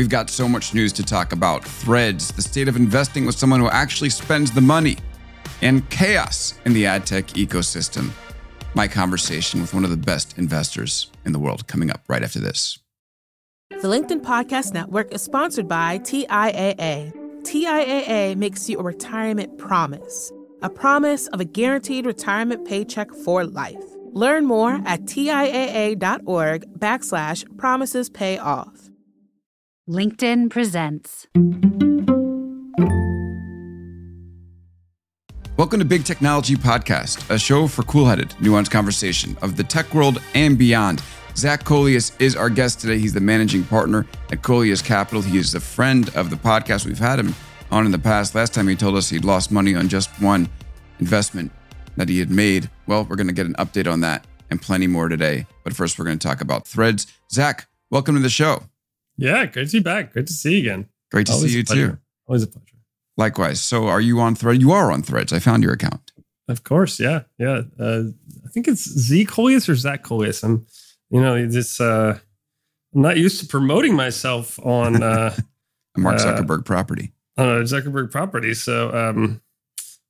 We've 0.00 0.08
got 0.08 0.30
so 0.30 0.48
much 0.48 0.72
news 0.72 0.94
to 0.94 1.02
talk 1.02 1.34
about 1.34 1.62
threads, 1.62 2.32
the 2.32 2.40
state 2.40 2.68
of 2.68 2.76
investing 2.76 3.26
with 3.26 3.36
someone 3.36 3.60
who 3.60 3.68
actually 3.68 4.08
spends 4.08 4.50
the 4.50 4.62
money, 4.62 4.96
and 5.60 5.86
chaos 5.90 6.58
in 6.64 6.72
the 6.72 6.86
ad 6.86 7.04
tech 7.04 7.26
ecosystem. 7.26 8.08
My 8.72 8.88
conversation 8.88 9.60
with 9.60 9.74
one 9.74 9.84
of 9.84 9.90
the 9.90 9.98
best 9.98 10.38
investors 10.38 11.10
in 11.26 11.32
the 11.32 11.38
world 11.38 11.66
coming 11.66 11.90
up 11.90 12.00
right 12.08 12.22
after 12.22 12.38
this. 12.38 12.78
The 13.68 13.88
LinkedIn 13.88 14.22
Podcast 14.22 14.72
Network 14.72 15.12
is 15.12 15.20
sponsored 15.20 15.68
by 15.68 15.98
TIAA. 15.98 17.12
TIAA 17.42 18.36
makes 18.36 18.70
you 18.70 18.78
a 18.78 18.82
retirement 18.82 19.58
promise, 19.58 20.32
a 20.62 20.70
promise 20.70 21.26
of 21.26 21.40
a 21.40 21.44
guaranteed 21.44 22.06
retirement 22.06 22.66
paycheck 22.66 23.12
for 23.12 23.44
life. 23.44 23.84
Learn 24.14 24.46
more 24.46 24.80
at 24.86 25.02
TIAA.org 25.02 26.64
backslash 26.78 27.58
promises 27.58 28.08
pay 28.08 28.38
off. 28.38 28.79
LinkedIn 29.88 30.50
presents. 30.50 31.26
Welcome 35.56 35.78
to 35.80 35.84
Big 35.84 36.04
Technology 36.04 36.54
Podcast, 36.54 37.28
a 37.30 37.38
show 37.38 37.66
for 37.66 37.82
cool 37.82 38.06
headed, 38.06 38.30
nuanced 38.40 38.70
conversation 38.70 39.36
of 39.42 39.56
the 39.56 39.64
tech 39.64 39.92
world 39.92 40.22
and 40.34 40.56
beyond. 40.56 41.02
Zach 41.36 41.64
Coelius 41.64 42.18
is 42.20 42.36
our 42.36 42.50
guest 42.50 42.80
today. 42.80 42.98
He's 42.98 43.12
the 43.14 43.20
managing 43.20 43.64
partner 43.64 44.06
at 44.30 44.42
Coelius 44.42 44.82
Capital. 44.84 45.22
He 45.22 45.38
is 45.38 45.54
a 45.54 45.60
friend 45.60 46.08
of 46.14 46.30
the 46.30 46.36
podcast. 46.36 46.86
We've 46.86 46.98
had 46.98 47.18
him 47.18 47.34
on 47.70 47.84
in 47.84 47.92
the 47.92 47.98
past. 47.98 48.34
Last 48.34 48.54
time 48.54 48.68
he 48.68 48.76
told 48.76 48.96
us 48.96 49.10
he'd 49.10 49.24
lost 49.24 49.50
money 49.50 49.74
on 49.74 49.88
just 49.88 50.10
one 50.20 50.48
investment 50.98 51.52
that 51.96 52.08
he 52.08 52.18
had 52.18 52.30
made. 52.30 52.70
Well, 52.86 53.04
we're 53.04 53.16
going 53.16 53.26
to 53.28 53.32
get 53.32 53.46
an 53.46 53.54
update 53.54 53.90
on 53.90 54.00
that 54.00 54.26
and 54.50 54.60
plenty 54.60 54.86
more 54.86 55.08
today. 55.08 55.46
But 55.64 55.74
first, 55.74 55.98
we're 55.98 56.04
going 56.04 56.18
to 56.18 56.26
talk 56.26 56.40
about 56.40 56.66
threads. 56.66 57.06
Zach, 57.30 57.68
welcome 57.90 58.14
to 58.14 58.20
the 58.20 58.28
show. 58.30 58.69
Yeah, 59.20 59.46
good 59.46 59.68
to 59.68 59.76
be 59.78 59.82
back. 59.82 60.14
Good 60.14 60.26
to 60.26 60.32
see 60.32 60.54
you 60.54 60.60
again. 60.60 60.88
Great 61.12 61.26
to 61.26 61.32
Always 61.34 61.50
see 61.52 61.58
you 61.58 61.64
too. 61.64 61.98
Always 62.26 62.42
a 62.44 62.46
pleasure. 62.46 62.66
Likewise. 63.16 63.60
So, 63.60 63.86
are 63.86 64.00
you 64.00 64.18
on 64.20 64.34
thread? 64.34 64.60
You 64.62 64.72
are 64.72 64.90
on 64.90 65.02
threads. 65.02 65.32
I 65.32 65.38
found 65.40 65.62
your 65.62 65.72
account. 65.72 66.12
Of 66.48 66.64
course, 66.64 66.98
yeah, 66.98 67.22
yeah. 67.38 67.62
Uh, 67.78 68.04
I 68.44 68.48
think 68.48 68.66
it's 68.66 68.88
Z 68.88 69.26
Coelius 69.26 69.68
or 69.68 69.74
Zach 69.76 70.02
Coelius. 70.02 70.42
I'm, 70.42 70.66
you 71.10 71.20
know, 71.20 71.46
this. 71.46 71.80
Uh, 71.80 72.18
I'm 72.94 73.02
not 73.02 73.18
used 73.18 73.40
to 73.40 73.46
promoting 73.46 73.94
myself 73.94 74.58
on 74.64 75.02
uh, 75.02 75.36
Mark 75.96 76.16
Uh, 76.16 76.24
Zuckerberg 76.24 76.64
property. 76.64 77.12
on 77.36 77.46
a 77.48 77.60
Zuckerberg 77.62 78.10
property. 78.10 78.54
So, 78.54 78.90
um, 78.92 79.42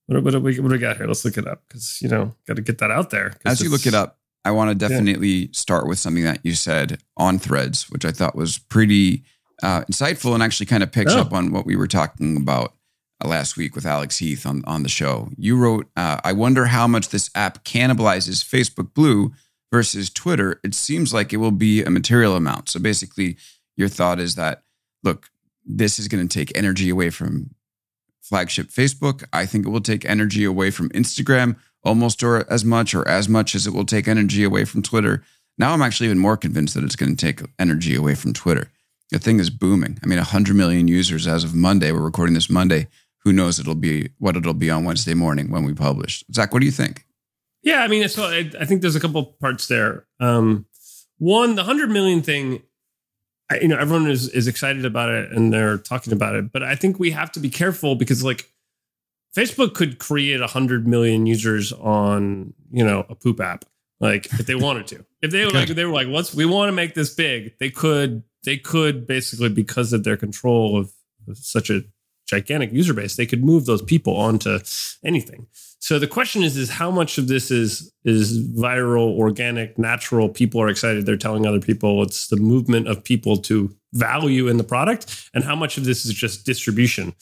what, 0.06 0.22
what, 0.22 0.34
what 0.40 0.54
do 0.54 0.62
we 0.62 0.78
got 0.78 0.96
here? 0.98 1.06
Let's 1.06 1.24
look 1.24 1.36
it 1.36 1.48
up 1.48 1.62
because 1.68 2.00
you 2.00 2.08
know, 2.08 2.34
got 2.46 2.56
to 2.56 2.62
get 2.62 2.78
that 2.78 2.90
out 2.92 3.10
there. 3.10 3.34
As 3.44 3.60
you 3.60 3.70
look 3.70 3.86
it 3.86 3.94
up, 3.94 4.18
I 4.44 4.50
want 4.52 4.70
to 4.70 4.74
definitely 4.74 5.50
start 5.52 5.86
with 5.86 5.98
something 5.98 6.24
that 6.24 6.40
you 6.42 6.54
said 6.54 6.98
on 7.16 7.38
threads, 7.38 7.90
which 7.90 8.04
I 8.04 8.10
thought 8.10 8.34
was 8.34 8.58
pretty 8.58 9.22
uh, 9.62 9.82
insightful 9.82 10.32
and 10.34 10.42
actually 10.42 10.66
kind 10.66 10.82
of 10.82 10.90
picks 10.92 11.12
Oh. 11.12 11.20
up 11.20 11.32
on 11.32 11.52
what 11.52 11.66
we 11.66 11.76
were 11.76 11.86
talking 11.86 12.36
about 12.38 12.74
uh, 13.22 13.28
last 13.28 13.58
week 13.58 13.74
with 13.74 13.84
Alex 13.84 14.16
Heath 14.18 14.46
on, 14.46 14.62
on 14.66 14.82
the 14.82 14.88
show. 14.88 15.28
You 15.36 15.56
wrote, 15.58 15.88
uh, 15.96 16.18
I 16.24 16.32
wonder 16.32 16.66
how 16.66 16.86
much 16.86 17.10
this 17.10 17.28
app 17.34 17.64
cannibalizes 17.64 18.42
Facebook 18.42 18.94
Blue 18.94 19.32
versus 19.70 20.08
Twitter. 20.08 20.58
It 20.64 20.74
seems 20.74 21.12
like 21.12 21.32
it 21.34 21.36
will 21.36 21.50
be 21.50 21.82
a 21.84 21.90
material 21.90 22.34
amount. 22.34 22.70
So 22.70 22.80
basically, 22.80 23.36
your 23.76 23.88
thought 23.88 24.18
is 24.18 24.36
that, 24.36 24.62
look, 25.04 25.28
this 25.66 25.98
is 25.98 26.08
going 26.08 26.26
to 26.26 26.32
take 26.38 26.56
energy 26.56 26.88
away 26.88 27.10
from 27.10 27.50
flagship 28.22 28.68
Facebook. 28.68 29.24
I 29.32 29.44
think 29.44 29.66
it 29.66 29.70
will 29.70 29.80
take 29.80 30.04
energy 30.04 30.44
away 30.44 30.70
from 30.70 30.88
Instagram 30.90 31.56
almost 31.82 32.22
or 32.22 32.50
as 32.50 32.64
much 32.64 32.94
or 32.94 33.06
as 33.08 33.28
much 33.28 33.54
as 33.54 33.66
it 33.66 33.72
will 33.72 33.84
take 33.84 34.08
energy 34.08 34.44
away 34.44 34.64
from 34.64 34.82
Twitter. 34.82 35.22
Now 35.58 35.72
I'm 35.72 35.82
actually 35.82 36.06
even 36.06 36.18
more 36.18 36.36
convinced 36.36 36.74
that 36.74 36.84
it's 36.84 36.96
going 36.96 37.16
to 37.16 37.26
take 37.26 37.42
energy 37.58 37.94
away 37.94 38.14
from 38.14 38.32
Twitter. 38.32 38.70
The 39.10 39.18
thing 39.18 39.40
is 39.40 39.50
booming. 39.50 39.98
I 40.02 40.06
mean, 40.06 40.18
100 40.18 40.54
million 40.54 40.88
users 40.88 41.26
as 41.26 41.42
of 41.42 41.54
Monday. 41.54 41.90
We're 41.90 42.00
recording 42.00 42.34
this 42.34 42.48
Monday. 42.48 42.86
Who 43.24 43.32
knows 43.32 43.58
it'll 43.58 43.74
be 43.74 44.10
what 44.18 44.36
it'll 44.36 44.54
be 44.54 44.70
on 44.70 44.84
Wednesday 44.84 45.14
morning 45.14 45.50
when 45.50 45.64
we 45.64 45.74
publish. 45.74 46.24
Zach, 46.32 46.52
what 46.52 46.60
do 46.60 46.66
you 46.66 46.72
think? 46.72 47.04
Yeah, 47.62 47.82
I 47.82 47.88
mean, 47.88 48.08
so 48.08 48.24
I, 48.24 48.64
think 48.64 48.80
there's 48.80 48.96
a 48.96 49.00
couple 49.00 49.22
parts 49.24 49.66
there. 49.66 50.06
Um, 50.18 50.66
one, 51.18 51.56
the 51.56 51.64
hundred 51.64 51.90
million 51.90 52.22
thing. 52.22 52.62
You 53.60 53.68
know, 53.68 53.76
everyone 53.76 54.08
is 54.08 54.28
is 54.28 54.46
excited 54.46 54.84
about 54.84 55.10
it 55.10 55.32
and 55.32 55.52
they're 55.52 55.76
talking 55.76 56.12
about 56.12 56.36
it, 56.36 56.52
but 56.52 56.62
I 56.62 56.76
think 56.76 57.00
we 57.00 57.10
have 57.10 57.32
to 57.32 57.40
be 57.40 57.50
careful 57.50 57.96
because, 57.96 58.22
like, 58.22 58.48
Facebook 59.36 59.74
could 59.74 59.98
create 59.98 60.40
hundred 60.40 60.86
million 60.86 61.26
users 61.26 61.72
on 61.72 62.54
you 62.70 62.84
know 62.84 63.06
a 63.08 63.14
poop 63.14 63.40
app, 63.40 63.64
like 64.00 64.26
if 64.26 64.46
they 64.46 64.54
wanted 64.54 64.86
to. 64.88 65.04
If 65.22 65.32
they 65.32 65.44
were 65.44 65.50
like, 65.50 65.68
they 65.68 65.84
were 65.84 65.92
like, 65.92 66.06
let's 66.06 66.34
we 66.34 66.46
want 66.46 66.68
to 66.68 66.72
make 66.72 66.94
this 66.94 67.14
big. 67.14 67.52
They 67.58 67.68
could, 67.68 68.22
they 68.44 68.56
could 68.56 69.06
basically 69.06 69.50
because 69.50 69.92
of 69.92 70.02
their 70.02 70.16
control 70.16 70.78
of 70.78 70.94
such 71.34 71.68
a 71.68 71.82
gigantic 72.26 72.72
user 72.72 72.94
base, 72.94 73.16
they 73.16 73.26
could 73.26 73.44
move 73.44 73.66
those 73.66 73.82
people 73.82 74.16
onto 74.16 74.58
anything. 75.04 75.46
So 75.80 75.98
the 75.98 76.06
question 76.06 76.42
is, 76.42 76.56
is 76.56 76.70
how 76.70 76.90
much 76.90 77.18
of 77.18 77.26
this 77.26 77.50
is 77.50 77.92
is 78.04 78.38
viral, 78.54 79.18
organic, 79.18 79.78
natural? 79.78 80.28
People 80.28 80.62
are 80.62 80.68
excited. 80.68 81.04
They're 81.04 81.16
telling 81.16 81.46
other 81.46 81.60
people. 81.60 82.02
It's 82.02 82.28
the 82.28 82.36
movement 82.36 82.86
of 82.86 83.02
people 83.02 83.36
to 83.38 83.74
value 83.92 84.46
in 84.46 84.56
the 84.56 84.64
product, 84.64 85.28
and 85.34 85.42
how 85.42 85.56
much 85.56 85.76
of 85.76 85.84
this 85.84 86.06
is 86.06 86.14
just 86.14 86.46
distribution. 86.46 87.14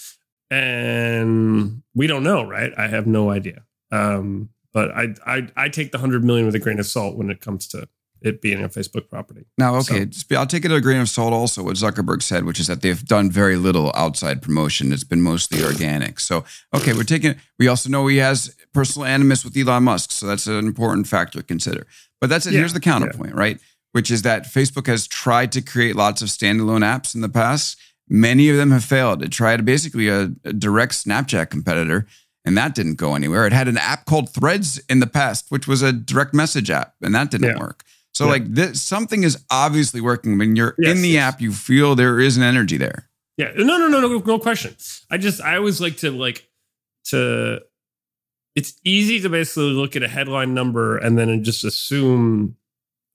And 0.51 1.83
we 1.95 2.07
don't 2.07 2.23
know, 2.23 2.43
right? 2.47 2.73
I 2.77 2.89
have 2.89 3.07
no 3.07 3.31
idea. 3.31 3.65
Um, 3.91 4.51
but 4.73 4.91
I, 4.91 5.15
I 5.27 5.49
I 5.57 5.69
take 5.69 5.93
the 5.93 5.99
hundred 5.99 6.25
million 6.25 6.47
with 6.47 6.55
a 6.55 6.59
grain 6.59 6.79
of 6.79 6.87
salt 6.87 7.17
when 7.17 7.31
it 7.31 7.41
comes 7.41 7.67
to 7.69 7.89
it 8.21 8.41
being 8.43 8.63
a 8.63 8.69
Facebook 8.69 9.09
property. 9.09 9.47
Now, 9.57 9.77
okay, 9.77 10.09
So- 10.11 10.37
I'll 10.37 10.47
take 10.47 10.65
it 10.65 10.73
a 10.73 10.81
grain 10.81 11.01
of 11.01 11.09
salt 11.09 11.33
also 11.33 11.63
what 11.63 11.77
Zuckerberg 11.77 12.21
said, 12.23 12.45
which 12.45 12.59
is 12.59 12.67
that 12.67 12.83
they've 12.83 13.05
done 13.05 13.31
very 13.31 13.57
little 13.57 13.93
outside 13.95 14.43
promotion. 14.43 14.93
It's 14.93 15.05
been 15.05 15.23
mostly 15.23 15.63
organic. 15.65 16.19
So, 16.19 16.45
okay, 16.75 16.93
we're 16.95 17.05
taking, 17.05 17.37
we 17.61 17.69
also 17.69 17.89
know 17.89 18.07
he 18.09 18.17
has 18.17 18.55
personal 18.75 19.07
animus 19.07 19.45
with 19.45 19.57
Elon 19.57 19.85
Musk. 19.85 20.11
So 20.11 20.27
that's 20.27 20.49
an 20.49 20.67
important 20.67 21.07
factor 21.07 21.39
to 21.39 21.45
consider. 21.45 21.87
But 22.21 22.29
that's 22.29 22.45
it. 22.47 22.55
Yeah, 22.55 22.59
Here's 22.61 22.73
the 22.73 22.81
counterpoint, 22.81 23.35
right? 23.37 23.61
Which 23.93 24.11
is 24.11 24.23
that 24.23 24.47
Facebook 24.47 24.89
has 24.89 25.07
tried 25.07 25.53
to 25.53 25.63
create 25.63 25.95
lots 25.95 26.21
of 26.21 26.29
standalone 26.29 26.83
apps 26.85 27.15
in 27.15 27.21
the 27.21 27.29
past. 27.29 27.79
Many 28.09 28.49
of 28.49 28.57
them 28.57 28.71
have 28.71 28.85
failed. 28.85 29.23
It 29.23 29.31
tried 29.31 29.65
basically 29.65 30.09
a, 30.09 30.31
a 30.45 30.53
direct 30.53 30.93
Snapchat 30.93 31.51
competitor, 31.51 32.07
and 32.45 32.57
that 32.57 32.75
didn't 32.75 32.95
go 32.95 33.15
anywhere. 33.15 33.47
It 33.47 33.53
had 33.53 33.69
an 33.69 33.77
app 33.79 34.07
called 34.07 34.33
Threads 34.33 34.79
in 34.89 35.01
the 35.01 35.07
past, 35.07 35.47
which 35.51 35.67
was 35.69 35.83
a 35.83 35.93
direct 35.93 36.33
message 36.35 36.71
app, 36.71 36.95
and 37.03 37.15
that 37.15 37.31
didn't 37.31 37.51
Yeah. 37.57 37.59
work. 37.59 37.85
So 38.15 38.25
Yeah. 38.25 38.31
like 38.31 38.55
this, 38.55 38.81
something 38.83 39.23
is 39.23 39.45
obviously 39.51 40.01
working. 40.01 40.39
When 40.39 40.57
you're 40.57 40.75
Yes, 40.79 40.97
in 40.97 41.03
the 41.03 41.11
yes. 41.11 41.35
app, 41.35 41.41
you 41.41 41.53
feel 41.53 41.95
there 41.95 42.19
is 42.19 42.37
an 42.37 42.43
energy 42.43 42.77
there. 42.77 43.09
Yeah, 43.37 43.53
no, 43.57 43.77
no, 43.79 43.87
no, 43.87 44.01
no, 44.01 44.19
no 44.19 44.39
question. 44.39 44.75
I 45.11 45.19
just 45.19 45.41
I 45.41 45.57
always 45.57 45.81
like 45.81 45.99
to 45.99 46.11
like 46.11 46.49
to. 47.11 47.61
It's 48.57 48.75
easy 48.83 49.21
to 49.21 49.29
basically 49.29 49.71
look 49.71 49.95
at 49.95 50.03
a 50.03 50.09
headline 50.09 50.53
number 50.55 50.97
and 50.97 51.17
then 51.17 51.45
just 51.45 51.65
assume 51.65 52.57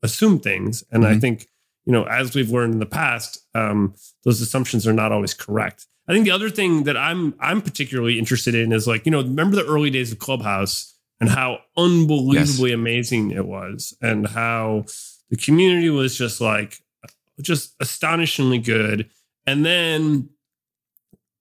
assume 0.04 0.40
things, 0.40 0.84
and 0.92 1.06
I 1.06 1.16
Mhm. 1.16 1.22
think 1.22 1.48
you 1.86 1.94
know 1.94 2.04
as 2.06 2.36
we've 2.36 2.50
learned 2.50 2.74
in 2.74 2.80
the 2.80 2.86
past, 2.86 3.40
um, 3.56 3.96
those 4.24 4.42
assumptions 4.42 4.88
are 4.88 4.94
not 4.94 5.12
always 5.12 5.34
correct. 5.34 5.88
I 6.08 6.14
think 6.14 6.26
the 6.26 6.32
other 6.32 6.50
thing 6.50 6.84
that 6.84 6.98
I'm 6.98 7.36
I'm 7.40 7.62
particularly 7.62 8.20
interested 8.20 8.56
in 8.56 8.72
is 8.72 8.88
like 8.88 9.06
you 9.06 9.12
know 9.12 9.22
remember 9.22 9.56
the 9.56 9.66
early 9.66 9.90
days 9.90 10.12
of 10.12 10.20
Clubhouse 10.20 10.94
and 11.20 11.30
how 11.30 11.60
unbelievably 11.78 12.74
amazing 12.74 13.32
it 13.32 13.46
was, 13.46 13.96
and 14.02 14.28
how 14.28 14.86
the 15.30 15.38
community 15.38 15.90
was 15.90 16.18
just 16.18 16.42
like 16.42 16.80
just 17.42 17.76
astonishingly 17.80 18.60
good 18.60 19.10
and 19.46 19.66
then 19.66 20.30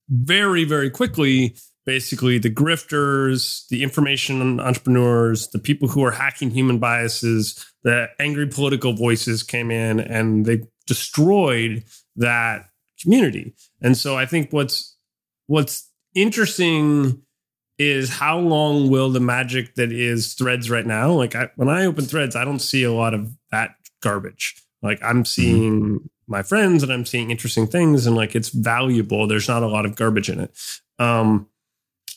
very 0.08 0.64
very 0.64 0.91
quickly 0.91 1.54
basically 1.84 2.38
the 2.38 2.50
grifters 2.50 3.66
the 3.69 3.82
information 3.82 4.60
entrepreneurs 4.60 5.48
the 5.48 5.59
people 5.59 5.88
who 5.88 6.04
are 6.04 6.12
hacking 6.12 6.50
human 6.50 6.78
biases 6.78 7.66
the 7.82 8.09
angry 8.20 8.47
political 8.47 8.93
voices 8.93 9.43
came 9.43 9.70
in 9.70 9.98
and 9.98 10.47
they 10.47 10.62
destroyed 10.87 11.84
that 12.16 12.66
community. 13.00 13.54
And 13.81 13.96
so 13.96 14.17
i 14.17 14.26
think 14.26 14.52
what's 14.52 14.96
what's 15.46 15.90
interesting 16.14 17.23
is 17.79 18.11
how 18.11 18.38
long 18.38 18.90
will 18.90 19.11
the 19.11 19.20
magic 19.20 19.75
that 19.75 19.90
is 19.90 20.34
threads 20.34 20.70
right 20.70 20.87
now? 20.87 21.12
Like 21.12 21.34
I, 21.34 21.50
when 21.56 21.69
i 21.69 21.84
open 21.84 22.05
threads 22.05 22.37
i 22.37 22.44
don't 22.44 22.61
see 22.61 22.84
a 22.84 22.93
lot 22.93 23.14
of 23.14 23.32
that 23.50 23.75
garbage. 24.02 24.62
Like 24.82 25.02
i'm 25.02 25.25
seeing 25.25 26.08
my 26.26 26.43
friends 26.43 26.82
and 26.82 26.93
i'm 26.93 27.05
seeing 27.05 27.31
interesting 27.31 27.67
things 27.67 28.06
and 28.06 28.17
like 28.17 28.34
it's 28.34 28.50
valuable. 28.50 29.26
There's 29.26 29.49
not 29.49 29.62
a 29.62 29.69
lot 29.69 29.87
of 29.87 29.96
garbage 29.96 30.31
in 30.31 30.40
it. 30.40 30.56
Um 30.99 31.49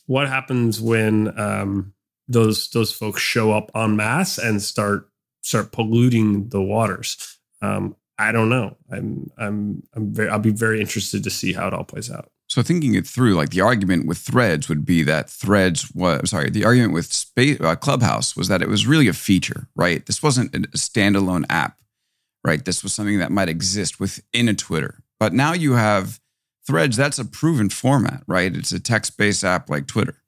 what 0.07 0.27
happens 0.27 0.81
when 0.81 1.37
um 1.39 1.93
those 2.27 2.69
those 2.71 2.91
folks 2.93 3.21
show 3.21 3.51
up 3.51 3.71
en 3.75 3.95
masse 3.95 4.37
and 4.37 4.61
start 4.61 5.09
start 5.41 5.71
polluting 5.71 6.49
the 6.49 6.61
waters 6.61 7.39
um 7.61 7.95
i 8.17 8.31
don't 8.31 8.49
know 8.49 8.75
i'm 8.91 9.29
i'm 9.37 9.83
i'm 9.95 10.13
very 10.13 10.29
i'll 10.29 10.39
be 10.39 10.51
very 10.51 10.79
interested 10.81 11.23
to 11.23 11.29
see 11.29 11.53
how 11.53 11.67
it 11.67 11.73
all 11.73 11.83
plays 11.83 12.11
out 12.11 12.29
So 12.47 12.61
thinking 12.61 12.93
it 12.95 13.07
through, 13.07 13.33
like 13.35 13.49
the 13.49 13.61
argument 13.61 14.05
with 14.07 14.19
Threads 14.19 14.69
would 14.69 14.85
be 14.85 15.03
that 15.03 15.29
Threads 15.29 15.91
was 15.93 16.29
sorry, 16.29 16.49
the 16.51 16.65
argument 16.65 16.93
with 16.93 17.11
Space 17.11 17.59
uh, 17.59 17.75
Clubhouse 17.75 18.35
was 18.37 18.47
that 18.49 18.61
it 18.61 18.69
was 18.69 18.85
really 18.85 19.07
a 19.07 19.13
feature, 19.13 19.67
right? 19.75 20.05
This 20.05 20.21
wasn't 20.21 20.53
a 20.55 20.59
standalone 20.77 21.45
app, 21.49 21.77
right? 22.43 22.63
This 22.63 22.83
was 22.83 22.93
something 22.93 23.19
that 23.19 23.31
might 23.31 23.49
exist 23.49 23.99
within 23.99 24.47
a 24.49 24.53
Twitter, 24.53 25.03
But 25.19 25.33
now 25.33 25.53
you 25.53 25.73
have 25.73 26.19
Threads. 26.67 26.97
That's 26.97 27.19
a 27.19 27.25
proven 27.25 27.69
format, 27.69 28.23
right? 28.27 28.55
It's 28.55 28.71
a 28.71 28.79
text-based 28.79 29.43
app 29.43 29.69
like 29.69 29.87
Twitter. 29.87 30.21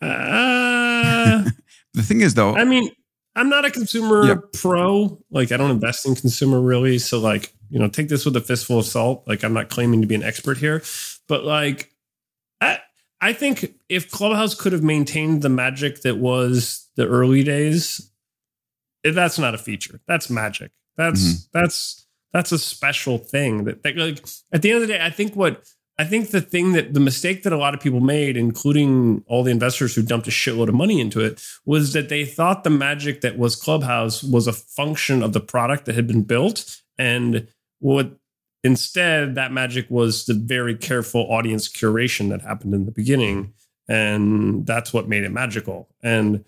Uh, 0.00 1.44
The 1.94 2.02
thing 2.02 2.22
is, 2.22 2.34
though, 2.34 2.54
I 2.56 2.64
mean, 2.64 2.90
I'm 3.36 3.48
not 3.48 3.64
a 3.64 3.70
consumer 3.70 4.36
pro. 4.52 5.22
Like, 5.30 5.52
I 5.52 5.56
don't 5.56 5.70
invest 5.70 6.06
in 6.06 6.14
consumer 6.16 6.60
really. 6.60 6.98
So, 6.98 7.20
like, 7.20 7.54
you 7.70 7.78
know, 7.78 7.88
take 7.88 8.08
this 8.08 8.24
with 8.24 8.36
a 8.36 8.40
fistful 8.40 8.80
of 8.80 8.86
salt. 8.86 9.24
Like, 9.28 9.44
I'm 9.44 9.52
not 9.54 9.68
claiming 9.70 10.00
to 10.02 10.06
be 10.08 10.14
an 10.16 10.22
expert 10.24 10.58
here, 10.58 10.82
but 11.28 11.44
like, 11.44 11.92
I 12.60 12.80
I 13.20 13.32
think 13.32 13.74
if 13.88 14.10
Clubhouse 14.10 14.54
could 14.54 14.72
have 14.72 14.82
maintained 14.82 15.42
the 15.42 15.48
magic 15.48 16.02
that 16.02 16.18
was 16.18 16.88
the 16.96 17.06
early 17.06 17.44
days, 17.44 18.10
that's 19.04 19.38
not 19.38 19.54
a 19.54 19.58
feature. 19.58 20.00
That's 20.08 20.28
magic. 20.30 20.72
That's 20.96 21.20
Mhm. 21.22 21.48
that's 21.52 22.06
that's 22.34 22.52
a 22.52 22.58
special 22.58 23.16
thing. 23.16 23.64
That, 23.64 23.82
that 23.84 23.96
like 23.96 24.22
at 24.52 24.60
the 24.60 24.72
end 24.72 24.82
of 24.82 24.88
the 24.88 24.92
day, 24.92 25.00
I 25.00 25.08
think 25.08 25.34
what 25.34 25.64
I 25.96 26.04
think 26.04 26.30
the 26.30 26.40
thing 26.40 26.72
that 26.72 26.92
the 26.92 27.00
mistake 27.00 27.44
that 27.44 27.52
a 27.52 27.56
lot 27.56 27.72
of 27.72 27.80
people 27.80 28.00
made, 28.00 28.36
including 28.36 29.22
all 29.28 29.44
the 29.44 29.52
investors 29.52 29.94
who 29.94 30.02
dumped 30.02 30.26
a 30.26 30.32
shitload 30.32 30.68
of 30.68 30.74
money 30.74 31.00
into 31.00 31.20
it, 31.20 31.40
was 31.64 31.92
that 31.92 32.08
they 32.08 32.24
thought 32.24 32.64
the 32.64 32.70
magic 32.70 33.20
that 33.20 33.38
was 33.38 33.54
Clubhouse 33.54 34.24
was 34.24 34.48
a 34.48 34.52
function 34.52 35.22
of 35.22 35.32
the 35.32 35.40
product 35.40 35.86
that 35.86 35.94
had 35.94 36.08
been 36.08 36.22
built. 36.22 36.82
And 36.98 37.46
what 37.78 38.18
instead, 38.64 39.36
that 39.36 39.52
magic 39.52 39.86
was 39.88 40.26
the 40.26 40.34
very 40.34 40.74
careful 40.74 41.30
audience 41.30 41.68
curation 41.68 42.30
that 42.30 42.42
happened 42.42 42.74
in 42.74 42.84
the 42.84 42.92
beginning. 42.92 43.52
And 43.86 44.66
that's 44.66 44.92
what 44.92 45.08
made 45.08 45.22
it 45.22 45.30
magical. 45.30 45.88
And 46.02 46.44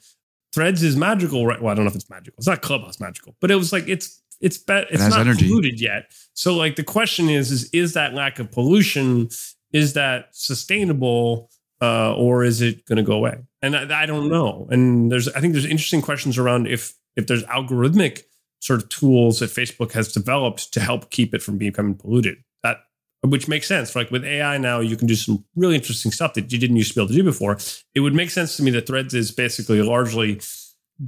Threads 0.57 0.83
is 0.83 0.97
magical, 0.97 1.45
right? 1.45 1.61
Well, 1.61 1.71
I 1.71 1.75
don't 1.75 1.85
know 1.85 1.91
if 1.91 1.95
it's 1.95 2.09
magical. 2.09 2.37
It's 2.39 2.47
not 2.47 2.63
Clubhouse 2.63 2.99
magical, 2.99 3.37
but 3.43 3.51
it 3.51 3.57
was 3.57 3.75
like 3.75 3.89
it's 3.89 4.23
it's 4.41 4.59
be- 4.59 4.87
it's 4.91 5.03
has 5.03 5.11
not 5.11 5.21
energy. 5.21 5.49
polluted 5.49 5.81
yet. 5.81 6.13
So 6.35 6.55
like 6.55 6.77
the 6.77 6.85
question 6.85 7.29
is 7.29 7.51
is 7.51 7.71
is 7.73 7.95
that 7.95 8.15
lack 8.15 8.39
of 8.39 8.51
pollution 8.51 9.29
is 9.73 9.95
that 9.95 10.29
sustainable 10.33 11.51
uh, 11.83 12.15
or 12.15 12.45
is 12.45 12.63
it 12.63 12.85
going 12.87 12.97
to 12.97 13.03
go 13.03 13.15
away? 13.15 13.39
And 13.63 13.77
I, 13.77 14.03
I 14.03 14.07
don't 14.07 14.29
know. 14.29 14.67
And 14.71 15.11
there's 15.11 15.29
I 15.29 15.41
think 15.41 15.53
there's 15.53 15.67
interesting 15.67 16.03
questions 16.03 16.39
around 16.39 16.67
if 16.69 16.95
if 17.17 17.27
there's 17.27 17.45
algorithmic 17.45 18.23
sort 18.61 18.83
of 18.83 18.89
tools 18.89 19.41
that 19.41 19.51
Facebook 19.51 19.93
has 19.93 20.13
developed 20.13 20.73
to 20.73 20.81
help 20.81 21.11
keep 21.11 21.35
it 21.35 21.43
from 21.43 21.59
becoming 21.59 21.95
polluted. 21.95 22.39
That 22.63 22.79
which 23.23 23.49
makes 23.49 23.67
sense. 23.67 23.95
Like 23.97 24.11
with 24.11 24.25
AI 24.25 24.59
now, 24.59 24.81
you 24.81 24.97
can 24.97 25.07
do 25.07 25.15
some 25.15 25.45
really 25.55 25.75
interesting 25.75 26.13
stuff 26.13 26.35
that 26.35 26.53
you 26.53 26.59
didn't 26.59 26.77
used 26.77 26.93
to 26.93 26.95
be 26.95 27.01
able 27.03 27.09
to 27.09 27.15
do 27.15 27.25
before. 27.25 27.59
It 27.95 28.01
would 28.01 28.15
make 28.15 28.31
sense 28.31 28.57
to 28.57 28.63
me 28.63 28.71
that 28.73 28.87
Threads 28.87 29.15
is 29.15 29.31
basically 29.33 29.83
largely 29.83 30.41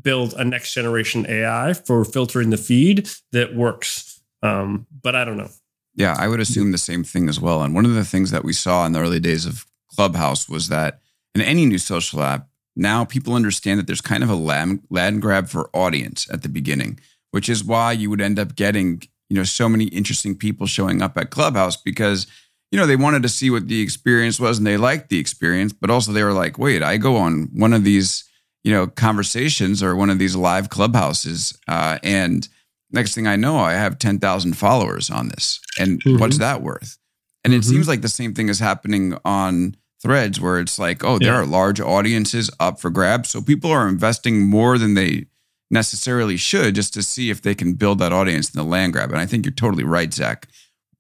build 0.03 0.35
a 0.35 0.45
next 0.45 0.75
generation 0.75 1.27
AI 1.29 1.73
for 1.73 2.05
filtering 2.05 2.51
the 2.51 2.57
feed 2.57 3.09
that 3.33 3.55
works. 3.55 4.21
Um, 4.43 4.87
but 5.03 5.15
I 5.15 5.25
don't 5.25 5.37
know. 5.37 5.51
Yeah, 5.95 6.15
I 6.17 6.29
would 6.29 6.41
assume 6.41 6.71
the 6.71 6.79
same 6.79 7.03
thing 7.03 7.29
as 7.29 7.41
well. 7.41 7.63
And 7.63 7.75
one 7.75 7.85
of 7.85 7.95
the 7.95 8.05
things 8.05 8.31
that 8.31 8.45
we 8.45 8.53
saw 8.53 8.87
in 8.87 8.93
the 8.93 9.01
early 9.01 9.19
days 9.19 9.47
of 9.47 9.67
Clubhouse 9.91 10.49
was 10.49 10.69
that 10.69 11.01
in 11.35 11.41
any 11.41 11.67
new 11.67 11.79
social 11.79 12.23
app, 12.23 12.49
now 12.77 13.05
people 13.05 13.35
understand 13.35 13.81
that 13.81 13.89
there's 13.89 14.01
kind 14.01 14.23
of 14.23 14.31
a 14.31 14.37
land, 14.37 14.85
land 14.91 15.21
grab 15.21 15.49
for 15.49 15.71
audience 15.75 16.31
at 16.33 16.43
the 16.43 16.49
beginning, 16.49 17.01
which 17.33 17.49
is 17.49 17.65
why 17.65 17.91
you 17.91 18.11
would 18.11 18.21
end 18.21 18.39
up 18.39 18.55
getting, 18.55 19.03
you 19.29 19.37
know, 19.37 19.43
so 19.43 19.69
many 19.69 19.87
interesting 19.87 20.37
people 20.37 20.69
showing 20.69 21.03
up 21.03 21.19
at 21.19 21.31
Clubhouse 21.31 21.77
because, 21.77 22.29
you 22.71 22.79
know, 22.79 22.87
they 22.87 22.95
wanted 22.95 23.23
to 23.25 23.29
see 23.29 23.51
what 23.51 23.67
the 23.67 23.81
experience 23.81 24.39
was 24.39 24.59
and 24.59 24.67
they 24.67 24.77
liked 24.77 25.09
the 25.09 25.19
experience, 25.19 25.73
but 25.73 25.91
also 25.91 26.13
they 26.13 26.23
were 26.23 26.33
like, 26.33 26.59
wait, 26.59 26.83
I 26.83 26.97
go 26.97 27.17
on 27.17 27.49
one 27.53 27.73
of 27.73 27.83
these, 27.83 28.23
you 28.69 28.75
know, 28.75 28.87
conversations 28.87 29.83
or 29.83 29.97
one 29.97 30.11
of 30.11 30.19
these 30.19 30.37
live 30.37 30.69
clubhouses, 30.69 31.57
uh, 31.69 31.99
and 32.03 32.47
next 32.91 33.15
thing 33.15 33.27
I 33.27 33.35
know, 33.35 33.57
I 33.57 33.73
have 33.73 33.99
10,000 33.99 34.59
followers 34.59 35.09
on 35.09 35.29
this. 35.29 35.59
And 35.81 36.03
Mhm. 36.05 36.21
what's 36.21 36.37
that 36.37 36.61
worth? 36.63 36.99
And 37.45 37.55
it 37.55 37.63
Mhm. 37.63 37.71
seems 37.71 37.89
like 37.89 38.03
the 38.03 38.11
same 38.11 38.35
thing 38.35 38.51
is 38.51 38.59
happening 38.59 39.17
on 39.25 39.75
threads 40.03 40.39
where 40.39 40.61
it's 40.61 40.79
like, 40.79 41.03
oh, 41.03 41.19
there 41.19 41.33
Yeah. 41.33 41.39
are 41.41 41.47
large 41.47 41.81
audiences 41.81 42.51
up 42.61 42.79
for 42.79 42.91
grabs. 42.91 43.31
So 43.31 43.41
people 43.41 43.71
are 43.71 43.89
investing 43.89 44.47
more 44.47 44.77
than 44.77 44.93
they 44.93 45.25
necessarily 45.71 46.37
should 46.37 46.75
just 46.75 46.93
to 46.93 47.03
see 47.03 47.31
if 47.31 47.41
they 47.41 47.55
can 47.55 47.73
build 47.73 47.99
that 48.01 48.13
audience 48.13 48.51
in 48.51 48.59
the 48.59 48.65
land 48.65 48.93
grab. 48.93 49.11
And 49.13 49.19
I 49.19 49.25
think 49.25 49.47
you're 49.47 49.53
totally 49.55 49.85
right, 49.85 50.13
Zach. 50.13 50.47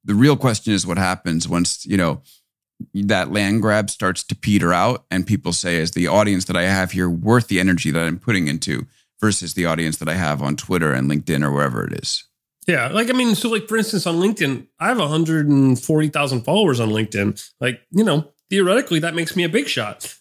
The 0.05 0.14
real 0.14 0.38
question 0.38 0.73
is 0.73 0.87
what 0.87 0.97
happens 0.97 1.47
once, 1.47 1.85
you 1.85 1.99
know, 1.99 2.23
that 2.95 3.33
land 3.33 3.63
grab 3.63 3.91
starts 3.91 4.23
to 4.25 4.35
peter 4.35 4.73
out 4.73 5.05
and 5.11 5.27
people 5.27 5.53
say, 5.53 5.77
is 5.77 5.93
the 5.93 6.07
audience 6.07 6.45
that 6.47 6.57
I 6.57 6.63
have 6.63 6.93
here 6.93 7.11
worth 7.11 7.49
the 7.49 7.61
energy 7.61 7.91
that 7.91 8.05
I'm 8.05 8.19
putting 8.19 8.49
into 8.49 8.87
versus 9.21 9.55
the 9.55 9.67
audience 9.67 9.97
that 9.99 10.09
I 10.09 10.15
have 10.15 10.43
on 10.43 10.57
Twitter 10.57 10.93
and 10.93 11.11
LinkedIn 11.11 11.45
or 11.45 11.51
wherever 11.51 11.85
it 11.85 11.93
is? 11.93 12.25
Yeah, 12.67 12.89
like 12.89 13.09
I 13.09 13.15
mean, 13.15 13.35
so 13.35 13.49
like 13.49 13.67
for 13.67 13.79
instance, 13.79 14.07
on 14.07 14.17
LinkedIn, 14.17 14.67
I 14.79 14.89
have 14.89 14.99
140,000 14.99 16.43
followers 16.43 16.81
on 16.81 16.91
LinkedIn. 16.91 17.51
Like, 17.61 17.81
you 17.91 18.05
know, 18.05 18.31
theoretically, 18.51 18.99
that 19.01 19.15
makes 19.15 19.35
me 19.35 19.45
a 19.45 19.49
big 19.49 19.69
shot. 19.69 20.15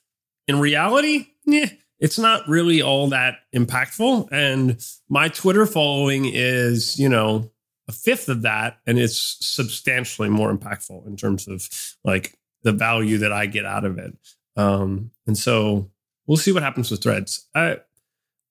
In 0.48 0.60
reality, 0.60 1.28
yeah, 1.46 1.70
it's 2.00 2.18
not 2.18 2.48
really 2.48 2.82
all 2.82 3.10
that 3.10 3.40
impactful. 3.54 4.30
And 4.32 4.82
my 5.10 5.28
Twitter 5.28 5.66
following 5.66 6.24
is, 6.26 6.98
you 6.98 7.10
know, 7.10 7.52
a 7.90 7.92
fifth 7.92 8.30
of 8.30 8.44
that, 8.44 8.80
and 8.86 8.98
it's 8.98 9.38
substantially 9.42 10.30
more 10.30 10.56
impactful 10.56 11.06
in 11.06 11.18
terms 11.18 11.48
of 11.48 11.68
like 12.06 12.34
the 12.68 12.74
value 12.74 13.20
that 13.20 13.32
I 13.32 13.46
get 13.46 13.66
out 13.66 13.86
of 13.86 13.98
it. 13.98 14.14
Um, 14.58 15.12
and 15.26 15.38
so 15.38 15.90
we'll 16.26 16.36
see 16.36 16.52
what 16.52 16.64
happens 16.64 16.92
with 16.92 17.02
threads. 17.02 17.48
I 17.56 17.78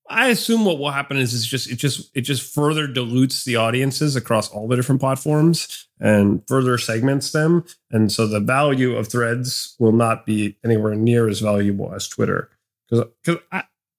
I 0.09 0.29
assume 0.29 0.65
what 0.65 0.79
will 0.79 0.89
happen 0.89 1.17
is 1.17 1.35
it's 1.35 1.45
just 1.45 1.69
it 1.69 1.75
just 1.75 2.09
it 2.15 2.21
just 2.21 2.53
further 2.53 2.87
dilutes 2.87 3.45
the 3.45 3.57
audiences 3.57 4.15
across 4.15 4.49
all 4.49 4.67
the 4.67 4.75
different 4.75 5.01
platforms 5.01 5.87
and 5.99 6.41
further 6.47 6.79
segments 6.79 7.31
them, 7.31 7.63
and 7.91 8.11
so 8.11 8.25
the 8.25 8.39
value 8.39 8.95
of 8.95 9.07
Threads 9.07 9.75
will 9.79 9.91
not 9.91 10.25
be 10.25 10.57
anywhere 10.65 10.95
near 10.95 11.27
as 11.27 11.41
valuable 11.41 11.93
as 11.93 12.07
Twitter 12.07 12.49
because 12.89 13.05
because 13.23 13.41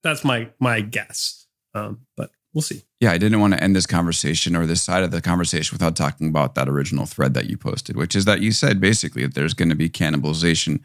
that's 0.03 0.25
my 0.25 0.49
my 0.59 0.81
guess. 0.81 1.47
Um, 1.75 2.07
but 2.17 2.31
we'll 2.59 2.63
see. 2.63 2.83
Yeah, 2.99 3.13
I 3.13 3.19
didn't 3.19 3.39
want 3.39 3.55
to 3.55 3.63
end 3.63 3.77
this 3.77 3.87
conversation 3.87 4.57
or 4.57 4.67
this 4.67 4.83
side 4.83 5.05
of 5.05 5.13
the 5.13 5.23
conversation 5.23 5.77
without 5.77 5.95
talking 5.95 6.29
about 6.29 6.57
that 6.57 6.69
original 6.69 7.07
thread 7.07 7.33
that 7.35 7.49
you 7.49 7.57
posted, 7.57 7.97
which 7.97 8.17
is 8.17 8.25
that 8.25 8.41
you 8.41 8.51
said 8.51 8.81
basically 8.81 9.23
that 9.23 9.35
there's 9.35 9.55
going 9.55 9.69
to 9.69 9.77
be 9.77 9.89
cannibalization 9.89 10.81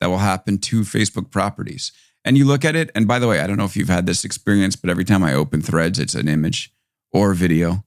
that 0.00 0.06
will 0.06 0.18
happen 0.18 0.56
to 0.56 0.80
Facebook 0.80 1.30
properties. 1.30 1.92
And 2.24 2.38
you 2.38 2.46
look 2.46 2.64
at 2.64 2.74
it, 2.74 2.90
and 2.94 3.06
by 3.06 3.18
the 3.18 3.28
way, 3.28 3.40
I 3.40 3.46
don't 3.46 3.58
know 3.58 3.66
if 3.66 3.76
you've 3.76 3.90
had 3.90 4.06
this 4.06 4.24
experience, 4.24 4.74
but 4.74 4.88
every 4.88 5.04
time 5.04 5.22
I 5.22 5.34
open 5.34 5.60
threads, 5.60 5.98
it's 5.98 6.14
an 6.14 6.28
image 6.28 6.72
or 7.12 7.34
video. 7.34 7.84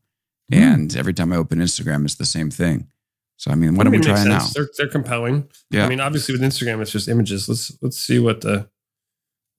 Mm. 0.54 0.58
And 0.58 0.96
every 0.96 1.14
time 1.14 1.34
I 1.34 1.38
open 1.38 1.58
Instagram, 1.58 2.06
it's 2.06 2.16
the 2.16 2.26
same 2.26 2.52
thing. 2.52 2.90
So, 3.38 3.50
I 3.50 3.56
mean, 3.56 3.76
what 3.76 3.88
I 3.88 3.90
are 3.90 3.92
we 3.92 3.98
mean, 3.98 4.08
it 4.08 4.14
makes 4.14 4.22
trying 4.22 4.38
now? 4.38 4.46
They're 4.54 4.70
they're 4.78 4.88
compelling. 4.88 5.50
Yeah. 5.72 5.86
I 5.86 5.89
mean, 5.89 6.00
obviously 6.00 6.34
with 6.34 6.42
Instagram, 6.42 6.80
it's 6.80 6.92
just 6.92 7.08
images. 7.08 7.50
Let's 7.50 7.75
let's 7.82 7.98
see 7.98 8.20
what 8.20 8.42
the. 8.42 8.70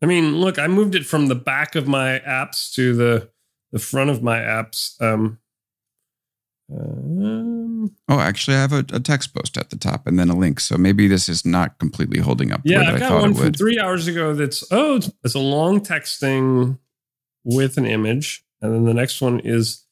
I 0.01 0.07
mean, 0.07 0.37
look, 0.37 0.59
I 0.59 0.69
moved 0.69 0.95
it 0.95 1.05
from 1.05 1.27
the 1.27 1.35
back 1.35 1.75
of 1.75 1.89
my 1.89 2.21
apps 2.27 2.73
to 2.75 2.95
the 2.95 3.31
the 3.73 3.79
front 3.79 4.11
of 4.11 4.23
my 4.23 4.39
apps. 4.39 5.01
Um, 5.01 5.39
um, 6.73 7.63
Oh, 8.09 8.21
actually, 8.21 8.57
I 8.57 8.61
have 8.61 8.73
a, 8.73 8.85
a 8.93 9.01
text 9.01 9.35
post 9.35 9.57
at 9.57 9.71
the 9.71 9.77
top 9.77 10.07
and 10.07 10.19
then 10.19 10.29
a 10.29 10.37
link. 10.37 10.61
So 10.61 10.77
maybe 10.77 11.09
this 11.09 11.29
is 11.29 11.45
not 11.45 11.79
completely 11.79 12.21
holding 12.21 12.53
up 12.53 12.61
yeah, 12.65 12.83
I've 12.83 12.97
I 12.97 12.99
got 12.99 13.09
thought 13.09 13.23
one 13.23 13.35
from 13.35 13.53
three 13.53 13.79
hours 13.79 14.07
ago. 14.07 14.35
That's 14.35 14.65
oh, 14.71 14.97
it's, 14.97 15.11
it's 15.25 15.35
a 15.35 15.41
long 15.41 15.81
text 15.81 16.21
thing 16.21 16.79
with 17.45 17.79
an 17.79 17.87
image, 17.87 18.45
and 18.61 18.73
then 18.73 18.85
the 18.85 18.95
next 18.95 19.21
one 19.21 19.41
is 19.41 19.85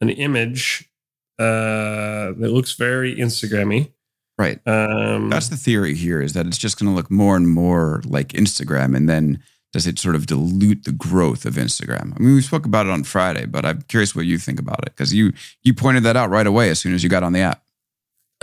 an 0.00 0.10
image 0.10 0.90
uh, 1.38 2.32
that 2.32 2.50
looks 2.52 2.74
very 2.74 3.16
Instagrammy. 3.16 3.92
Right. 4.38 4.58
Um, 4.66 5.30
That's 5.30 5.48
the 5.48 5.56
theory 5.56 5.94
here 5.94 6.20
is 6.20 6.32
that 6.32 6.46
it's 6.46 6.58
just 6.58 6.78
going 6.78 6.90
to 6.90 6.96
look 6.96 7.10
more 7.10 7.36
and 7.36 7.48
more 7.48 8.02
like 8.04 8.28
Instagram. 8.28 8.96
And 8.96 9.08
then 9.08 9.42
does 9.72 9.86
it 9.86 9.98
sort 9.98 10.14
of 10.14 10.26
dilute 10.26 10.84
the 10.84 10.92
growth 10.92 11.46
of 11.46 11.54
Instagram? 11.54 12.14
I 12.14 12.18
mean, 12.22 12.34
we 12.34 12.42
spoke 12.42 12.66
about 12.66 12.86
it 12.86 12.92
on 12.92 13.04
Friday, 13.04 13.46
but 13.46 13.64
I'm 13.64 13.82
curious 13.82 14.14
what 14.14 14.26
you 14.26 14.38
think 14.38 14.60
about 14.60 14.80
it 14.86 14.94
because 14.94 15.14
you 15.14 15.32
you 15.62 15.74
pointed 15.74 16.02
that 16.04 16.16
out 16.16 16.30
right 16.30 16.46
away 16.46 16.70
as 16.70 16.78
soon 16.78 16.94
as 16.94 17.02
you 17.02 17.08
got 17.08 17.22
on 17.22 17.32
the 17.32 17.40
app. 17.40 17.62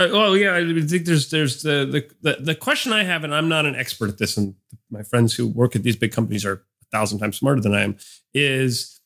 Uh, 0.00 0.08
well, 0.12 0.36
yeah, 0.36 0.56
I 0.56 0.64
think 0.86 1.04
there's 1.04 1.30
there's 1.30 1.62
the, 1.62 2.10
the 2.22 2.36
the 2.40 2.54
question 2.54 2.92
I 2.92 3.04
have, 3.04 3.22
and 3.22 3.34
I'm 3.34 3.48
not 3.48 3.66
an 3.66 3.76
expert 3.76 4.08
at 4.08 4.18
this, 4.18 4.36
and 4.36 4.54
my 4.90 5.02
friends 5.02 5.34
who 5.34 5.46
work 5.46 5.76
at 5.76 5.82
these 5.82 5.96
big 5.96 6.12
companies 6.12 6.44
are 6.44 6.54
a 6.54 6.86
thousand 6.90 7.18
times 7.18 7.36
smarter 7.36 7.60
than 7.60 7.74
I 7.74 7.82
am. 7.82 7.96
Is 8.34 9.00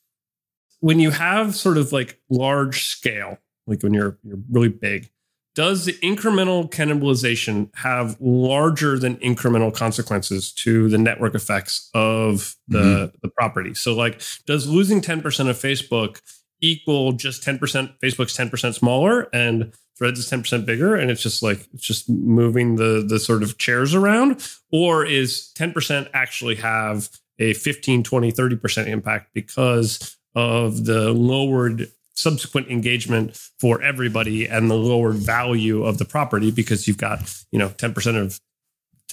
when 0.79 0.99
you 0.99 1.11
have 1.11 1.55
sort 1.55 1.77
of 1.77 1.91
like 1.91 2.19
large 2.29 2.85
scale, 2.85 3.37
like 3.67 3.83
when 3.83 3.93
you're 3.93 4.17
you're 4.23 4.39
really 4.49 4.69
big, 4.69 5.11
does 5.55 5.85
the 5.85 5.93
incremental 6.03 6.69
cannibalization 6.69 7.69
have 7.75 8.17
larger 8.19 8.99
than 8.99 9.15
incremental 9.17 9.73
consequences 9.73 10.51
to 10.51 10.89
the 10.89 10.97
network 10.97 11.33
effects 11.33 11.89
of 11.93 12.55
the 12.67 12.79
mm-hmm. 12.79 13.17
the 13.21 13.29
property? 13.29 13.73
So, 13.73 13.95
like, 13.95 14.21
does 14.45 14.67
losing 14.67 15.01
ten 15.01 15.21
percent 15.21 15.49
of 15.49 15.57
Facebook 15.57 16.19
equal 16.61 17.13
just 17.13 17.41
ten 17.41 17.57
percent? 17.57 17.91
Facebook's 18.03 18.33
ten 18.33 18.49
percent 18.49 18.75
smaller 18.75 19.29
and 19.33 19.73
Threads 19.97 20.19
is 20.19 20.29
10% 20.29 20.65
bigger 20.65 20.93
and 20.93 21.09
it's 21.09 21.23
just 21.23 21.41
like 21.41 21.69
it's 21.73 21.85
just 21.85 22.09
moving 22.09 22.75
the 22.75 23.05
the 23.07 23.17
sort 23.17 23.43
of 23.43 23.57
chairs 23.57 23.95
around 23.95 24.45
or 24.69 25.05
is 25.05 25.53
10% 25.57 26.09
actually 26.13 26.55
have 26.55 27.09
a 27.39 27.53
15 27.53 28.03
20 28.03 28.31
30% 28.31 28.87
impact 28.87 29.29
because 29.33 30.17
of 30.35 30.83
the 30.83 31.13
lowered 31.13 31.89
subsequent 32.15 32.69
engagement 32.69 33.35
for 33.59 33.81
everybody 33.81 34.47
and 34.47 34.69
the 34.71 34.75
lower 34.75 35.11
value 35.11 35.83
of 35.83 35.97
the 35.97 36.05
property 36.05 36.49
because 36.51 36.87
you've 36.87 36.97
got 36.97 37.19
you 37.51 37.59
know 37.59 37.69
10% 37.69 38.21
of 38.21 38.39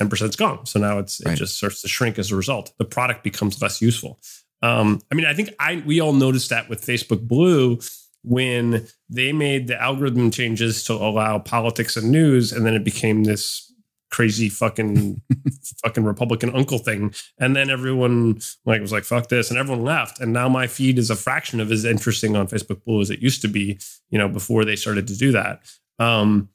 10% 0.01 0.29
is 0.29 0.37
gone. 0.37 0.65
So 0.67 0.79
now 0.81 0.99
it's 0.99 1.21
Right. 1.25 1.35
it 1.35 1.37
just 1.37 1.57
starts 1.57 1.83
to 1.83 1.89
shrink 1.89 2.19
as 2.19 2.31
a 2.33 2.37
result. 2.37 2.73
The 2.79 2.85
product 2.85 3.23
becomes 3.25 3.61
less 3.61 3.83
useful. 3.83 4.19
Um, 4.63 5.01
i 5.11 5.17
mean 5.17 5.27
i 5.27 5.35
think 5.35 5.51
i 5.59 5.83
we 5.85 6.01
all 6.01 6.13
noticed 6.13 6.51
that 6.51 6.69
with 6.69 6.87
facebook 6.87 7.27
blue 7.27 7.81
when 8.23 8.87
they 9.11 9.33
made 9.33 9.67
the 9.67 9.83
algorithm 9.83 10.31
changes 10.31 10.85
to 10.85 10.93
allow 10.93 11.41
politics 11.41 11.97
and 11.97 12.13
news 12.13 12.53
and 12.53 12.65
then 12.65 12.75
it 12.75 12.85
became 12.85 13.25
this 13.25 13.72
crazy 14.13 14.49
fucking 14.49 15.21
fucking 15.85 16.05
republican 16.05 16.55
uncle 16.55 16.79
thing. 16.79 17.13
And 17.39 17.57
then 17.57 17.71
everyone 17.71 18.41
like 18.65 18.81
was 18.81 18.93
like 18.93 19.05
fuck 19.05 19.29
this. 19.29 19.51
And 19.51 19.59
everyone 19.59 19.85
left 19.85 20.21
and 20.21 20.33
now 20.33 20.49
my 20.49 20.67
feed 20.67 20.99
is 20.99 21.11
a 21.11 21.17
fraction 21.17 21.59
of 21.59 21.73
as 21.73 21.85
interesting 21.85 22.37
on 22.37 22.47
facebook 22.47 22.85
blue 22.85 23.01
as 23.01 23.11
it 23.11 23.21
used 23.21 23.43
to 23.43 23.49
be 23.49 23.79
you 24.11 24.19
know 24.19 24.29
before 24.29 24.65
they 24.65 24.77
started 24.77 25.07
to 25.09 25.17
do 25.17 25.33
that. 25.33 25.63
Um 25.99 26.51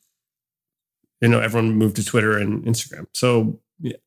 you 1.21 1.27
know 1.27 1.41
everyone 1.41 1.73
moved 1.73 1.97
to 1.97 2.05
twitter 2.05 2.37
and 2.37 2.63
instagram. 2.63 3.07
So 3.13 3.59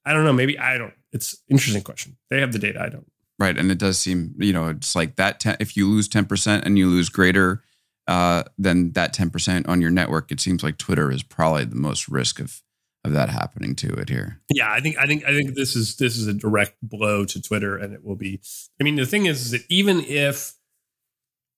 i 0.07 0.13
don't 0.13 0.25
know. 0.25 0.33
Maybe 0.33 0.59
i 0.59 0.79
don't 0.79 0.95
it's 1.13 1.43
interesting 1.49 1.83
question. 1.83 2.17
They 2.29 2.41
have 2.41 2.53
the 2.53 2.59
data. 2.59 2.81
I 2.81 2.89
don't. 2.89 3.11
Right. 3.39 3.57
And 3.57 3.71
it 3.71 3.79
does 3.79 3.99
seem, 3.99 4.35
you 4.39 4.53
know, 4.53 4.69
it's 4.69 4.95
like 4.95 5.17
that. 5.17 5.41
10, 5.41 5.57
if 5.61 5.77
you 5.77 5.89
lose 5.89 6.09
10% 6.09 6.63
and 6.65 6.79
you 6.79 6.89
lose 6.89 7.09
greater 7.09 7.63
uh, 8.07 8.45
than 8.59 8.93
that 8.93 9.15
10% 9.15 9.69
on 9.69 9.81
your 9.81 9.91
network, 9.91 10.31
it 10.31 10.41
seems 10.41 10.63
like 10.63 10.77
Twitter 10.77 11.11
is 11.11 11.23
probably 11.23 11.65
the 11.65 11.77
most 11.77 12.09
risk 12.09 12.39
of, 12.39 12.63
of 13.05 13.13
that 13.13 13.31
happening 13.31 13.75
to 13.77 13.93
it 13.95 14.09
here. 14.09 14.41
Yeah, 14.53 14.71
I 14.71 14.81
think 14.81 14.99
I 14.99 15.07
think 15.07 15.25
I 15.25 15.29
think 15.29 15.55
this 15.55 15.75
is 15.75 15.97
this 15.97 16.17
is 16.17 16.27
a 16.27 16.35
direct 16.35 16.77
blow 16.83 17.25
to 17.25 17.41
Twitter, 17.41 17.77
and 17.77 17.95
it 17.95 18.05
will 18.05 18.17
be. 18.17 18.41
I 18.81 18.85
mean, 18.85 18.97
the 18.97 19.07
thing 19.07 19.27
is, 19.27 19.47
is 19.47 19.51
that 19.53 19.63
even 19.69 20.01
if 20.01 20.55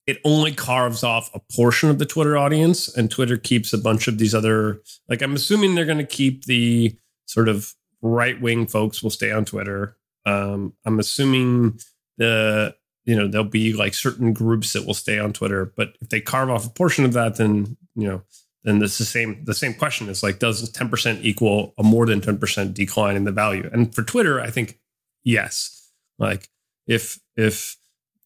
it 0.07 0.19
only 0.25 0.53
carves 0.53 1.05
off 1.05 1.31
a 1.35 1.41
portion 1.55 1.89
of 1.89 1.99
the 1.99 2.07
Twitter 2.07 2.37
audience, 2.37 2.95
and 2.97 3.11
Twitter 3.11 3.37
keeps 3.37 3.73
a 3.73 3.79
bunch 3.79 4.09
of 4.09 4.19
these 4.19 4.35
other, 4.35 4.81
like 5.09 5.23
I'm 5.23 5.35
assuming 5.35 5.75
they're 5.75 5.85
going 5.85 5.99
to 5.99 6.05
keep 6.05 6.45
the 6.45 6.97
sort 7.27 7.49
of 7.49 7.75
right 8.03 8.41
wing 8.41 8.67
folks 8.67 9.03
will 9.03 9.11
stay 9.11 9.33
on 9.33 9.45
Twitter. 9.45 9.97
Um, 10.27 10.75
I'm 10.85 10.99
assuming 10.99 11.81
the 12.19 12.75
you 13.05 13.17
know 13.17 13.27
there'll 13.27 13.45
be 13.45 13.73
like 13.73 13.95
certain 13.95 14.33
groups 14.33 14.75
that 14.75 14.87
will 14.87 14.95
stay 14.95 15.19
on 15.19 15.33
Twitter, 15.33 15.73
but 15.77 15.97
if 16.01 16.09
they 16.09 16.21
carve 16.21 16.51
off 16.51 16.67
a 16.67 16.71
portion 16.71 17.05
of 17.05 17.15
that, 17.15 17.37
then 17.37 17.77
you 17.97 18.07
know 18.07 18.23
then 18.65 18.83
it's 18.83 18.99
the 18.99 19.05
same 19.05 19.45
the 19.45 19.55
same 19.55 19.75
question 19.75 20.09
is 20.09 20.23
like 20.23 20.39
does 20.39 20.71
10% 20.71 21.19
equal 21.23 21.75
a 21.79 21.83
more 21.83 22.07
than 22.07 22.21
10% 22.21 22.75
decline 22.75 23.17
in 23.17 23.25
the 23.25 23.33
value 23.33 23.69
and 23.73 23.95
for 23.95 24.03
twitter 24.03 24.41
i 24.41 24.51
think 24.51 24.79
yes 25.25 25.91
like 26.19 26.49
if 26.87 27.19
if 27.37 27.77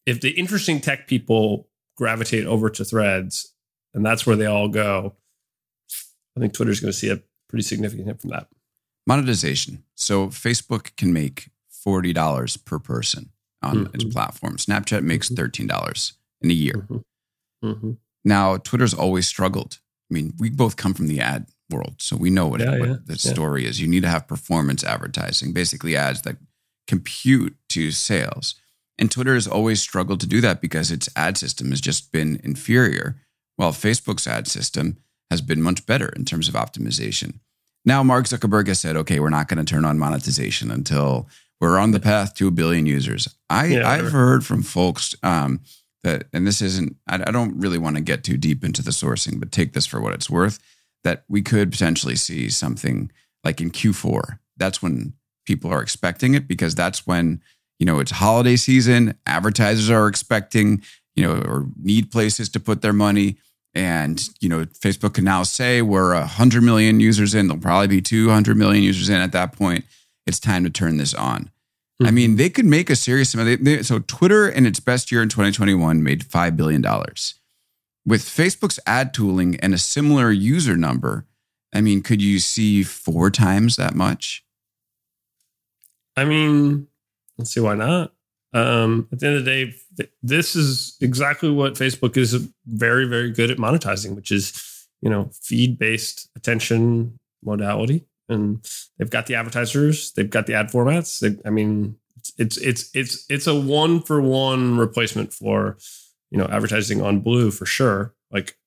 if 0.05 0.21
the 0.21 0.31
interesting 0.31 0.79
tech 0.79 1.07
people 1.07 1.67
gravitate 1.95 2.45
over 2.45 2.69
to 2.69 2.85
threads 2.85 3.53
and 3.93 4.05
that's 4.05 4.25
where 4.25 4.35
they 4.35 4.45
all 4.45 4.67
go 4.67 5.15
i 6.35 6.39
think 6.39 6.53
twitter's 6.53 6.79
going 6.79 6.91
to 6.91 6.97
see 6.97 7.09
a 7.09 7.21
pretty 7.49 7.63
significant 7.63 8.07
hit 8.07 8.21
from 8.21 8.29
that 8.31 8.47
Monetization. 9.07 9.83
So 9.95 10.27
Facebook 10.27 10.93
can 10.97 11.13
make 11.13 11.49
$40 11.71 12.57
per 12.65 12.77
person 12.77 13.29
on 13.63 13.89
its 13.93 14.03
Mhm. 14.03 14.11
platform. 14.11 14.57
Snapchat 14.57 15.01
makes 15.01 15.29
Mhm. 15.29 15.35
$13 15.37 16.11
in 16.41 16.51
a 16.51 16.53
year. 16.53 16.85
Mhm. 16.89 17.03
Mhm. 17.63 17.97
Now, 18.25 18.57
Twitter's 18.57 18.93
always 18.93 19.25
struggled. 19.25 19.79
I 20.09 20.13
mean, 20.13 20.33
we 20.39 20.49
both 20.49 20.75
come 20.77 20.93
from 20.93 21.07
the 21.07 21.19
ad 21.19 21.47
world, 21.69 21.95
so 21.97 22.15
we 22.15 22.29
know 22.29 22.47
what, 22.47 22.61
Yeah, 22.61 22.79
what 22.79 22.89
yeah, 22.89 22.95
the 23.05 23.19
yeah. 23.21 23.31
story 23.33 23.65
is. 23.65 23.81
You 23.81 23.87
need 23.87 24.03
to 24.03 24.09
have 24.09 24.27
performance 24.27 24.83
advertising, 24.83 25.51
basically 25.53 25.95
ads 25.97 26.21
that 26.21 26.37
compute 26.87 27.55
to 27.69 27.91
sales. 27.91 28.55
And 28.97 29.11
Twitter 29.11 29.33
has 29.35 29.47
always 29.47 29.81
struggled 29.81 30.19
to 30.21 30.27
do 30.27 30.41
that 30.41 30.61
because 30.61 30.91
its 30.91 31.09
ad 31.15 31.37
system 31.37 31.69
has 31.71 31.81
just 31.81 32.11
been 32.11 32.39
inferior, 32.43 33.17
while 33.57 33.71
Facebook's 33.71 34.25
ad 34.27 34.47
system 34.47 34.97
has 35.29 35.41
been 35.41 35.61
much 35.61 35.85
better 35.85 36.07
in 36.09 36.23
terms 36.25 36.47
of 36.47 36.55
optimization. 36.55 37.39
Now, 37.85 38.01
Mark 38.03 38.25
Zuckerberg 38.25 38.67
has 38.67 38.79
said, 38.79 38.95
okay, 38.97 39.19
we're 39.19 39.29
not 39.29 39.47
going 39.47 39.63
to 39.63 39.69
turn 39.69 39.85
on 39.85 39.99
monetization 39.99 40.71
until 40.71 41.27
we're 41.59 41.77
on 41.77 41.91
the 41.91 41.99
path 41.99 42.33
to 42.35 42.47
a 42.47 42.51
billion 42.51 42.85
users. 42.85 43.27
I, 43.49 43.65
Yeah, 43.67 43.79
right. 43.79 44.03
heard 44.03 44.45
from 44.45 44.61
folks 44.63 45.15
um, 45.23 45.61
that, 46.03 46.27
and 46.33 46.45
this 46.45 46.61
isn't, 46.61 46.95
I, 47.07 47.15
I 47.15 47.31
don't 47.31 47.59
really 47.59 47.77
want 47.77 47.95
to 47.95 48.01
get 48.01 48.23
too 48.23 48.37
deep 48.37 48.63
into 48.63 48.81
the 48.81 48.91
sourcing, 48.91 49.39
but 49.39 49.51
take 49.51 49.73
this 49.73 49.85
for 49.85 49.99
what 49.99 50.13
it's 50.13 50.29
worth, 50.29 50.59
that 51.03 51.23
we 51.27 51.41
could 51.41 51.71
potentially 51.71 52.15
see 52.15 52.49
something 52.49 53.11
like 53.43 53.61
in 53.61 53.71
Q4. 53.71 54.39
That's 54.57 54.81
when 54.81 55.13
people 55.45 55.71
are 55.71 55.81
expecting 55.81 56.33
it 56.33 56.47
because 56.47 56.75
that's 56.75 57.07
when, 57.07 57.41
you 57.79 57.85
know, 57.85 57.99
it's 57.99 58.11
holiday 58.11 58.55
season, 58.55 59.17
advertisers 59.25 59.89
are 59.89 60.07
expecting, 60.07 60.81
you 61.15 61.23
know, 61.23 61.41
or 61.41 61.67
need 61.81 62.11
places 62.11 62.49
to 62.49 62.59
put 62.59 62.81
their 62.81 62.93
money. 62.93 63.37
And, 63.73 64.27
you 64.39 64.49
know, 64.49 64.65
Facebook 64.65 65.13
can 65.13 65.23
now 65.23 65.43
say 65.43 65.81
we're 65.81 66.13
100 66.13 66.63
million 66.63 66.99
users 66.99 67.35
in. 67.35 67.47
There'll 67.47 67.61
probably 67.61 67.87
be 67.87 68.01
200 68.01 68.57
million 68.57 68.83
users 68.83 69.09
in 69.09 69.15
at 69.15 69.31
that 69.33 69.53
point. 69.53 69.85
It's 70.25 70.39
time 70.39 70.63
to 70.63 70.69
turn 70.69 70.97
this 70.97 71.13
on. 71.13 71.51
I 72.03 72.11
mean, 72.11 72.35
they 72.35 72.49
could 72.49 72.65
make 72.65 72.89
a 72.89 72.95
serious 72.95 73.33
amount. 73.33 73.63
They, 73.63 73.77
they, 73.77 73.83
so 73.83 73.99
Twitter 73.99 74.47
in 74.47 74.65
its 74.65 74.79
best 74.79 75.11
year 75.11 75.23
in 75.23 75.29
2021 75.29 76.03
made 76.03 76.23
$5 76.23 76.55
billion. 76.55 76.83
With 78.05 78.21
Facebook's 78.21 78.79
ad 78.85 79.13
tooling 79.13 79.59
and 79.61 79.73
a 79.73 79.79
similar 79.79 80.31
user 80.31 80.77
number, 80.77 81.25
I 81.73 81.81
mean, 81.81 82.01
could 82.01 82.21
you 82.21 82.39
see 82.39 82.83
four 82.83 83.31
times 83.31 83.75
that 83.77 83.95
much? 83.95 84.45
I 86.15 86.25
mean, 86.25 86.87
let's 87.37 87.51
see 87.51 87.59
why 87.59 87.75
not. 87.75 88.13
Um, 88.53 89.07
at 89.11 89.19
the 89.19 89.27
end 89.27 89.37
of 89.37 89.45
the 89.45 89.51
day, 89.51 89.75
th- 89.97 90.11
this 90.23 90.55
is 90.55 90.97
exactly 91.01 91.49
what 91.49 91.73
Facebook 91.73 92.15
is 92.17 92.47
very, 92.65 93.05
very 93.05 93.31
good 93.31 93.51
at 93.51 93.57
monetizing, 93.57 94.15
which 94.15 94.31
is 94.31 94.87
you 95.01 95.09
know 95.09 95.29
feed 95.33 95.77
based 95.77 96.29
attention 96.35 97.19
modality, 97.43 98.05
and 98.29 98.65
they've 98.97 99.09
got 99.09 99.27
the 99.27 99.35
advertisers, 99.35 100.11
they've 100.13 100.29
got 100.29 100.47
the 100.47 100.53
ad 100.53 100.67
formats. 100.67 101.19
They, 101.19 101.37
I 101.45 101.51
mean, 101.51 101.97
it's 102.37 102.57
it's 102.57 102.89
it's 102.93 103.25
it's 103.29 103.47
a 103.47 103.55
one 103.55 104.01
for 104.01 104.21
one 104.21 104.77
replacement 104.77 105.33
for 105.33 105.77
you 106.29 106.37
know 106.37 106.45
advertising 106.45 107.01
on 107.01 107.21
Blue 107.21 107.51
for 107.51 107.65
sure, 107.65 108.13
like 108.31 108.57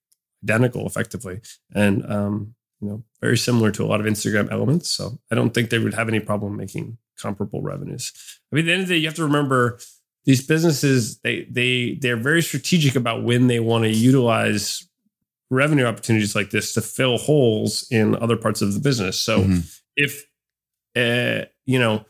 identical 0.44 0.86
effectively, 0.86 1.40
and 1.74 2.04
um, 2.10 2.54
you 2.80 2.88
know 2.88 3.04
very 3.20 3.36
similar 3.36 3.70
to 3.72 3.84
a 3.84 3.86
lot 3.86 4.00
of 4.00 4.06
Instagram 4.06 4.50
elements. 4.50 4.90
So 4.90 5.18
I 5.30 5.34
don't 5.34 5.52
think 5.52 5.70
they 5.70 5.78
would 5.78 5.94
have 5.94 6.08
any 6.08 6.20
problem 6.20 6.56
making 6.56 6.98
comparable 7.18 7.62
revenues. 7.62 8.12
I 8.50 8.56
mean, 8.56 8.64
at 8.64 8.66
the 8.66 8.72
end 8.72 8.82
of 8.82 8.88
the 8.88 8.94
day, 8.94 8.98
you 8.98 9.06
have 9.06 9.16
to 9.16 9.24
remember 9.24 9.78
these 10.24 10.46
businesses 10.46 11.18
they 11.20 11.46
they 11.50 11.98
they're 12.00 12.16
very 12.16 12.42
strategic 12.42 12.96
about 12.96 13.24
when 13.24 13.46
they 13.46 13.60
want 13.60 13.84
to 13.84 13.90
utilize 13.90 14.86
revenue 15.50 15.85
opportunities 15.85 16.35
like 16.35 16.50
this 16.50 16.73
to 16.75 16.80
fill 16.80 17.19
holes 17.19 17.87
in 17.90 18.14
other 18.16 18.37
parts 18.37 18.62
of 18.62 18.73
the 18.73 18.80
business. 18.80 19.21
So 19.21 19.40
Mhm. 19.45 19.80
if 19.97 20.25
uh, 20.97 21.47
you 21.66 21.78
know 21.78 22.04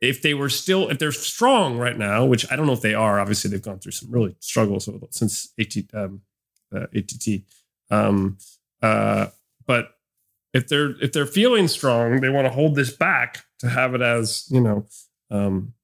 if 0.00 0.22
they 0.22 0.34
were 0.34 0.48
still 0.48 0.88
if 0.90 0.98
they're 0.98 1.12
strong 1.12 1.76
right 1.78 1.96
now, 1.98 2.24
which 2.24 2.50
I 2.50 2.56
don't 2.56 2.66
know 2.66 2.72
if 2.72 2.80
they 2.82 2.94
are, 2.94 3.18
obviously 3.20 3.50
they've 3.50 3.62
gone 3.62 3.78
through 3.78 3.92
some 3.92 4.10
really 4.10 4.36
struggles 4.40 4.88
since 5.10 5.52
AT, 5.58 5.76
um, 5.94 6.22
uh, 6.74 6.86
ATT. 6.94 7.44
Um, 7.90 8.38
uh, 8.82 9.28
but 9.66 9.90
if 10.52 10.68
they're 10.68 11.00
if 11.02 11.12
they're 11.12 11.26
feeling 11.26 11.68
strong, 11.68 12.20
they 12.20 12.28
want 12.28 12.46
to 12.46 12.52
hold 12.52 12.74
this 12.76 12.90
back 12.90 13.44
to 13.60 13.68
have 13.68 13.94
it 13.94 14.02
as 14.02 14.46
you 14.50 14.60
know 14.60 14.86
um, 15.30 15.74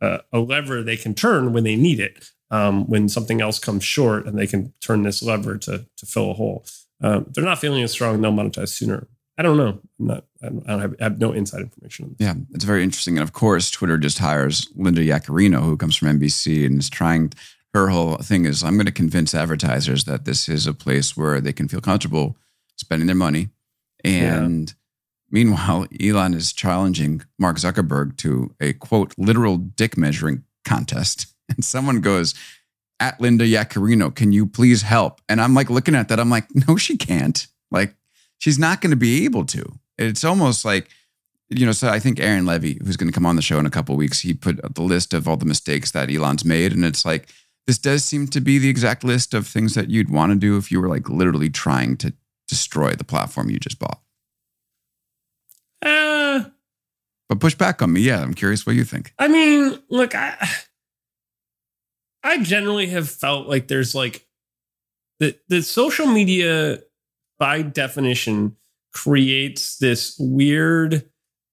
uh, 0.00 0.18
a 0.32 0.40
lever 0.40 0.82
they 0.82 0.96
can 0.96 1.14
turn 1.14 1.52
when 1.52 1.64
they 1.64 1.76
need 1.76 2.00
it. 2.00 2.30
Um, 2.52 2.86
when 2.86 3.08
something 3.08 3.40
else 3.40 3.58
comes 3.58 3.82
short, 3.82 4.26
and 4.26 4.38
they 4.38 4.46
can 4.46 4.72
turn 4.80 5.02
this 5.02 5.22
lever 5.22 5.56
to 5.58 5.86
to 5.96 6.06
fill 6.06 6.30
a 6.30 6.34
hole. 6.34 6.64
Um, 7.00 7.26
they're 7.30 7.44
not 7.44 7.58
feeling 7.58 7.82
as 7.82 7.90
strong, 7.90 8.20
they'll 8.20 8.32
monetize 8.32 8.68
sooner. 8.68 9.08
I 9.38 9.42
don't 9.42 9.56
know. 9.56 9.80
I'm 9.98 10.06
not. 10.06 10.24
I 10.42 10.48
don't, 10.48 10.80
have, 10.80 10.94
I 11.00 11.04
have 11.04 11.18
no 11.18 11.32
inside 11.32 11.62
information. 11.62 12.14
Yeah, 12.18 12.34
it's 12.52 12.64
very 12.64 12.82
interesting. 12.82 13.16
And 13.16 13.22
of 13.22 13.32
course, 13.32 13.70
Twitter 13.70 13.96
just 13.96 14.18
hires 14.18 14.68
Linda 14.76 15.00
Yaccarino, 15.00 15.62
who 15.62 15.76
comes 15.76 15.96
from 15.96 16.08
NBC 16.08 16.66
and 16.66 16.78
is 16.78 16.90
trying. 16.90 17.32
Her 17.74 17.88
whole 17.88 18.16
thing 18.16 18.44
is, 18.44 18.62
I'm 18.62 18.74
going 18.74 18.84
to 18.84 18.92
convince 18.92 19.34
advertisers 19.34 20.04
that 20.04 20.26
this 20.26 20.46
is 20.46 20.66
a 20.66 20.74
place 20.74 21.16
where 21.16 21.40
they 21.40 21.54
can 21.54 21.68
feel 21.68 21.80
comfortable 21.80 22.36
spending 22.76 23.06
their 23.06 23.16
money. 23.16 23.48
And 24.04 24.74
meanwhile, 25.30 25.86
Elon 25.98 26.34
is 26.34 26.52
challenging 26.52 27.22
Mark 27.38 27.56
Zuckerberg 27.56 28.18
to 28.18 28.54
a 28.60 28.74
quote 28.74 29.14
literal 29.16 29.56
dick 29.56 29.96
measuring 29.96 30.44
contest. 30.66 31.31
And 31.56 31.64
someone 31.64 32.00
goes, 32.00 32.34
"At 33.00 33.20
Linda 33.20 33.44
Yaccarino, 33.44 34.14
can 34.14 34.32
you 34.32 34.46
please 34.46 34.82
help?" 34.82 35.20
And 35.28 35.40
I'm 35.40 35.54
like 35.54 35.70
looking 35.70 35.94
at 35.94 36.08
that. 36.08 36.18
I'm 36.20 36.30
like, 36.30 36.46
no, 36.68 36.76
she 36.76 36.96
can't. 36.96 37.46
Like, 37.70 37.94
she's 38.38 38.58
not 38.58 38.80
going 38.80 38.90
to 38.90 38.96
be 38.96 39.24
able 39.24 39.44
to. 39.46 39.64
It's 39.98 40.24
almost 40.24 40.64
like 40.64 40.88
you 41.54 41.66
know, 41.66 41.72
so 41.72 41.88
I 41.88 41.98
think 41.98 42.18
Aaron 42.18 42.46
Levie, 42.46 42.82
who's 42.82 42.96
going 42.96 43.10
to 43.10 43.14
come 43.14 43.26
on 43.26 43.36
the 43.36 43.42
show 43.42 43.58
in 43.58 43.66
a 43.66 43.70
couple 43.70 43.94
of 43.94 43.98
weeks, 43.98 44.20
he 44.20 44.32
put 44.32 44.74
the 44.74 44.82
list 44.82 45.12
of 45.12 45.28
all 45.28 45.36
the 45.36 45.44
mistakes 45.44 45.90
that 45.90 46.10
Elon's 46.10 46.44
made, 46.44 46.72
and 46.72 46.84
it's 46.84 47.04
like 47.04 47.28
this 47.66 47.78
does 47.78 48.04
seem 48.04 48.26
to 48.28 48.40
be 48.40 48.58
the 48.58 48.68
exact 48.68 49.04
list 49.04 49.34
of 49.34 49.46
things 49.46 49.74
that 49.74 49.90
you'd 49.90 50.10
want 50.10 50.32
to 50.32 50.38
do 50.38 50.56
if 50.56 50.72
you 50.72 50.80
were 50.80 50.88
like 50.88 51.08
literally 51.08 51.50
trying 51.50 51.96
to 51.98 52.12
destroy 52.48 52.92
the 52.92 53.04
platform 53.04 53.50
you 53.50 53.58
just 53.58 53.78
bought. 53.78 54.00
Uh, 55.84 56.44
But 57.28 57.40
push 57.40 57.54
back 57.54 57.82
on 57.82 57.92
me, 57.92 58.00
yeah. 58.00 58.22
I'm 58.22 58.34
curious 58.34 58.66
what 58.66 58.76
you 58.76 58.84
think. 58.84 59.14
I 59.18 59.28
mean, 59.28 59.78
look, 59.90 60.14
I 60.14 60.36
I 62.22 62.42
generally 62.42 62.86
have 62.88 63.08
felt 63.08 63.48
like 63.48 63.68
there's 63.68 63.94
like 63.94 64.26
the 65.20 65.36
the 65.48 65.62
social 65.62 66.06
media 66.06 66.80
by 67.38 67.62
definition 67.62 68.56
creates 68.92 69.78
this 69.78 70.16
weird 70.18 71.08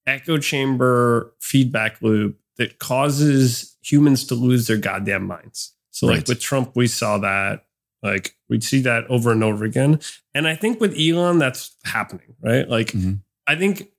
echo 0.05 0.37
chamber 0.37 1.33
feedback 1.39 2.01
loop 2.01 2.39
that 2.57 2.79
causes 2.79 3.77
humans 3.81 4.25
to 4.25 4.35
lose 4.35 4.67
their 4.67 4.77
goddamn 4.77 5.25
minds. 5.25 5.73
So 5.91 6.07
like 6.07 6.27
with 6.27 6.39
Trump, 6.39 6.75
we 6.75 6.87
saw 6.87 7.17
that. 7.19 7.65
Like 8.03 8.35
we'd 8.49 8.63
see 8.63 8.81
that 8.81 9.05
over 9.09 9.31
and 9.31 9.43
over 9.43 9.65
again. 9.65 9.99
And 10.33 10.47
I 10.47 10.55
think 10.55 10.79
with 10.79 10.95
Elon, 10.97 11.37
that's 11.37 11.75
happening, 11.83 12.35
right? 12.41 12.67
Like 12.67 12.87
Mhm. 12.91 13.19
I 13.47 13.55
think 13.55 13.89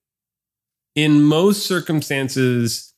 in 0.94 1.22
most 1.22 1.66
circumstances, 1.66 2.89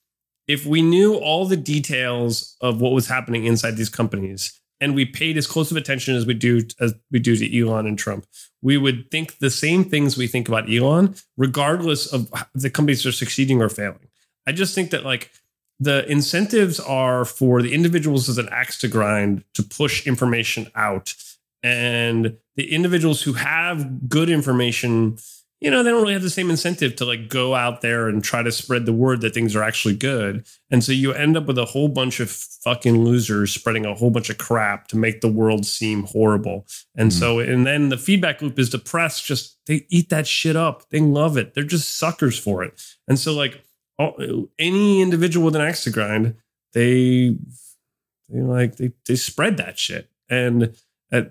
if 0.48 0.66
we 0.66 0.82
knew 0.82 1.14
all 1.14 1.46
the 1.46 1.56
details 1.56 2.56
of 2.60 2.80
what 2.80 2.92
was 2.92 3.06
happening 3.06 3.44
inside 3.44 3.76
these 3.76 3.88
companies 3.88 4.60
and 4.80 4.94
we 4.94 5.04
paid 5.04 5.36
as 5.36 5.46
close 5.46 5.70
of 5.70 5.76
attention 5.76 6.16
as 6.16 6.26
we 6.26 6.34
do 6.34 6.62
as 6.80 6.94
we 7.10 7.18
do 7.18 7.36
to 7.36 7.60
Elon 7.60 7.86
and 7.86 7.98
Trump, 7.98 8.26
we 8.60 8.76
would 8.76 9.10
think 9.10 9.38
the 9.38 9.50
same 9.50 9.84
things 9.84 10.16
we 10.16 10.26
think 10.26 10.48
about 10.48 10.72
Elon, 10.72 11.14
regardless 11.36 12.12
of 12.12 12.28
the 12.54 12.70
companies 12.70 13.06
are 13.06 13.12
succeeding 13.12 13.62
or 13.62 13.68
failing. 13.68 14.08
I 14.46 14.52
just 14.52 14.74
think 14.74 14.90
that 14.90 15.04
like 15.04 15.30
the 15.78 16.08
incentives 16.10 16.78
are 16.78 17.24
for 17.24 17.60
the 17.60 17.74
individuals 17.74 18.28
as 18.28 18.38
an 18.38 18.48
axe 18.50 18.78
to 18.78 18.88
grind 18.88 19.44
to 19.54 19.62
push 19.62 20.06
information 20.06 20.68
out. 20.74 21.14
And 21.62 22.36
the 22.56 22.72
individuals 22.72 23.22
who 23.22 23.34
have 23.34 24.08
good 24.08 24.28
information, 24.28 25.18
you 25.62 25.70
know, 25.70 25.82
they 25.84 25.90
don't 25.90 26.02
really 26.02 26.12
have 26.12 26.22
the 26.22 26.28
same 26.30 26.50
incentive 26.50 26.96
to 26.96 27.04
like 27.04 27.28
go 27.28 27.54
out 27.54 27.82
there 27.82 28.08
and 28.08 28.22
try 28.22 28.42
to 28.42 28.50
spread 28.50 28.84
the 28.84 28.92
word 28.92 29.20
that 29.20 29.32
things 29.32 29.54
are 29.54 29.62
actually 29.62 29.94
good. 29.94 30.44
And 30.70 30.82
so 30.82 30.90
you 30.90 31.12
end 31.12 31.36
up 31.36 31.46
with 31.46 31.56
a 31.56 31.66
whole 31.66 31.88
bunch 31.88 32.18
of 32.18 32.28
fucking 32.30 33.04
losers 33.04 33.52
spreading 33.52 33.86
a 33.86 33.94
whole 33.94 34.10
bunch 34.10 34.28
of 34.28 34.38
crap 34.38 34.88
to 34.88 34.96
make 34.96 35.20
the 35.20 35.28
world 35.28 35.64
seem 35.64 36.02
horrible. 36.02 36.66
And 36.96 37.10
Mhm. 37.10 37.18
so, 37.18 37.38
and 37.38 37.64
then 37.64 37.90
the 37.90 37.96
feedback 37.96 38.42
loop 38.42 38.58
is 38.58 38.70
the 38.70 38.78
press 38.80 39.20
just, 39.22 39.56
they 39.66 39.86
eat 39.88 40.08
that 40.08 40.26
shit 40.26 40.56
up. 40.56 40.90
They 40.90 40.98
love 41.00 41.36
it. 41.36 41.54
They're 41.54 41.62
just 41.62 41.96
suckers 41.96 42.36
for 42.38 42.64
it. 42.64 42.82
And 43.06 43.16
so, 43.18 43.32
like, 43.32 43.62
all, 43.98 44.16
any 44.58 45.00
individual 45.00 45.44
with 45.46 45.54
an 45.54 45.62
axe 45.62 45.84
to 45.84 45.90
grind, 45.90 46.34
they, 46.72 47.36
they 48.28 48.40
like, 48.40 48.76
they, 48.76 48.92
they 49.06 49.14
spread 49.14 49.58
that 49.58 49.78
shit. 49.78 50.08
And 50.28 50.74
I, 51.12 51.26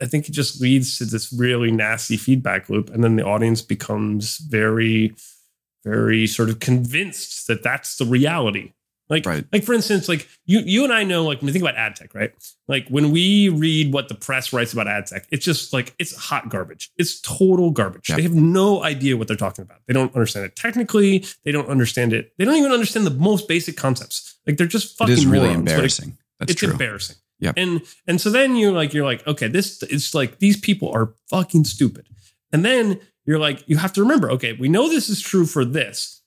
I 0.00 0.06
think 0.06 0.28
it 0.28 0.32
just 0.32 0.60
leads 0.60 0.98
to 0.98 1.04
this 1.04 1.32
really 1.32 1.70
nasty 1.70 2.16
feedback 2.16 2.68
loop. 2.68 2.90
And 2.90 3.02
then 3.02 3.16
the 3.16 3.24
audience 3.24 3.62
becomes 3.62 4.38
very, 4.38 5.14
very 5.84 6.26
sort 6.26 6.48
of 6.50 6.60
convinced 6.60 7.46
that 7.48 7.62
that's 7.62 7.96
the 7.96 8.04
reality. 8.04 8.72
Like, 9.10 9.26
Right. 9.26 9.44
like 9.52 9.64
for 9.64 9.74
instance, 9.74 10.08
like 10.08 10.26
you, 10.46 10.60
you 10.64 10.82
and 10.82 10.92
I 10.92 11.04
know, 11.04 11.24
like 11.24 11.40
when 11.40 11.48
you 11.48 11.52
think 11.52 11.62
about 11.62 11.76
ad 11.76 11.94
tech, 11.94 12.14
right? 12.14 12.32
Like 12.68 12.88
when 12.88 13.10
we 13.10 13.50
read 13.50 13.92
what 13.92 14.08
the 14.08 14.14
press 14.14 14.50
writes 14.50 14.72
about 14.72 14.88
ad 14.88 15.06
tech, 15.06 15.26
it's 15.30 15.44
just 15.44 15.74
like 15.74 15.94
it's 15.98 16.16
hot 16.16 16.48
garbage. 16.48 16.90
It's 16.96 17.20
total 17.20 17.70
garbage. 17.70 18.08
Yeah. 18.08 18.16
They 18.16 18.22
have 18.22 18.34
no 18.34 18.82
idea 18.82 19.18
what 19.18 19.28
they're 19.28 19.36
talking 19.36 19.62
about. 19.62 19.80
They 19.86 19.92
don't 19.92 20.14
understand 20.14 20.46
it 20.46 20.56
technically. 20.56 21.26
They 21.44 21.52
don't 21.52 21.68
understand 21.68 22.14
it. 22.14 22.32
They 22.38 22.46
don't 22.46 22.56
even 22.56 22.72
understand 22.72 23.06
the 23.06 23.10
most 23.10 23.46
basic 23.46 23.76
concepts. 23.76 24.38
Like 24.46 24.56
they're 24.56 24.66
just 24.66 24.96
fucking 24.96 25.12
is 25.12 25.26
really 25.26 25.48
morons. 25.48 25.68
It- 25.68 25.72
embarrassing. 25.74 26.18
That's 26.40 26.52
it's 26.52 26.60
true. 26.60 26.70
embarrassing. 26.70 27.16
Yep. 27.40 27.54
And 27.56 27.82
and 28.06 28.20
so 28.20 28.30
then 28.30 28.56
you're 28.56 28.72
like 28.72 28.94
you're 28.94 29.04
like 29.04 29.26
okay 29.26 29.48
this 29.48 29.82
it's 29.82 30.14
like 30.14 30.38
these 30.38 30.58
people 30.58 30.90
are 30.92 31.14
fucking 31.28 31.64
stupid. 31.64 32.08
And 32.52 32.64
then 32.64 33.00
you're 33.26 33.38
like 33.38 33.62
you 33.68 33.76
have 33.76 33.92
to 33.94 34.02
remember 34.02 34.30
okay 34.32 34.52
we 34.52 34.68
know 34.68 34.88
this 34.88 35.08
is 35.08 35.20
true 35.20 35.46
for 35.46 35.64
this. 35.64 36.22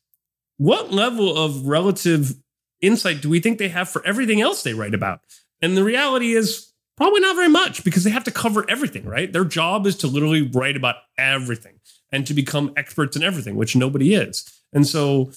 What 0.58 0.92
level 0.92 1.38
of 1.38 1.68
relative 1.68 2.36
insight 2.82 3.22
do 3.22 3.30
we 3.30 3.40
think 3.40 3.58
they 3.58 3.70
have 3.70 3.90
for 3.90 4.06
everything 4.06 4.42
else 4.42 4.64
they 4.64 4.74
write 4.74 4.94
about? 4.94 5.22
And 5.62 5.78
the 5.78 5.84
reality 5.84 6.34
is 6.34 6.74
probably 6.96 7.22
not 7.22 7.36
very 7.36 7.50
much 7.50 7.84
because 7.84 8.04
they 8.04 8.10
have 8.10 8.24
to 8.26 8.32
cover 8.32 8.66
everything, 8.70 9.06
right? 9.06 9.32
Their 9.32 9.46
job 9.46 9.86
is 9.86 9.96
to 9.98 10.08
literally 10.08 10.42
write 10.42 10.76
about 10.76 10.96
everything 11.18 11.80
and 12.12 12.26
to 12.28 12.34
become 12.34 12.74
experts 12.76 13.16
in 13.16 13.24
everything, 13.24 13.56
which 13.56 13.76
nobody 13.76 14.14
is. 14.14 14.52
And 14.74 14.86
so 14.86 15.32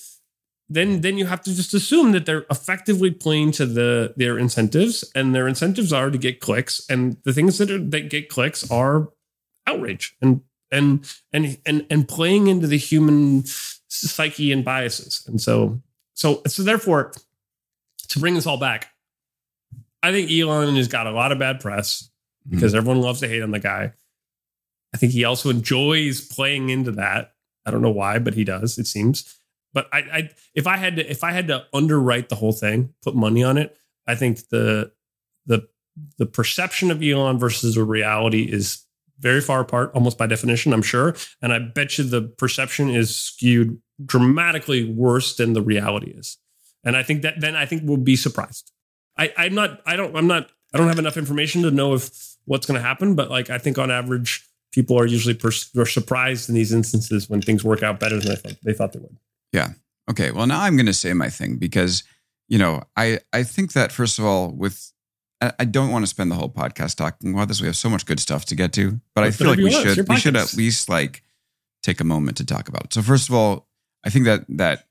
then 0.70 1.00
then 1.00 1.18
you 1.18 1.26
have 1.26 1.42
to 1.42 1.54
just 1.54 1.74
assume 1.74 2.12
that 2.12 2.24
they're 2.24 2.46
effectively 2.48 3.10
playing 3.10 3.50
to 3.52 3.66
the 3.66 4.14
their 4.16 4.38
incentives 4.38 5.04
and 5.14 5.34
their 5.34 5.48
incentives 5.48 5.92
are 5.92 6.10
to 6.10 6.16
get 6.16 6.40
clicks 6.40 6.80
and 6.88 7.16
the 7.24 7.32
things 7.32 7.58
that 7.58 7.70
are 7.70 7.78
that 7.78 8.08
get 8.08 8.28
clicks 8.28 8.70
are 8.70 9.08
outrage 9.66 10.16
and 10.22 10.40
and 10.70 11.12
and 11.32 11.58
and 11.66 11.84
and 11.90 12.08
playing 12.08 12.46
into 12.46 12.68
the 12.68 12.78
human 12.78 13.42
psyche 13.88 14.52
and 14.52 14.64
biases. 14.64 15.24
And 15.26 15.40
so 15.40 15.82
so 16.14 16.40
so 16.46 16.62
therefore 16.62 17.12
to 18.08 18.18
bring 18.18 18.34
this 18.34 18.46
all 18.46 18.58
back 18.58 18.88
i 20.02 20.10
think 20.10 20.30
elon 20.30 20.74
has 20.74 20.88
got 20.88 21.06
a 21.06 21.12
lot 21.12 21.30
of 21.30 21.38
bad 21.38 21.60
press 21.60 22.10
hmm. 22.44 22.54
because 22.54 22.74
everyone 22.74 23.00
loves 23.00 23.20
to 23.20 23.28
hate 23.28 23.42
on 23.42 23.50
the 23.50 23.58
guy. 23.58 23.92
I 24.92 24.96
think 24.96 25.12
he 25.12 25.22
also 25.24 25.50
enjoys 25.50 26.20
playing 26.20 26.68
into 26.68 26.90
that. 26.92 27.34
I 27.64 27.70
don't 27.70 27.82
know 27.82 27.90
why 27.90 28.18
but 28.18 28.34
he 28.34 28.44
does 28.44 28.78
it 28.78 28.86
seems 28.86 29.39
but 29.72 29.88
I, 29.92 29.98
I 29.98 30.30
if 30.54 30.66
I 30.66 30.76
had 30.76 30.96
to 30.96 31.10
if 31.10 31.24
I 31.24 31.32
had 31.32 31.48
to 31.48 31.64
underwrite 31.72 32.28
the 32.28 32.34
whole 32.34 32.52
thing, 32.52 32.94
put 33.02 33.14
money 33.14 33.42
on 33.42 33.58
it, 33.58 33.76
I 34.06 34.14
think 34.14 34.48
the 34.48 34.92
the 35.46 35.68
the 36.18 36.26
perception 36.26 36.90
of 36.90 37.02
Elon 37.02 37.38
versus 37.38 37.74
the 37.74 37.84
reality 37.84 38.42
is 38.42 38.84
very 39.18 39.40
far 39.40 39.60
apart, 39.60 39.92
almost 39.94 40.16
by 40.16 40.26
definition, 40.26 40.72
I'm 40.72 40.82
sure. 40.82 41.14
And 41.42 41.52
I 41.52 41.58
bet 41.58 41.98
you 41.98 42.04
the 42.04 42.22
perception 42.22 42.88
is 42.90 43.14
skewed 43.14 43.80
dramatically 44.04 44.90
worse 44.90 45.36
than 45.36 45.52
the 45.52 45.62
reality 45.62 46.10
is. 46.10 46.38
And 46.84 46.96
I 46.96 47.02
think 47.02 47.22
that 47.22 47.40
then 47.40 47.54
I 47.54 47.66
think 47.66 47.82
we'll 47.84 47.98
be 47.98 48.16
surprised. 48.16 48.72
I, 49.18 49.32
I'm 49.36 49.54
not 49.54 49.82
I 49.84 49.96
don't 49.96 50.16
I'm 50.16 50.26
not 50.26 50.50
I 50.72 50.78
don't 50.78 50.88
have 50.88 50.98
enough 50.98 51.16
information 51.16 51.62
to 51.62 51.70
know 51.70 51.94
if 51.94 52.10
what's 52.46 52.66
going 52.66 52.80
to 52.80 52.86
happen, 52.86 53.14
but 53.14 53.30
like 53.30 53.50
I 53.50 53.58
think 53.58 53.78
on 53.78 53.90
average, 53.90 54.46
people 54.72 54.98
are 54.98 55.06
usually 55.06 55.38
are 55.76 55.86
surprised 55.86 56.48
in 56.48 56.54
these 56.54 56.72
instances 56.72 57.28
when 57.28 57.42
things 57.42 57.62
work 57.62 57.82
out 57.82 58.00
better 58.00 58.18
than 58.18 58.28
they 58.28 58.36
thought 58.36 58.56
they 58.64 58.72
thought 58.72 58.92
they 58.92 59.00
would. 59.00 59.16
Okay, 60.10 60.32
well 60.32 60.46
now 60.46 60.60
I'm 60.62 60.76
going 60.76 60.86
to 60.86 60.92
say 60.92 61.12
my 61.12 61.28
thing 61.28 61.56
because 61.56 62.02
you 62.48 62.58
know 62.58 62.82
I 62.96 63.20
I 63.32 63.44
think 63.44 63.74
that 63.74 63.92
first 63.92 64.18
of 64.18 64.24
all 64.24 64.50
with 64.50 64.92
I 65.40 65.52
I 65.60 65.64
don't 65.64 65.90
want 65.90 66.02
to 66.02 66.08
spend 66.08 66.30
the 66.30 66.34
whole 66.34 66.48
podcast 66.48 66.96
talking 66.96 67.32
about 67.32 67.46
this. 67.48 67.60
We 67.60 67.66
have 67.66 67.76
so 67.76 67.88
much 67.88 68.06
good 68.06 68.18
stuff 68.18 68.44
to 68.46 68.56
get 68.56 68.72
to, 68.72 69.00
but 69.14 69.22
I 69.24 69.30
feel 69.30 69.48
like 69.48 69.58
we 69.58 69.66
you 69.66 69.70
want. 69.70 69.86
It's 69.86 69.94
should 69.94 70.08
we 70.08 70.16
should 70.16 70.36
at 70.36 70.54
least 70.56 70.88
like 70.88 71.22
take 71.82 72.00
a 72.00 72.04
moment 72.04 72.38
to 72.38 72.44
talk 72.44 72.68
about 72.68 72.84
it. 72.86 72.94
So 72.94 73.02
first 73.02 73.28
of 73.28 73.34
all, 73.34 73.68
I 74.04 74.10
think 74.10 74.24
that 74.24 74.44
that 74.48 74.86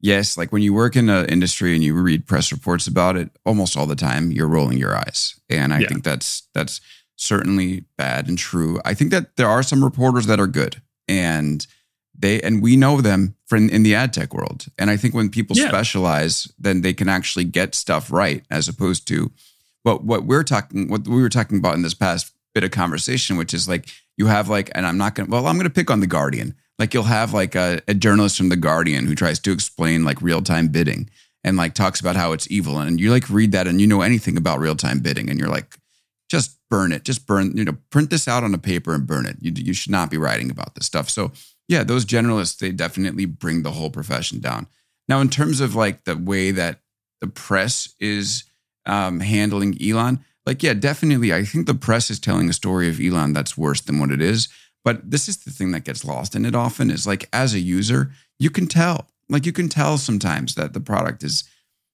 yes, 0.00 0.36
like 0.36 0.50
when 0.52 0.62
you 0.62 0.74
work 0.74 0.96
in 0.96 1.08
an 1.08 1.26
industry 1.26 1.74
and 1.74 1.84
you 1.84 1.94
read 1.94 2.26
press 2.26 2.50
reports 2.50 2.86
about 2.88 3.16
it, 3.16 3.30
almost 3.44 3.76
all 3.76 3.86
the 3.86 3.94
time 3.96 4.32
you're 4.32 4.48
rolling 4.48 4.78
your 4.78 4.96
eyes, 4.96 5.38
and 5.48 5.72
I 5.72 5.80
Yeah. 5.80 5.88
think 5.88 6.02
that's 6.04 6.48
that's 6.52 6.80
certainly 7.16 7.84
bad 7.96 8.28
and 8.28 8.36
true. 8.38 8.80
I 8.84 8.94
think 8.94 9.10
that 9.12 9.36
there 9.36 9.48
are 9.48 9.62
some 9.62 9.84
reporters 9.84 10.26
that 10.26 10.40
are 10.40 10.46
good 10.48 10.82
and 11.06 11.64
they 12.18 12.40
and 12.42 12.62
we 12.62 12.76
know 12.76 13.00
them 13.00 13.34
from 13.46 13.68
in 13.70 13.82
the 13.84 13.94
ad 13.94 14.12
tech 14.12 14.34
world. 14.34 14.66
And 14.78 14.90
I 14.90 14.96
think 14.96 15.14
when 15.14 15.28
people 15.30 15.56
Yeah. 15.56 15.68
specialize, 15.68 16.50
then 16.58 16.80
they 16.82 16.92
can 16.92 17.08
actually 17.08 17.44
get 17.44 17.74
stuff 17.74 18.10
right 18.10 18.44
as 18.50 18.68
opposed 18.68 19.06
to 19.08 19.30
what 19.84 20.04
what 20.04 20.24
we're 20.24 20.44
talking 20.44 20.88
what 20.88 21.06
we 21.06 21.22
were 21.22 21.28
talking 21.28 21.58
about 21.58 21.74
in 21.74 21.82
this 21.82 21.94
past 21.94 22.32
bit 22.54 22.64
of 22.64 22.70
conversation, 22.70 23.36
which 23.36 23.54
is 23.54 23.68
like 23.68 23.88
you 24.16 24.26
have 24.26 24.48
like, 24.48 24.70
and 24.74 24.84
I'm 24.86 24.98
not 24.98 25.14
gonna 25.14 25.28
well, 25.30 25.46
I'm 25.46 25.56
gonna 25.56 25.70
pick 25.70 25.90
on 25.90 26.00
the 26.00 26.06
Guardian. 26.06 26.54
Like 26.78 26.94
you'll 26.94 27.04
have 27.04 27.32
like 27.34 27.54
a, 27.54 27.80
a 27.88 27.94
journalist 27.94 28.36
from 28.36 28.48
the 28.50 28.56
Guardian 28.56 29.06
who 29.06 29.14
tries 29.14 29.38
to 29.40 29.52
explain 29.52 30.04
like 30.04 30.20
real 30.22 30.42
time 30.42 30.68
bidding 30.68 31.08
and 31.44 31.56
like 31.56 31.74
talks 31.74 32.00
about 32.00 32.16
how 32.16 32.32
it's 32.32 32.50
evil. 32.50 32.78
And 32.78 33.00
you 33.00 33.10
like 33.10 33.28
read 33.30 33.52
that 33.52 33.66
and 33.68 33.80
you 33.80 33.86
know 33.86 34.00
anything 34.02 34.36
about 34.36 34.58
real 34.60 34.76
time 34.76 35.00
bidding, 35.00 35.28
and 35.30 35.38
you're 35.38 35.48
like, 35.48 35.76
just 36.28 36.56
burn 36.70 36.92
it, 36.92 37.04
just 37.04 37.26
burn, 37.26 37.56
you 37.56 37.64
know, 37.64 37.76
print 37.90 38.10
this 38.10 38.28
out 38.28 38.44
on 38.44 38.52
a 38.54 38.58
paper 38.58 38.92
and 38.94 39.06
burn 39.06 39.26
it. 39.26 39.36
You 39.40 39.52
you 39.54 39.72
should 39.72 39.92
not 39.92 40.10
be 40.10 40.18
writing 40.18 40.50
about 40.50 40.74
this 40.74 40.86
stuff. 40.86 41.08
So 41.08 41.32
yeah, 41.68 41.84
those 41.84 42.04
generalists, 42.04 42.58
they 42.58 42.72
definitely 42.72 43.26
bring 43.26 43.62
the 43.62 43.72
whole 43.72 43.90
profession 43.90 44.40
down. 44.40 44.66
Now, 45.08 45.20
in 45.20 45.28
terms 45.28 45.60
of 45.60 45.74
like 45.74 46.04
the 46.04 46.16
way 46.16 46.50
that 46.50 46.80
the 47.20 47.28
press 47.28 47.94
is 48.00 48.44
um, 48.86 49.20
handling 49.20 49.80
Elon, 49.82 50.24
like, 50.46 50.62
yeah, 50.62 50.72
definitely. 50.72 51.34
I 51.34 51.44
think 51.44 51.66
the 51.66 51.74
press 51.74 52.10
is 52.10 52.18
telling 52.18 52.48
a 52.48 52.54
story 52.54 52.88
of 52.88 53.00
Elon 53.00 53.34
that's 53.34 53.58
worse 53.58 53.82
than 53.82 53.98
what 53.98 54.10
it 54.10 54.22
is. 54.22 54.48
But 54.82 55.10
this 55.10 55.28
is 55.28 55.36
the 55.44 55.50
thing 55.50 55.72
that 55.72 55.84
gets 55.84 56.06
lost 56.06 56.34
in 56.34 56.46
it 56.46 56.54
often 56.54 56.90
is 56.90 57.06
like, 57.06 57.28
as 57.34 57.52
a 57.52 57.58
user, 57.58 58.12
you 58.38 58.48
can 58.48 58.66
tell, 58.66 59.08
like, 59.28 59.44
you 59.44 59.52
can 59.52 59.68
tell 59.68 59.98
sometimes 59.98 60.54
that 60.54 60.72
the 60.72 60.80
product 60.80 61.22
is, 61.22 61.44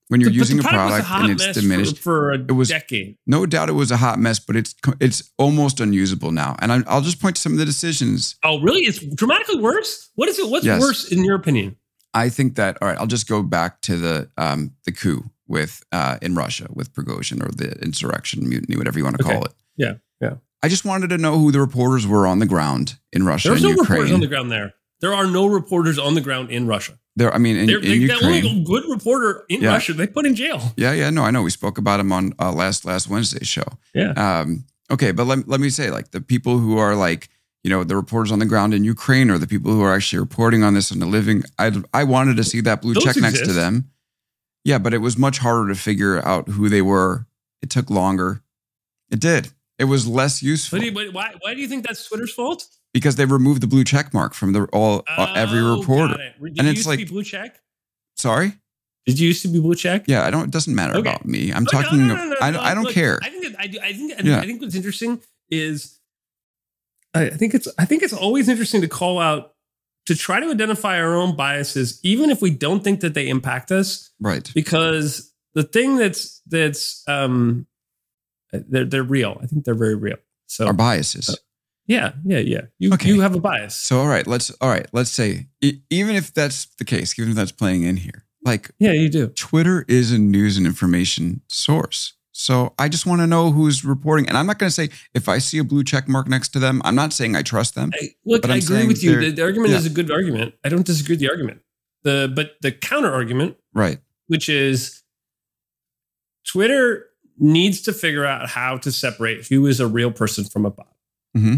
when 0.08 0.20
you're 0.20 0.30
the 0.30 0.36
using 0.36 0.58
a 0.58 0.62
product 0.62 0.84
was 0.98 1.04
product 1.06 1.22
and 1.22 1.32
it's 1.32 1.46
mess 1.46 1.54
for- 1.56 1.60
diminished, 1.62 1.98
for, 1.98 2.32
a 2.32 2.38
It 2.38 2.52
was- 2.52 2.68
decade. 2.68 3.16
no 3.26 3.46
doubt 3.46 3.68
it 3.68 3.72
was 3.72 3.90
a 3.90 3.96
hot 3.96 4.18
mess, 4.18 4.38
but 4.38 4.56
it's 4.56 4.74
it's 5.00 5.32
almost 5.38 5.80
unusable 5.80 6.30
now. 6.32 6.56
And 6.60 6.72
I, 6.72 6.82
I'll 6.86 7.00
just 7.00 7.20
point 7.20 7.36
to 7.36 7.42
some 7.42 7.52
of 7.52 7.58
the 7.58 7.64
decisions 7.64 8.36
Oh, 8.42 8.60
really? 8.60 8.82
It's 8.82 8.98
dramatically 8.98 9.60
worse. 9.60 10.10
What 10.14 10.28
is 10.28 10.38
it? 10.38 10.48
What's 10.48 10.66
Yes. 10.66 10.80
worse 10.80 11.10
in 11.10 11.24
your 11.24 11.34
opinion? 11.36 11.76
I 12.12 12.28
think 12.28 12.54
that 12.56 12.78
all 12.80 12.88
right. 12.88 12.98
I'll 12.98 13.06
just 13.08 13.28
go 13.28 13.42
back 13.42 13.80
to 13.82 13.96
the 13.96 14.30
um, 14.36 14.72
the 14.84 14.92
coup 14.92 15.24
with 15.48 15.82
uh, 15.92 16.18
in 16.22 16.34
Russia 16.34 16.66
with 16.72 16.92
Prigozhin 16.92 17.42
or 17.42 17.50
the 17.50 17.72
insurrection, 17.82 18.48
mutiny, 18.48 18.76
whatever 18.76 18.98
you 18.98 19.04
want 19.04 19.18
to 19.18 19.24
Okay. 19.24 19.32
call 19.34 19.44
it. 19.44 19.52
Yeah, 19.76 19.94
yeah. 20.20 20.34
I 20.62 20.68
just 20.68 20.84
wanted 20.84 21.10
to 21.10 21.18
know 21.18 21.38
who 21.38 21.50
the 21.52 21.60
reporters 21.60 22.06
were 22.06 22.26
on 22.26 22.38
the 22.38 22.46
ground 22.46 22.98
in 23.12 23.24
Russia 23.26 23.48
There's 23.48 23.62
and 23.64 23.74
no 23.76 23.82
reporters 23.82 24.10
on 24.12 24.20
the 24.20 24.26
Ukraine. 24.26 24.28
ground 24.30 24.50
there. 24.52 24.74
There 25.00 25.12
are 25.12 25.26
no 25.26 25.46
reporters 25.46 25.98
on 25.98 26.14
the 26.14 26.20
ground 26.22 26.50
in 26.50 26.66
Russia. 26.66 26.98
There, 27.16 27.32
I 27.32 27.38
mean, 27.38 27.56
in, 27.56 27.70
in 27.70 27.80
they, 27.80 27.88
the 27.88 27.96
Ukraine. 27.96 28.22
only 28.46 28.64
good 28.64 28.84
reporter 28.88 29.44
in 29.48 29.62
Yeah. 29.62 29.68
Russia 29.70 29.92
they 29.92 30.06
put 30.08 30.26
in 30.26 30.34
jail. 30.34 30.72
Yeah, 30.76 30.92
yeah, 30.92 31.10
no, 31.10 31.22
I 31.22 31.30
know. 31.30 31.42
We 31.42 31.50
spoke 31.50 31.78
about 31.78 32.00
him 32.00 32.12
on 32.12 32.32
uh, 32.40 32.52
last 32.52 32.84
last 32.84 33.08
Wednesday's 33.08 33.48
show. 33.48 33.66
Yeah. 33.94 34.12
Um, 34.12 34.64
Okay, 34.90 35.12
but 35.12 35.24
let, 35.26 35.48
let 35.48 35.60
me 35.60 35.70
say, 35.70 35.90
like 35.90 36.10
the 36.10 36.20
people 36.20 36.58
who 36.58 36.76
are 36.76 36.94
like, 36.94 37.30
you 37.62 37.70
know, 37.70 37.84
the 37.84 37.96
reporters 37.96 38.30
on 38.30 38.38
the 38.38 38.44
ground 38.44 38.74
in 38.74 38.84
Ukraine 38.84 39.30
or 39.30 39.38
the 39.38 39.46
people 39.46 39.72
who 39.72 39.80
are 39.82 39.94
actually 39.94 40.18
reporting 40.18 40.62
on 40.62 40.74
this 40.74 40.90
and 40.90 41.00
the 41.00 41.06
living, 41.06 41.42
I 41.58 41.72
I 41.94 42.04
wanted 42.04 42.36
to 42.36 42.44
see 42.44 42.60
that 42.60 42.82
blue 42.82 42.92
Those 42.92 43.04
check 43.04 43.16
next 43.16 43.46
to 43.46 43.52
them. 43.54 43.90
Yeah, 44.62 44.76
but 44.78 44.92
it 44.92 44.98
was 44.98 45.16
much 45.16 45.38
harder 45.38 45.68
to 45.72 45.74
figure 45.74 46.22
out 46.26 46.48
who 46.48 46.68
they 46.68 46.82
were. 46.82 47.26
It 47.62 47.70
took 47.70 47.88
longer. 47.88 48.42
It 49.10 49.20
did. 49.20 49.48
It 49.78 49.84
was 49.84 50.06
less 50.06 50.42
useful 50.42 50.78
But 50.80 50.92
but 50.94 51.12
why, 51.14 51.34
why 51.40 51.54
do 51.54 51.60
you 51.62 51.68
think 51.68 51.86
that's 51.86 52.06
Twitter's 52.06 52.32
fault? 52.34 52.66
Because 52.94 53.16
they 53.16 53.26
removed 53.26 53.60
the 53.60 53.66
blue 53.66 53.84
check 53.84 54.14
mark 54.14 54.32
from 54.32 54.52
the 54.54 54.64
all 54.72 55.02
uh, 55.06 55.32
every 55.36 55.58
Oh, 55.60 55.78
reporter. 55.80 56.14
got 56.14 56.20
it. 56.20 56.34
Did 56.42 56.48
And 56.58 56.64
you 56.66 56.70
it's 56.70 56.76
used 56.78 56.86
like- 56.88 57.00
to 57.00 57.04
be 57.04 57.10
blue 57.10 57.24
check? 57.24 57.60
Sorry. 58.16 58.54
Did 59.04 59.18
you 59.18 59.28
used 59.28 59.42
to 59.42 59.48
be 59.48 59.60
blue 59.60 59.74
check? 59.74 60.04
Yeah, 60.06 60.24
I 60.24 60.30
don't. 60.30 60.44
It 60.44 60.50
doesn't 60.50 60.74
matter 60.74 60.94
Okay. 60.96 61.10
about 61.10 61.26
me. 61.26 61.52
I'm 61.52 61.64
Oh, 61.64 61.70
talking. 61.82 62.06
no, 62.08 62.14
no, 62.16 62.24
no, 62.30 62.36
I, 62.40 62.70
I 62.70 62.74
don't 62.74 62.84
look, 62.84 62.94
care. 62.94 63.18
I 63.22 63.28
think 63.28 63.44
that 63.44 63.60
I 63.60 63.66
do. 63.66 63.78
I 63.82 63.92
think. 63.92 64.14
Yeah. 64.24 64.38
I 64.40 64.46
think 64.46 64.62
what's 64.62 64.74
interesting 64.74 65.20
is, 65.50 65.98
I 67.12 67.26
I 67.26 67.30
think 67.30 67.52
it's. 67.52 67.68
I 67.78 67.84
think 67.84 68.02
it's 68.02 68.14
always 68.14 68.48
interesting 68.48 68.80
to 68.80 68.88
call 68.88 69.18
out 69.18 69.52
to 70.06 70.14
try 70.14 70.40
to 70.40 70.46
identify 70.50 70.98
our 71.00 71.16
own 71.16 71.36
biases, 71.36 72.00
even 72.02 72.30
if 72.30 72.40
we 72.40 72.48
don't 72.50 72.82
think 72.82 73.00
that 73.00 73.12
they 73.12 73.28
impact 73.28 73.70
us, 73.70 74.10
right. 74.20 74.50
because 74.54 75.32
the 75.54 75.64
thing 75.64 75.96
that's 75.98 76.40
that's 76.46 77.02
um, 77.06 77.66
they're 78.52 78.86
they're 78.86 79.02
real. 79.02 79.38
I 79.42 79.46
think 79.46 79.64
they're 79.66 79.74
very 79.74 79.96
real. 79.96 80.16
So 80.46 80.66
Our 80.66 80.72
biases. 80.72 81.36
Yeah, 81.86 82.12
yeah, 82.24 82.38
yeah. 82.38 82.60
You 82.78 82.92
Okay. 82.94 83.08
you 83.10 83.20
have 83.20 83.34
a 83.34 83.40
bias. 83.40 83.76
So 83.76 83.98
all 84.00 84.08
right, 84.08 84.26
let's 84.26 84.50
all 84.60 84.70
right, 84.70 84.86
let's 84.92 85.10
say 85.10 85.48
e- 85.60 85.80
even 85.90 86.16
if 86.16 86.32
that's 86.32 86.66
the 86.78 86.84
case, 86.84 87.18
even 87.18 87.30
if 87.30 87.36
that's 87.36 87.52
playing 87.52 87.82
in 87.82 87.96
here, 87.98 88.24
like 88.44 88.70
Yeah, 88.78 88.92
you 88.92 89.08
do. 89.10 89.28
Twitter 89.28 89.84
is 89.88 90.10
a 90.12 90.18
news 90.18 90.56
and 90.56 90.66
information 90.66 91.42
source. 91.48 92.14
So 92.32 92.74
I 92.78 92.88
just 92.88 93.06
want 93.06 93.20
to 93.20 93.26
know 93.28 93.52
who's 93.52 93.84
reporting. 93.84 94.28
And 94.28 94.36
I'm 94.36 94.46
not 94.46 94.58
going 94.58 94.68
to 94.68 94.74
say 94.74 94.88
if 95.14 95.28
I 95.28 95.38
see 95.38 95.58
a 95.58 95.64
blue 95.64 95.84
check 95.84 96.08
mark 96.08 96.26
next 96.26 96.48
to 96.54 96.58
them, 96.58 96.82
I'm 96.84 96.96
not 96.96 97.12
saying 97.12 97.36
I 97.36 97.42
trust 97.42 97.76
them. 97.76 97.90
I, 97.94 98.08
look, 98.26 98.42
But 98.42 98.50
I 98.50 98.56
agree 98.56 98.86
with 98.88 99.04
you. 99.04 99.20
The, 99.20 99.30
the 99.30 99.42
argument 99.42 99.70
yeah. 99.70 99.76
is 99.76 99.86
a 99.86 99.90
good 99.90 100.10
argument. 100.10 100.54
I 100.64 100.68
don't 100.68 100.84
disagree 100.84 101.12
with 101.12 101.20
the 101.20 101.28
argument. 101.30 101.60
The 102.02 102.32
but 102.34 102.56
the 102.60 102.72
counter 102.72 103.12
argument, 103.12 103.56
Right. 103.72 103.98
which 104.26 104.48
is 104.48 105.02
Twitter 106.46 107.06
needs 107.38 107.80
to 107.82 107.92
figure 107.92 108.24
out 108.24 108.48
how 108.48 108.78
to 108.78 108.90
separate 108.92 109.46
who 109.46 109.66
is 109.66 109.80
a 109.80 109.86
real 109.86 110.10
person 110.10 110.44
from 110.44 110.64
a 110.66 110.70
bot. 110.70 110.92
hmm 111.34 111.54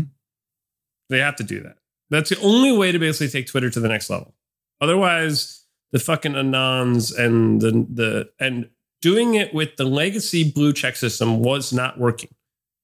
They 1.09 1.19
have 1.19 1.37
to 1.37 1.45
do 1.45 1.61
that. 1.63 1.77
That's 2.11 2.31
the 2.31 2.41
only 2.41 2.77
way 2.77 2.93
to 2.93 2.99
basically 2.99 3.29
take 3.29 3.49
Twitter 3.49 3.71
to 3.71 3.81
the 3.81 3.89
next 3.89 4.11
level. 4.11 4.35
Otherwise, 4.81 5.65
the 5.93 5.99
fucking 5.99 6.33
anons 6.33 7.17
and 7.17 7.61
the 7.61 7.71
the 7.93 8.31
and 8.39 8.69
doing 9.03 9.35
it 9.35 9.55
with 9.55 9.77
the 9.77 9.85
legacy 9.85 10.51
blue 10.51 10.73
check 10.73 10.97
system 10.97 11.41
was 11.41 11.73
not 11.73 11.99
working. 11.99 12.31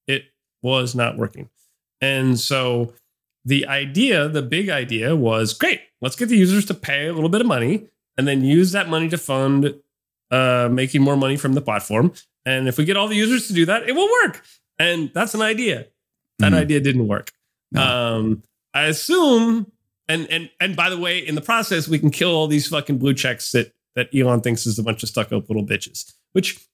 It 0.07 0.25
was 0.63 0.95
not 0.95 1.17
working. 1.19 1.51
And 2.01 2.39
so 2.39 2.95
the 3.45 3.67
idea, 3.67 4.29
the 4.29 4.43
big 4.43 4.69
idea 4.69 5.17
was 5.17 5.53
great. 5.55 5.81
Let's 6.01 6.17
get 6.17 6.29
the 6.29 6.37
users 6.37 6.65
to 6.67 6.75
pay 6.75 7.07
a 7.07 7.13
little 7.13 7.29
bit 7.29 7.41
of 7.41 7.47
money 7.47 7.89
and 8.17 8.27
then 8.27 8.45
use 8.45 8.73
that 8.73 8.89
money 8.89 9.09
to 9.09 9.19
fund 9.19 9.75
uh, 10.31 10.69
making 10.71 11.03
more 11.03 11.17
money 11.17 11.37
from 11.37 11.53
the 11.55 11.61
platform. 11.61 12.13
And 12.45 12.69
if 12.69 12.79
we 12.79 12.85
get 12.85 12.97
all 12.97 13.09
the 13.09 13.17
users 13.17 13.47
to 13.49 13.53
do 13.53 13.67
that, 13.67 13.89
it 13.89 13.93
will 13.93 14.09
work. 14.25 14.43
And 14.79 15.11
that's 15.15 15.35
an 15.35 15.43
idea. 15.43 15.87
That 16.39 16.53
Mhm. 16.53 16.57
idea 16.59 16.81
didn't 16.81 17.07
work. 17.07 17.33
No. 17.73 17.83
Um, 17.83 18.43
I 18.75 18.85
assume, 18.85 19.71
and 20.09 20.27
and 20.31 20.51
and 20.61 20.77
by 20.77 20.91
the 20.91 20.99
way, 20.99 21.19
in 21.19 21.35
the 21.35 21.41
process, 21.41 21.89
we 21.89 21.99
can 21.99 22.11
kill 22.11 22.31
all 22.31 22.47
these 22.47 22.69
fucking 22.69 22.99
blue 22.99 23.15
checks 23.15 23.53
that 23.53 23.73
that 23.95 24.09
Elon 24.15 24.41
thinks 24.41 24.67
is 24.67 24.79
a 24.79 24.83
bunch 24.83 25.03
of 25.03 25.09
stuck 25.09 25.33
up 25.33 25.49
little 25.49 25.65
bitches. 25.65 26.13
Which, 26.33 26.67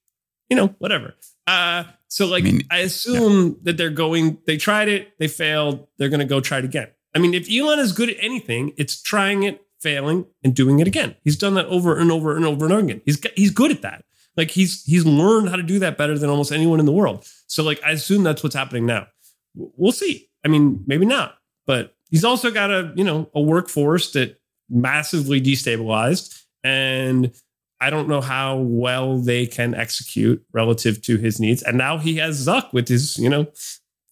you 0.48 0.56
know, 0.56 0.74
whatever. 0.78 1.14
Uh, 1.46 1.84
so 2.08 2.26
like, 2.26 2.44
I, 2.44 2.50
mean, 2.50 2.62
assume 2.70 3.58
that 3.62 3.76
they're 3.76 3.90
going. 3.90 4.38
They 4.46 4.56
tried 4.56 4.88
it, 4.88 5.18
they 5.18 5.28
failed. 5.28 5.86
They're 5.98 6.08
going 6.08 6.20
to 6.20 6.26
go 6.26 6.40
try 6.40 6.58
it 6.58 6.64
again. 6.64 6.88
I 7.14 7.18
mean, 7.18 7.34
if 7.34 7.48
Elon 7.50 7.78
is 7.78 7.92
good 7.92 8.10
at 8.10 8.16
anything, 8.20 8.72
it's 8.76 9.02
trying 9.02 9.42
it, 9.42 9.64
failing, 9.80 10.26
and 10.44 10.54
doing 10.54 10.78
it 10.80 10.86
again. 10.86 11.16
He's 11.24 11.36
done 11.36 11.54
that 11.54 11.66
over 11.66 11.98
and 11.98 12.12
over 12.12 12.36
and 12.36 12.44
over 12.44 12.64
and 12.64 12.74
over 12.74 12.84
again. 12.84 13.02
He's 13.04 13.20
he's 13.34 13.50
good 13.50 13.70
at 13.70 13.82
that. 13.82 14.04
Like 14.36 14.50
he's 14.50 14.84
he's 14.84 15.04
learned 15.04 15.48
how 15.48 15.56
to 15.56 15.62
do 15.62 15.80
that 15.80 15.98
better 15.98 16.16
than 16.16 16.30
almost 16.30 16.52
anyone 16.52 16.80
in 16.80 16.86
the 16.86 16.92
world. 16.92 17.26
So 17.46 17.62
like, 17.64 17.82
I 17.84 17.90
assume 17.90 18.22
that's 18.22 18.42
what's 18.42 18.54
happening 18.54 18.86
now. 18.86 19.08
We'll 19.54 19.92
see. 19.92 20.27
I 20.48 20.50
mean, 20.50 20.82
maybe 20.86 21.04
not, 21.06 21.38
but 21.66 21.94
he's 22.10 22.24
also 22.24 22.50
got 22.50 22.70
a 22.70 22.92
you 22.96 23.04
know 23.04 23.28
a 23.34 23.40
workforce 23.40 24.12
that 24.12 24.40
massively 24.70 25.40
destabilized, 25.40 26.42
and 26.64 27.32
I 27.80 27.90
don't 27.90 28.08
know 28.08 28.20
how 28.20 28.56
well 28.56 29.18
they 29.18 29.46
can 29.46 29.74
execute 29.74 30.44
relative 30.52 31.00
to 31.02 31.16
his 31.18 31.38
needs. 31.38 31.62
And 31.62 31.78
now 31.78 31.98
he 31.98 32.16
has 32.16 32.46
Zuck 32.46 32.72
with 32.72 32.88
his 32.88 33.18
you 33.18 33.28
know 33.28 33.46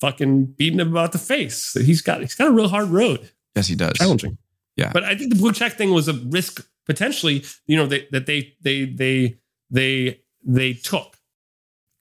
fucking 0.00 0.44
beating 0.58 0.78
him 0.80 0.88
about 0.92 1.12
the 1.12 1.18
face. 1.18 1.56
So 1.56 1.80
he's 1.80 2.02
got 2.02 2.20
he's 2.20 2.34
got 2.34 2.48
a 2.48 2.52
real 2.52 2.68
hard 2.68 2.88
road, 2.88 3.30
Yes, 3.54 3.66
he 3.68 3.74
does. 3.74 3.94
challenging. 3.96 4.38
Yeah. 4.76 4.90
but 4.92 5.04
I 5.04 5.16
think 5.16 5.32
the 5.32 5.38
blue 5.38 5.52
check 5.52 5.72
thing 5.78 5.90
was 5.92 6.06
a 6.06 6.12
risk 6.12 6.68
potentially. 6.84 7.44
You 7.66 7.76
know 7.78 7.86
they, 7.86 8.06
that 8.12 8.26
they 8.26 8.54
they 8.60 8.84
they 8.84 9.38
they 9.70 10.20
they 10.44 10.74
took. 10.74 11.16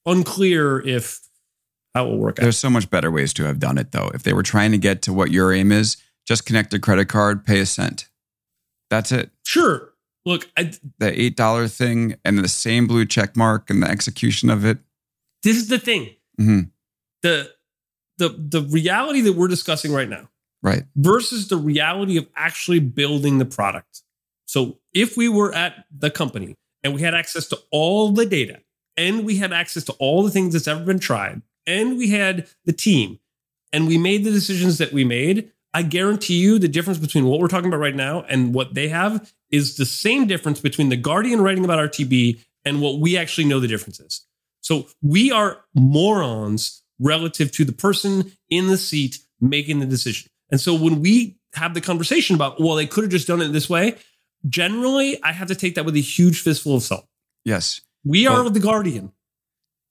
Unclear 0.08 0.86
if 0.86 1.22
how 1.96 2.06
it 2.06 2.10
will 2.10 2.18
work 2.20 2.38
out. 2.40 2.44
There's 2.44 2.58
so 2.58 2.70
much 2.70 2.90
better 2.90 3.10
ways 3.10 3.34
to 3.34 3.46
have 3.46 3.58
done 3.60 3.78
it, 3.80 3.92
though. 3.94 4.12
If 4.14 4.22
they 4.24 4.34
were 4.34 4.44
trying 4.44 4.72
to 4.74 4.78
get 4.78 5.02
to 5.04 5.14
what 5.14 5.32
your 5.32 5.52
aim 5.54 5.72
is, 5.72 5.98
just 6.28 6.46
connect 6.46 6.74
a 6.74 6.80
credit 6.80 7.06
card, 7.06 7.46
pay 7.46 7.60
a 7.60 7.66
cent. 7.66 8.10
That's 8.90 9.12
it. 9.12 9.32
Sure. 9.44 9.94
Look, 10.26 10.50
I, 10.58 10.72
The 11.00 11.12
$8 11.12 11.76
thing 11.76 12.16
and 12.26 12.38
the 12.38 12.48
same 12.48 12.86
blue 12.88 13.06
check 13.06 13.36
mark 13.38 13.70
and 13.70 13.82
the 13.82 13.88
execution 13.90 14.50
of 14.50 14.66
it. 14.66 14.78
this 15.44 15.58
is 15.58 15.68
the 15.70 15.78
thing. 15.80 16.10
Mhm. 16.40 16.72
The 17.22 17.52
the 18.18 18.30
the 18.30 18.62
reality 18.64 19.22
that 19.22 19.34
we're 19.34 19.48
discussing 19.48 19.92
right 19.92 20.10
now 20.10 20.30
Right. 20.64 20.84
versus 20.96 21.48
the 21.50 21.58
reality 21.58 22.18
of 22.18 22.28
actually 22.36 22.80
building 22.80 23.38
the 23.38 23.46
product. 23.46 24.02
So 24.48 24.80
if 24.94 25.16
we 25.18 25.30
were 25.30 25.54
at 25.54 25.86
the 25.96 26.10
company 26.10 26.56
and 26.84 26.94
we 26.96 27.02
had 27.02 27.14
access 27.14 27.46
to 27.50 27.60
all 27.72 28.12
the 28.12 28.26
data 28.26 28.62
and 28.98 29.24
we 29.26 29.38
had 29.38 29.54
access 29.54 29.84
to 29.86 29.92
all 29.94 30.24
the 30.24 30.32
things 30.32 30.54
that's 30.54 30.68
ever 30.68 30.84
been 30.84 30.98
tried 31.00 31.42
and 31.68 31.98
we 31.98 32.10
had 32.10 32.48
the 32.66 32.74
team 32.74 33.20
and 33.74 33.88
we 33.88 33.98
made 33.98 34.24
the 34.24 34.32
decisions 34.32 34.78
that 34.78 34.94
we 34.94 35.04
made, 35.04 35.52
I 35.74 35.82
guarantee 35.82 36.36
you 36.36 36.60
the 36.60 36.68
difference 36.68 37.00
between 37.00 37.26
what 37.26 37.40
we're 37.40 37.48
talking 37.48 37.68
about 37.68 37.80
right 37.80 37.96
now 37.96 38.24
and 38.30 38.54
what 38.54 38.74
they 38.74 38.88
have 38.88 39.34
is 39.52 39.76
the 39.76 39.86
same 39.86 40.28
difference 40.28 40.60
between 40.60 40.90
the 40.90 40.96
Guardian 40.96 41.42
writing 41.42 41.66
about 41.66 41.80
RTB 41.92 42.40
and 42.64 42.82
what 42.82 43.00
we 43.00 43.18
actually 43.18 43.46
know 43.46 43.60
the 43.60 43.68
difference 43.68 44.00
is. 44.00 44.26
So 44.62 44.88
we 45.02 45.32
are 45.32 45.60
morons 45.74 46.82
relative 47.00 47.52
to 47.52 47.66
the 47.66 47.72
person 47.72 48.32
in 48.50 48.68
the 48.68 48.78
seat 48.78 49.20
making 49.42 49.80
the 49.80 49.86
decision. 49.86 50.32
And 50.50 50.62
so 50.62 50.74
when 50.74 51.02
we 51.02 51.38
have 51.54 51.74
the 51.74 51.82
conversation 51.82 52.36
about, 52.36 52.60
well, 52.60 52.76
they 52.76 52.88
could 52.88 53.04
have 53.04 53.12
just 53.12 53.28
done 53.28 53.42
it 53.42 53.50
this 53.50 53.70
way, 53.70 53.96
generally 54.48 55.22
I 55.24 55.34
have 55.34 55.48
to 55.50 55.56
take 55.56 55.76
that 55.76 55.86
with 55.86 55.96
a 55.96 56.02
huge 56.02 56.42
fistful 56.42 56.76
of 56.76 56.84
salt. 56.84 57.08
Yes. 57.44 57.82
We 58.04 58.28
are 58.28 58.44
Well, 58.44 58.50
the 58.50 58.60
Guardian. 58.60 59.12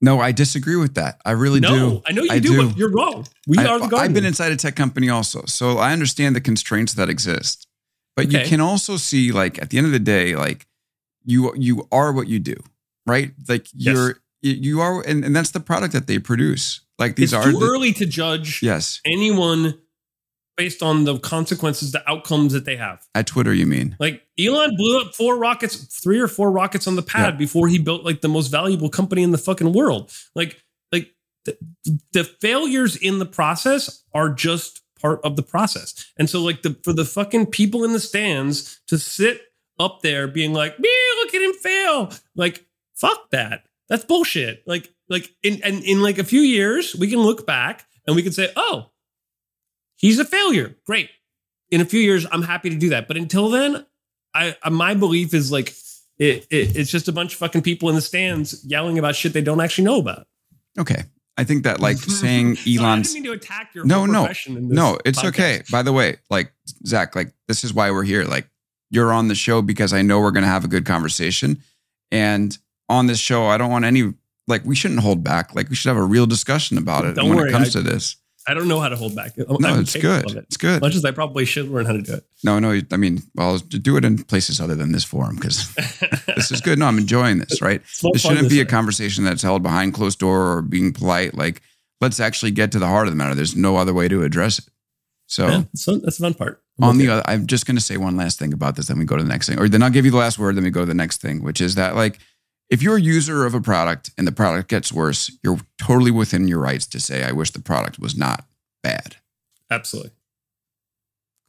No, 0.04 0.20
I 0.20 0.32
disagree 0.32 0.76
with 0.76 0.94
that. 0.94 1.20
I 1.24 1.32
really 1.32 1.60
no, 1.60 1.70
do. 1.74 2.02
I 2.06 2.12
know 2.12 2.22
you 2.22 2.30
I 2.30 2.38
do, 2.38 2.48
do. 2.48 2.68
but 2.68 2.76
you're 2.76 2.90
wrong. 2.90 3.26
We 3.46 3.58
I, 3.58 3.66
are 3.66 3.78
the 3.80 3.86
Guardian. 3.86 4.02
I've 4.10 4.14
been 4.14 4.24
inside 4.26 4.52
a 4.52 4.56
tech 4.56 4.76
company 4.76 5.08
also, 5.08 5.44
so 5.46 5.78
I 5.78 5.92
understand 5.92 6.36
the 6.36 6.40
constraints 6.40 6.94
that 6.94 7.08
exist. 7.08 7.66
But 8.16 8.30
you 8.30 8.40
can 8.40 8.60
also 8.60 8.96
see, 8.96 9.32
like, 9.32 9.60
at 9.60 9.70
the 9.70 9.78
end 9.78 9.86
of 9.86 9.92
the 9.92 9.98
day, 9.98 10.36
like 10.36 10.66
you 11.24 11.52
you 11.56 11.88
are 11.90 12.12
what 12.12 12.28
you 12.28 12.38
do, 12.38 12.54
right? 13.06 13.32
Like 13.48 13.66
Yes. 13.74 13.94
you're 13.96 14.10
you- 14.42 14.60
you 14.60 14.80
are, 14.82 15.00
and, 15.08 15.24
and 15.24 15.34
that's 15.34 15.50
the 15.52 15.60
product 15.60 15.94
that 15.94 16.06
they 16.06 16.18
produce. 16.18 16.80
Like 16.98 17.16
these 17.16 17.32
it's 17.32 17.46
are 17.46 17.50
too 17.50 17.58
the, 17.58 17.66
early 17.66 17.92
to 17.94 18.06
judge 18.06 18.62
yes 18.62 19.00
anyone 19.04 19.74
based 20.56 20.82
on 20.82 21.04
the 21.04 21.18
consequences, 21.18 21.92
the 21.92 22.08
outcomes 22.08 22.52
that 22.52 22.64
they 22.64 22.76
have. 22.76 23.04
at 23.14 23.26
Twitter. 23.26 23.52
You 23.52 23.66
mean 23.66 23.96
Like 23.98 24.22
Elon 24.38 24.76
blew 24.76 25.00
up 25.00 25.14
four 25.14 25.36
rockets, 25.36 25.76
three 26.02 26.20
or 26.20 26.28
four 26.28 26.50
rockets 26.50 26.86
on 26.86 26.96
the 26.96 27.02
pad 27.02 27.34
Yeah. 27.34 27.38
before 27.38 27.68
he 27.68 27.78
built 27.78 28.04
like 28.04 28.20
the 28.20 28.28
most 28.28 28.48
valuable 28.48 28.88
company 28.88 29.22
in 29.22 29.30
the 29.32 29.38
fucking 29.38 29.72
world. 29.72 30.12
Like, 30.34 30.62
like 30.92 31.10
the, 31.44 31.56
the 32.12 32.24
failures 32.24 32.96
in 32.96 33.18
the 33.18 33.26
process 33.26 34.04
are 34.14 34.28
just 34.30 34.82
part 35.00 35.20
of 35.24 35.36
the 35.36 35.42
process. 35.42 35.94
And 36.16 36.30
so, 36.30 36.40
like 36.42 36.62
the 36.62 36.76
for 36.84 36.92
the 36.92 37.04
fucking 37.04 37.46
people 37.46 37.84
in 37.84 37.92
the 37.92 38.00
stands 38.00 38.80
to 38.88 38.96
sit 38.98 39.40
up 39.78 40.02
there 40.02 40.28
being 40.28 40.52
like, 40.52 40.78
"Me, 40.78 40.88
look 41.22 41.34
at 41.34 41.42
him 41.42 41.52
fail," 41.54 42.12
like 42.36 42.64
fuck 42.94 43.30
that. 43.30 43.64
That's 43.88 44.04
bullshit. 44.04 44.62
Like, 44.66 44.88
like 45.10 45.28
in 45.42 45.60
and 45.62 45.82
in 45.84 46.00
like 46.00 46.18
a 46.18 46.24
few 46.24 46.40
years, 46.40 46.94
we 46.96 47.08
can 47.10 47.18
look 47.20 47.44
back 47.46 47.84
and 48.06 48.14
we 48.16 48.22
can 48.22 48.32
say, 48.32 48.50
"Oh, 48.56 48.90
he's 49.96 50.18
a 50.18 50.24
failure." 50.24 50.76
Great 50.86 51.10
in 51.70 51.80
a 51.80 51.84
few 51.84 52.00
years, 52.00 52.26
I'm 52.30 52.42
happy 52.42 52.70
to 52.70 52.76
do 52.76 52.90
that. 52.90 53.08
But 53.08 53.16
until 53.16 53.48
then, 53.50 53.84
I, 54.34 54.56
I 54.62 54.68
my 54.70 54.94
belief 54.94 55.34
is 55.34 55.50
like 55.50 55.70
it, 56.18 56.46
it 56.50 56.76
it's 56.76 56.90
just 56.90 57.08
a 57.08 57.12
bunch 57.12 57.32
of 57.32 57.38
fucking 57.38 57.62
people 57.62 57.88
in 57.88 57.94
the 57.94 58.00
stands 58.00 58.64
yelling 58.64 58.98
about 58.98 59.16
shit 59.16 59.32
they 59.32 59.40
don't 59.42 59.60
actually 59.60 59.84
know 59.84 59.98
about. 59.98 60.26
okay? 60.78 61.04
I 61.36 61.42
think 61.42 61.64
that 61.64 61.80
like 61.80 61.96
saying 62.22 62.54
Sorry, 62.56 62.78
I 62.78 62.80
Elon's 62.80 63.12
didn't 63.12 63.24
mean 63.24 63.32
to 63.32 63.38
attack 63.44 63.74
your 63.74 63.84
No, 63.84 64.06
no. 64.06 64.20
profession 64.22 64.56
in 64.56 64.68
this 64.68 64.76
No, 64.76 64.98
it's 65.04 65.20
podcast. 65.20 65.28
okay. 65.28 65.62
By 65.70 65.82
the 65.82 65.92
way, 65.92 66.18
like 66.30 66.52
Zach, 66.86 67.16
like 67.16 67.32
this 67.48 67.64
is 67.64 67.74
why 67.74 67.90
we're 67.90 68.04
here. 68.04 68.24
Like 68.24 68.48
you're 68.90 69.12
on 69.12 69.26
the 69.26 69.34
show 69.34 69.60
because 69.60 69.92
I 69.92 70.02
know 70.02 70.20
we're 70.20 70.30
going 70.30 70.44
to 70.44 70.48
have 70.48 70.64
a 70.64 70.68
good 70.68 70.86
conversation. 70.86 71.60
And 72.12 72.56
on 72.88 73.06
this 73.08 73.18
show, 73.18 73.46
I 73.46 73.56
don't 73.56 73.70
want 73.72 73.84
any 73.84 74.14
like 74.46 74.64
we 74.64 74.76
shouldn't 74.76 75.00
hold 75.00 75.24
back. 75.24 75.56
Like 75.56 75.68
we 75.70 75.74
should 75.74 75.88
have 75.88 75.96
a 75.96 76.02
real 76.04 76.26
discussion 76.26 76.78
about 76.78 77.04
it 77.04 77.14
Don't 77.14 77.28
when 77.30 77.38
worry, 77.38 77.48
it 77.48 77.52
comes 77.52 77.74
I- 77.74 77.80
to 77.80 77.82
this. 77.82 78.14
I 78.46 78.54
don't 78.54 78.68
know 78.68 78.78
how 78.80 78.88
to 78.90 78.96
hold 78.96 79.14
back. 79.16 79.32
I'm- 79.38 79.56
No, 79.60 79.68
I'm 79.70 79.80
it's 79.80 79.96
good. 79.96 80.30
it. 80.30 80.36
It's 80.36 80.56
good. 80.58 80.76
As 80.76 80.80
Much 80.82 80.94
as 80.94 81.04
I 81.04 81.10
probably 81.12 81.44
should 81.46 81.68
learn 81.68 81.86
how 81.86 81.92
to 81.92 82.02
do 82.02 82.12
it. 82.14 82.26
No, 82.42 82.58
no. 82.58 82.80
I 82.92 82.96
mean, 82.96 83.22
well, 83.34 83.58
do 83.58 83.96
it 83.96 84.04
in 84.04 84.18
places 84.22 84.60
other 84.60 84.74
than 84.74 84.92
this 84.92 85.04
forum 85.04 85.36
because 85.36 85.72
this 86.36 86.50
is 86.52 86.60
good. 86.60 86.78
No, 86.78 86.86
I'm 86.86 86.98
enjoying 86.98 87.38
this. 87.38 87.62
Right. 87.62 87.80
This 88.12 88.22
shouldn't 88.22 88.50
be 88.50 88.60
a 88.60 88.66
conversation 88.66 89.24
that's 89.24 89.42
held 89.42 89.62
behind 89.62 89.94
closed 89.94 90.18
door 90.18 90.52
or 90.58 90.62
being 90.62 90.92
polite. 90.92 91.34
Like, 91.34 91.62
let's 92.00 92.20
actually 92.20 92.50
get 92.50 92.70
to 92.72 92.78
the 92.78 92.86
heart 92.86 93.06
of 93.06 93.12
the 93.12 93.16
matter. 93.16 93.34
There's 93.34 93.56
no 93.56 93.76
other 93.76 93.94
way 93.94 94.08
to 94.08 94.22
address 94.22 94.58
it. 94.58 94.66
So, 95.26 95.46
Yeah, 95.48 95.58
that's, 95.72 95.84
fun. 95.84 96.00
that's 96.04 96.18
the 96.18 96.24
fun 96.24 96.34
part. 96.34 96.62
I'm 96.78 96.84
on 96.90 96.98
the 96.98 97.08
other, 97.08 97.22
I'm 97.26 97.46
just 97.46 97.64
going 97.66 97.76
to 97.76 97.82
say 97.82 97.96
one 97.96 98.16
last 98.16 98.38
thing 98.38 98.52
about 98.52 98.76
this. 98.76 98.88
Then 98.88 98.98
we 98.98 99.04
go 99.06 99.16
to 99.16 99.22
the 99.22 99.28
next 99.28 99.48
thing, 99.48 99.58
or 99.58 99.68
then 99.70 99.82
I'll 99.82 99.88
give 99.90 100.04
you 100.04 100.10
the 100.10 100.16
last 100.18 100.38
word. 100.38 100.56
Then 100.56 100.64
we 100.64 100.70
go 100.70 100.80
to 100.80 100.86
the 100.86 100.92
next 100.92 101.22
thing, 101.22 101.42
which 101.42 101.60
is 101.62 101.76
that 101.76 101.94
like, 101.94 102.18
if 102.70 102.82
you're 102.82 102.96
a 102.96 103.00
user 103.00 103.44
of 103.46 103.54
a 103.54 103.60
product 103.60 104.10
and 104.18 104.26
the 104.26 104.32
product 104.32 104.68
gets 104.68 104.92
worse, 104.92 105.30
you're 105.42 105.58
totally 105.78 106.10
within 106.10 106.48
your 106.48 106.58
rights 106.60 106.86
to 106.88 107.00
say, 107.00 107.22
"I 107.24 107.32
wish 107.32 107.50
the 107.50 107.60
product 107.60 107.98
was 107.98 108.16
not 108.16 108.44
bad." 108.82 109.16
absolutely. 109.70 110.12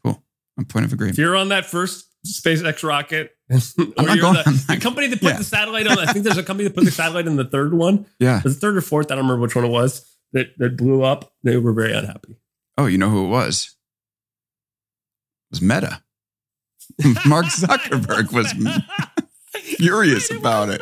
Cool. 0.04 0.24
A 0.60 0.64
point 0.66 0.86
of 0.86 0.94
agreement. 0.94 1.16
If 1.18 1.20
you're 1.22 1.36
on 1.36 1.50
that 1.50 1.66
first 1.66 2.06
SpaceX 2.26 2.82
rocket, 2.84 3.36
or 3.50 3.56
you're 4.08 4.18
going 4.18 4.34
the, 4.34 4.44
on 4.48 4.56
the 4.68 4.78
company 4.82 5.08
that 5.08 5.22
put 5.22 5.30
Yeah. 5.30 5.38
the 5.38 5.44
satellite 5.44 5.86
on, 5.86 6.00
I 6.00 6.12
think 6.12 6.26
there's 6.26 6.38
a 6.40 6.44
company 6.44 6.68
that 6.68 6.76
put 6.76 6.86
the 6.86 6.92
satellite 6.92 7.28
in 7.28 7.36
the 7.36 7.44
third 7.46 7.74
one, 7.76 8.06
Yeah. 8.20 8.40
the 8.44 8.50
third 8.52 8.78
or 8.78 8.82
fourth. 8.82 9.12
I 9.12 9.16
don't 9.16 9.26
remember 9.26 9.42
which 9.44 9.56
one 9.56 9.66
it 9.66 9.70
was 9.70 10.10
that 10.34 10.58
that 10.58 10.76
blew 10.76 11.04
up. 11.04 11.34
They 11.44 11.58
were 11.58 11.72
very 11.74 11.94
unhappy. 11.94 12.38
Oh, 12.80 12.88
you 12.88 12.98
know 12.98 13.10
who 13.10 13.26
it 13.26 13.30
was? 13.30 13.76
It 15.52 15.56
was 15.56 15.62
Meta. 15.62 16.02
Mark 17.28 17.46
Zuckerberg 17.48 18.32
was 18.32 18.54
furious 19.78 20.32
about 20.32 20.70
it. 20.70 20.82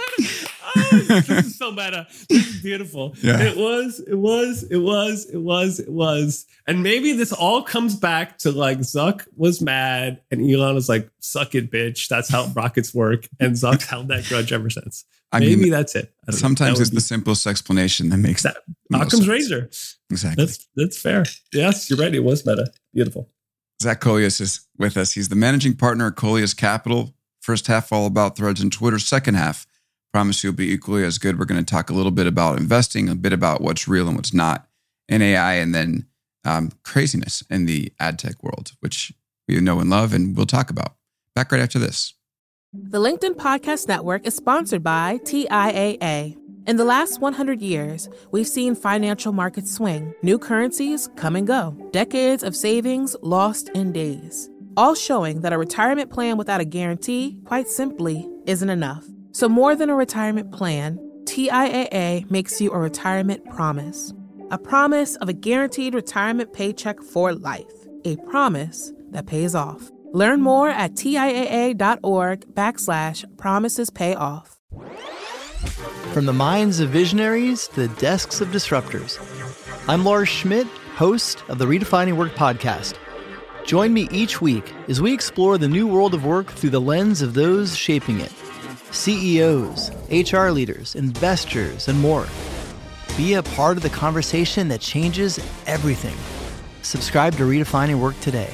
Oh, 0.75 0.81
this 0.91 1.29
is 1.29 1.57
so 1.57 1.71
meta. 1.79 2.07
This 2.29 2.47
is 2.55 2.61
beautiful. 2.61 3.15
Yeah. 3.21 3.41
It 3.41 3.57
was, 3.57 3.99
it 3.99 4.15
was, 4.15 4.63
it 4.63 4.77
was, 4.77 5.25
it 5.29 5.37
was, 5.37 5.79
it 5.79 5.89
was. 5.91 6.45
And 6.67 6.81
maybe 6.83 7.13
this 7.13 7.31
all 7.31 7.61
comes 7.63 7.95
back 7.95 8.37
to 8.39 8.51
like 8.51 8.79
Zuck 8.79 9.27
was 9.35 9.61
mad 9.61 10.21
and 10.31 10.41
Elon 10.41 10.75
was 10.75 10.89
like, 10.89 11.09
suck 11.19 11.55
it, 11.55 11.71
bitch. 11.71 12.07
That's 12.07 12.29
how 12.29 12.45
rockets 12.55 12.93
work. 12.93 13.27
And 13.39 13.53
Zuck's 13.53 13.85
held 13.89 14.07
that 14.09 14.25
grudge 14.25 14.51
ever 14.51 14.69
since. 14.69 15.05
I 15.31 15.39
maybe 15.39 15.63
mean, 15.63 15.71
that's 15.71 15.95
it. 15.95 16.13
Sometimes 16.29 16.77
That 16.77 16.83
it's 16.83 16.91
would 16.91 16.97
the 16.97 17.01
simplest 17.01 17.47
explanation 17.47 18.09
that 18.09 18.17
makes 18.17 18.43
That- 18.43 18.57
be 18.89 18.97
Occam's 18.97 19.13
sense. 19.13 19.27
razor. 19.27 19.69
Exactly. 20.11 20.43
That's 20.45 20.67
that's 20.75 20.97
fair. 21.01 21.23
Yes, 21.51 21.89
you're 21.89 21.97
right. 21.97 22.13
It 22.13 22.19
was 22.23 22.45
meta. 22.45 22.71
Beautiful. 22.93 23.29
Zach 23.81 23.99
Coelius 23.99 24.39
is 24.39 24.67
with 24.77 24.95
us. 24.95 25.11
He's 25.13 25.29
the 25.29 25.35
managing 25.35 25.75
partner 25.75 26.07
at 26.07 26.15
Coelius 26.15 26.55
Capital. 26.55 27.15
First 27.43 27.67
half 27.67 27.91
all 27.91 28.05
about 28.05 28.37
threads 28.37 28.61
and 28.61 28.71
Twitter. 28.71 28.97
Second 28.97 29.33
half, 29.33 29.67
promise 30.13 30.45
you'll 30.45 30.53
be 30.53 30.71
equally 30.71 31.03
as 31.03 31.17
good. 31.17 31.37
We're 31.37 31.43
going 31.43 31.63
to 31.63 31.69
talk 31.69 31.89
a 31.89 31.93
little 31.93 32.09
bit 32.09 32.25
about 32.25 32.57
investing, 32.57 33.09
a 33.09 33.15
bit 33.15 33.33
about 33.33 33.59
what's 33.59 33.85
real 33.85 34.07
and 34.07 34.15
what's 34.15 34.33
not 34.33 34.65
in 35.09 35.21
AI, 35.21 35.55
and 35.55 35.75
then 35.75 36.05
um, 36.45 36.71
craziness 36.83 37.43
in 37.49 37.65
the 37.65 37.91
ad 37.99 38.17
tech 38.17 38.41
world, 38.41 38.71
which 38.79 39.11
we 39.45 39.59
know 39.59 39.81
and 39.81 39.89
love, 39.89 40.13
and 40.13 40.37
we'll 40.37 40.45
talk 40.45 40.69
about. 40.69 40.95
Back 41.35 41.51
right 41.51 41.59
after 41.59 41.79
this. 41.79 42.13
The 42.71 42.99
LinkedIn 42.99 43.35
Podcast 43.35 43.89
Network 43.89 44.25
is 44.25 44.37
sponsored 44.37 44.81
by 44.81 45.19
TIAA. 45.25 46.37
In 46.65 46.77
the 46.77 46.85
last 46.85 47.19
100 47.19 47.61
years, 47.61 48.07
we've 48.31 48.47
seen 48.47 48.73
financial 48.73 49.33
markets 49.33 49.69
swing, 49.73 50.15
new 50.23 50.39
currencies 50.39 51.09
come 51.17 51.35
and 51.35 51.45
go, 51.45 51.75
decades 51.91 52.41
of 52.41 52.55
savings 52.55 53.17
lost 53.21 53.67
in 53.75 53.91
days, 53.91 54.49
all 54.75 54.95
showing 54.95 55.41
that 55.41 55.53
a 55.53 55.57
retirement 55.57 56.09
plan 56.09 56.37
without 56.37 56.61
a 56.61 56.65
guarantee, 56.65 57.37
quite 57.45 57.67
simply, 57.67 58.29
isn't 58.45 58.69
enough. 58.69 59.05
So, 59.31 59.49
more 59.49 59.75
than 59.75 59.89
a 59.89 59.95
retirement 59.95 60.51
plan, 60.51 60.99
TIAA 61.25 62.29
makes 62.29 62.59
you 62.59 62.71
a 62.71 62.77
retirement 62.77 63.43
promise 63.49 64.13
a 64.51 64.57
promise 64.57 65.15
of 65.15 65.27
a 65.29 65.33
guaranteed 65.33 65.95
retirement 65.95 66.53
paycheck 66.53 67.01
for 67.01 67.33
life, 67.33 67.73
a 68.05 68.15
promise 68.17 68.93
that 69.09 69.25
pays 69.25 69.55
off. 69.55 69.89
Learn 70.11 70.41
more 70.41 70.69
at 70.69 70.93
TIAA.org 70.93 72.41
backslash 72.53 73.25
promises 73.37 73.89
pay 73.89 74.13
off. 74.13 74.59
From 76.13 76.27
the 76.27 76.33
minds 76.33 76.79
of 76.79 76.91
visionaries 76.91 77.67
to 77.69 77.87
the 77.87 77.95
desks 77.95 78.41
of 78.41 78.49
disruptors, 78.49 79.17
I'm 79.89 80.05
Lars 80.05 80.29
Schmidt, 80.29 80.67
host 80.95 81.43
of 81.47 81.57
the 81.57 81.65
Redefining 81.65 82.15
Work 82.15 82.35
podcast. 82.35 82.93
Join 83.65 83.93
me 83.93 84.09
each 84.11 84.41
week 84.41 84.73
as 84.89 85.01
we 85.01 85.13
explore 85.13 85.57
the 85.57 85.69
new 85.69 85.87
world 85.87 86.13
of 86.13 86.25
work 86.25 86.47
through 86.47 86.71
the 86.71 86.81
lens 86.81 87.21
of 87.21 87.33
those 87.33 87.75
shaping 87.75 88.19
it 88.19 88.31
CEOs, 88.91 89.89
HR 90.11 90.49
leaders, 90.49 90.93
investors, 90.95 91.87
and 91.87 91.99
more. 91.99 92.27
Be 93.17 93.33
a 93.33 93.43
part 93.43 93.75
of 93.77 93.83
the 93.83 93.89
conversation 93.89 94.67
that 94.67 94.81
changes 94.81 95.39
everything. 95.65 96.15
Subscribe 96.83 97.33
to 97.37 97.43
Redefining 97.43 97.99
Work 97.99 98.19
today. 98.19 98.53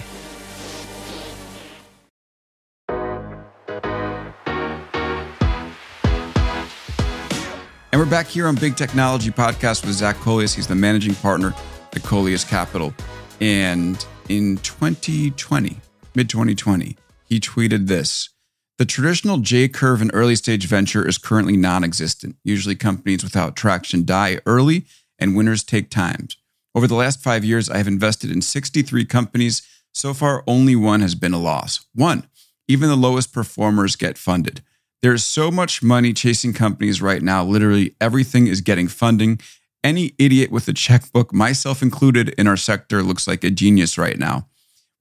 And 7.91 7.99
we're 7.99 8.05
back 8.05 8.27
here 8.27 8.47
on 8.47 8.55
Big 8.55 8.77
Technology 8.77 9.31
Podcast 9.31 9.85
with 9.85 9.95
Zach 9.95 10.15
Coelius. 10.17 10.55
He's 10.55 10.67
the 10.67 10.75
managing 10.75 11.15
partner 11.15 11.53
at 11.93 12.01
Coelius 12.03 12.47
Capital. 12.47 12.93
And 13.41 14.05
in 14.29 14.57
2020, 14.57 15.81
mid 16.15 16.29
2020, 16.29 16.95
he 17.25 17.39
tweeted 17.39 17.87
this 17.87 18.29
The 18.77 18.85
traditional 18.85 19.39
J 19.39 19.67
curve 19.67 20.01
in 20.01 20.11
early 20.11 20.35
stage 20.35 20.67
venture 20.67 21.05
is 21.05 21.17
currently 21.17 21.57
non 21.57 21.83
existent. 21.83 22.37
Usually, 22.43 22.75
companies 22.75 23.23
without 23.23 23.55
traction 23.55 24.05
die 24.05 24.39
early 24.45 24.85
and 25.17 25.35
winners 25.35 25.63
take 25.63 25.89
time. 25.89 26.27
Over 26.75 26.87
the 26.87 26.95
last 26.95 27.21
five 27.21 27.43
years, 27.43 27.69
I 27.69 27.77
have 27.77 27.87
invested 27.87 28.31
in 28.31 28.41
63 28.41 29.03
companies. 29.05 29.63
So 29.91 30.13
far, 30.13 30.43
only 30.47 30.75
one 30.75 31.01
has 31.01 31.15
been 31.15 31.33
a 31.33 31.39
loss. 31.39 31.85
One. 31.93 32.27
Even 32.67 32.87
the 32.87 32.95
lowest 32.95 33.33
performers 33.33 33.95
get 33.95 34.15
funded. 34.15 34.61
There's 35.01 35.25
so 35.25 35.49
much 35.49 35.81
money 35.81 36.13
chasing 36.13 36.53
companies 36.53 37.01
right 37.01 37.23
now. 37.23 37.43
Literally 37.43 37.95
everything 37.99 38.45
is 38.45 38.61
getting 38.61 38.87
funding. 38.87 39.39
Any 39.83 40.13
idiot 40.17 40.51
with 40.51 40.67
a 40.67 40.73
checkbook, 40.73 41.33
myself 41.33 41.81
included, 41.81 42.29
in 42.37 42.47
our 42.47 42.57
sector 42.57 43.01
looks 43.01 43.27
like 43.27 43.43
a 43.43 43.49
genius 43.51 43.97
right 43.97 44.17
now. 44.19 44.47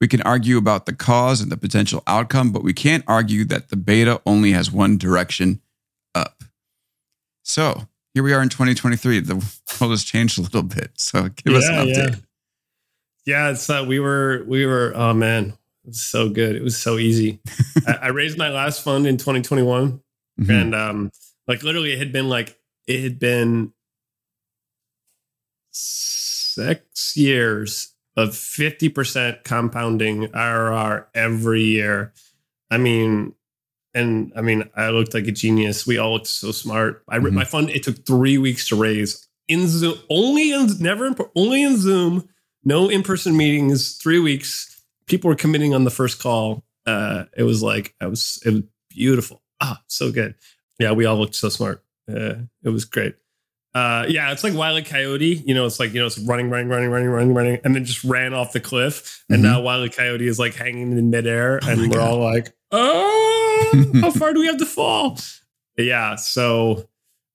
We 0.01 0.07
can 0.07 0.23
argue 0.23 0.57
about 0.59 0.87
the 0.87 0.93
cause 0.93 1.41
and 1.41 1.51
the 1.51 1.57
potential 1.57 2.03
outcome, 2.07 2.53
but 2.53 2.63
we 2.63 2.73
can't 2.73 3.03
argue 3.09 3.45
that 3.47 3.69
the 3.71 3.77
beta 3.77 4.21
only 4.25 4.53
has 4.53 4.71
one 4.71 4.97
direction 4.97 5.61
up. 6.15 6.45
So 7.43 7.89
here 8.15 8.23
we 8.23 8.33
are 8.33 8.41
in 8.43 8.49
2023. 8.49 9.21
The 9.21 9.35
world 9.81 9.91
has 9.91 10.05
changed 10.05 10.39
a 10.39 10.43
little 10.43 10.63
bit. 10.63 10.93
So 10.95 11.29
give 11.29 11.55
us 11.55 11.67
an 11.69 11.75
update. 11.89 12.23
Yeah, 13.27 13.51
it's 13.51 13.69
uh, 13.69 13.85
we 13.87 13.99
were 13.99 14.45
we 14.47 14.65
were 14.65 14.93
oh 14.95 15.13
man, 15.13 15.55
it 15.85 15.89
was 15.89 16.01
so 16.01 16.29
good. 16.31 16.55
It 16.57 16.63
was 16.63 16.77
so 16.81 16.97
easy. 16.99 17.41
I, 17.87 17.93
I 18.03 18.09
raised 18.09 18.39
my 18.39 18.49
last 18.49 18.83
fund 18.83 19.07
in 19.07 19.17
2021, 19.19 20.01
Mhm. 20.41 20.49
and 20.63 20.75
um, 20.75 21.11
like 21.47 21.63
literally, 21.63 21.93
it 21.93 21.99
had 21.99 22.13
been 22.13 22.29
like 22.29 22.57
it 22.87 23.03
had 23.03 23.19
been 23.19 23.73
six 25.79 27.17
years 27.17 27.95
of 28.17 28.31
50% 28.31 29.45
compounding 29.45 30.27
IRR 30.29 31.07
every 31.15 31.63
year. 31.63 32.13
I 32.71 32.79
mean, 32.79 33.35
and 33.95 34.33
I 34.37 34.41
mean, 34.43 34.65
I 34.77 34.91
looked 34.91 35.15
like 35.15 35.27
a 35.27 35.33
genius. 35.33 35.87
We 35.87 35.99
all 35.99 36.13
looked 36.15 36.27
so 36.27 36.53
smart. 36.53 37.03
I 37.09 37.19
Mhm. 37.19 37.33
my 37.33 37.45
fund. 37.45 37.71
It 37.71 37.83
took 37.85 38.05
three 38.05 38.37
weeks 38.39 38.69
to 38.69 38.77
raise 38.77 39.27
in 39.47 39.67
Zoom, 39.69 39.99
only 40.11 40.53
in 40.53 40.69
never 40.81 41.07
in, 41.07 41.17
only 41.35 41.63
in 41.63 41.77
Zoom, 41.79 42.29
no 42.65 42.89
in 42.89 43.03
person 43.03 43.37
meetings. 43.37 43.97
Three 43.97 44.19
weeks. 44.19 44.83
People 45.07 45.29
were 45.31 45.37
committing 45.37 45.73
on 45.75 45.85
the 45.85 45.91
first 45.91 46.19
call. 46.21 46.65
Uh, 46.87 47.25
it 47.37 47.45
was 47.45 47.63
like 47.63 47.95
I 48.01 48.07
was. 48.09 48.41
It 48.45 48.51
was 48.53 48.63
beautiful. 48.91 49.43
Ah, 49.61 49.83
so 49.87 50.13
good. 50.13 50.35
Yeah, 50.79 50.93
we 50.93 51.07
all 51.07 51.17
looked 51.19 51.35
so 51.35 51.49
smart. 51.49 51.83
Uh, 52.09 52.35
it 52.63 52.69
was 52.71 52.85
great. 52.85 53.15
Uh, 53.79 54.07
yeah, 54.09 54.33
it's 54.33 54.43
like 54.43 54.55
Wile 54.55 54.77
E. 54.79 54.83
Coyote. 54.83 55.43
You 55.47 55.55
know, 55.55 55.65
it's 55.67 55.79
like 55.79 55.93
you 55.93 56.01
know, 56.01 56.07
it's 56.07 56.19
running, 56.19 56.51
running, 56.51 56.69
running, 56.69 56.89
running, 56.91 57.09
running, 57.11 57.35
running, 57.35 57.61
and 57.65 57.75
then 57.77 57.85
just 57.85 58.03
ran 58.03 58.35
off 58.35 58.53
the 58.53 58.61
cliff. 58.61 59.25
And 59.29 59.39
Mhm. 59.39 59.43
now 59.43 59.61
Wile 59.61 59.85
E. 59.85 59.89
Coyote 59.89 60.27
is 60.27 60.39
like 60.39 60.55
hanging 60.55 60.91
in 60.99 61.11
midair, 61.11 61.61
Oh 61.63 61.69
and 61.71 61.83
we're 61.83 61.99
God. 61.99 62.11
all 62.11 62.19
like, 62.19 62.53
"Oh, 62.73 63.91
how 64.01 64.11
far 64.11 64.33
do 64.33 64.41
we 64.41 64.47
have 64.47 64.57
to 64.59 64.67
fall?" 64.67 65.17
Yeah, 65.77 66.17
so 66.17 66.89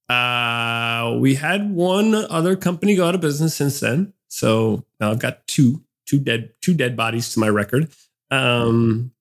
uh, 0.10 1.16
we 1.20 1.36
had 1.36 1.72
one 1.72 2.14
other 2.14 2.56
company 2.58 2.96
go 2.96 3.08
out 3.08 3.16
of 3.16 3.22
business 3.22 3.56
since 3.56 3.80
then. 3.80 4.14
So 4.28 4.84
now 5.00 5.12
I've 5.12 5.20
got 5.20 5.48
two, 5.48 5.82
two 6.06 6.20
dead, 6.20 6.50
two 6.62 6.74
dead 6.74 6.98
bodies 6.98 7.32
to 7.34 7.40
my 7.40 7.48
record. 7.48 7.90
Um, 8.32 9.12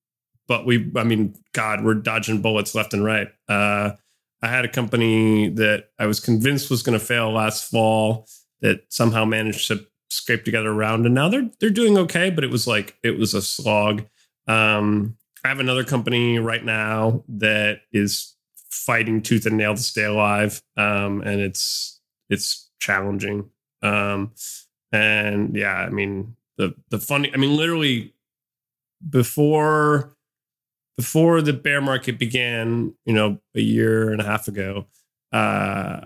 but 0.48 0.66
we, 0.66 0.90
I 0.96 1.04
mean, 1.04 1.34
God, 1.52 1.84
we're 1.84 1.94
dodging 1.94 2.40
bullets 2.42 2.74
left 2.74 2.94
and 2.94 3.04
right. 3.04 3.28
Uh, 3.48 3.92
I 4.42 4.48
had 4.48 4.64
a 4.64 4.68
company 4.68 5.48
that 5.50 5.90
I 5.98 6.06
was 6.06 6.20
convinced 6.20 6.70
was 6.70 6.82
going 6.82 6.98
to 6.98 7.04
fail 7.04 7.30
last 7.30 7.70
fall 7.70 8.26
that 8.60 8.80
somehow 8.88 9.24
managed 9.24 9.68
to 9.68 9.86
scrape 10.10 10.44
together 10.44 10.70
a 10.70 10.74
round, 10.74 11.06
and 11.06 11.14
now 11.14 11.28
they're 11.28 11.50
they're 11.60 11.70
doing 11.70 11.96
okay. 11.98 12.30
But 12.30 12.44
it 12.44 12.50
was 12.50 12.66
like 12.66 12.96
it 13.02 13.18
was 13.18 13.34
a 13.34 13.42
slog. 13.42 14.04
Um, 14.46 15.16
I 15.44 15.48
have 15.48 15.60
another 15.60 15.84
company 15.84 16.38
right 16.38 16.64
now 16.64 17.24
that 17.28 17.82
is 17.92 18.36
fighting 18.70 19.22
tooth 19.22 19.46
and 19.46 19.56
nail 19.56 19.74
to 19.74 19.82
stay 19.82 20.04
alive, 20.04 20.62
um, 20.76 21.20
and 21.22 21.40
it's 21.40 22.00
it's 22.28 22.70
challenging. 22.80 23.50
Um, 23.82 24.32
and 24.92 25.56
yeah, 25.56 25.74
I 25.74 25.90
mean 25.90 26.36
the 26.56 26.74
the 26.90 26.98
funny, 26.98 27.32
I 27.32 27.36
mean, 27.36 27.56
literally 27.56 28.14
before 29.08 30.16
before 30.96 31.40
the 31.42 31.52
bear 31.52 31.80
market 31.80 32.18
began, 32.18 32.94
you 33.04 33.14
know, 33.14 33.38
a 33.54 33.60
year 33.60 34.10
and 34.10 34.20
a 34.20 34.24
half 34.24 34.48
ago, 34.48 34.86
uh, 35.32 36.00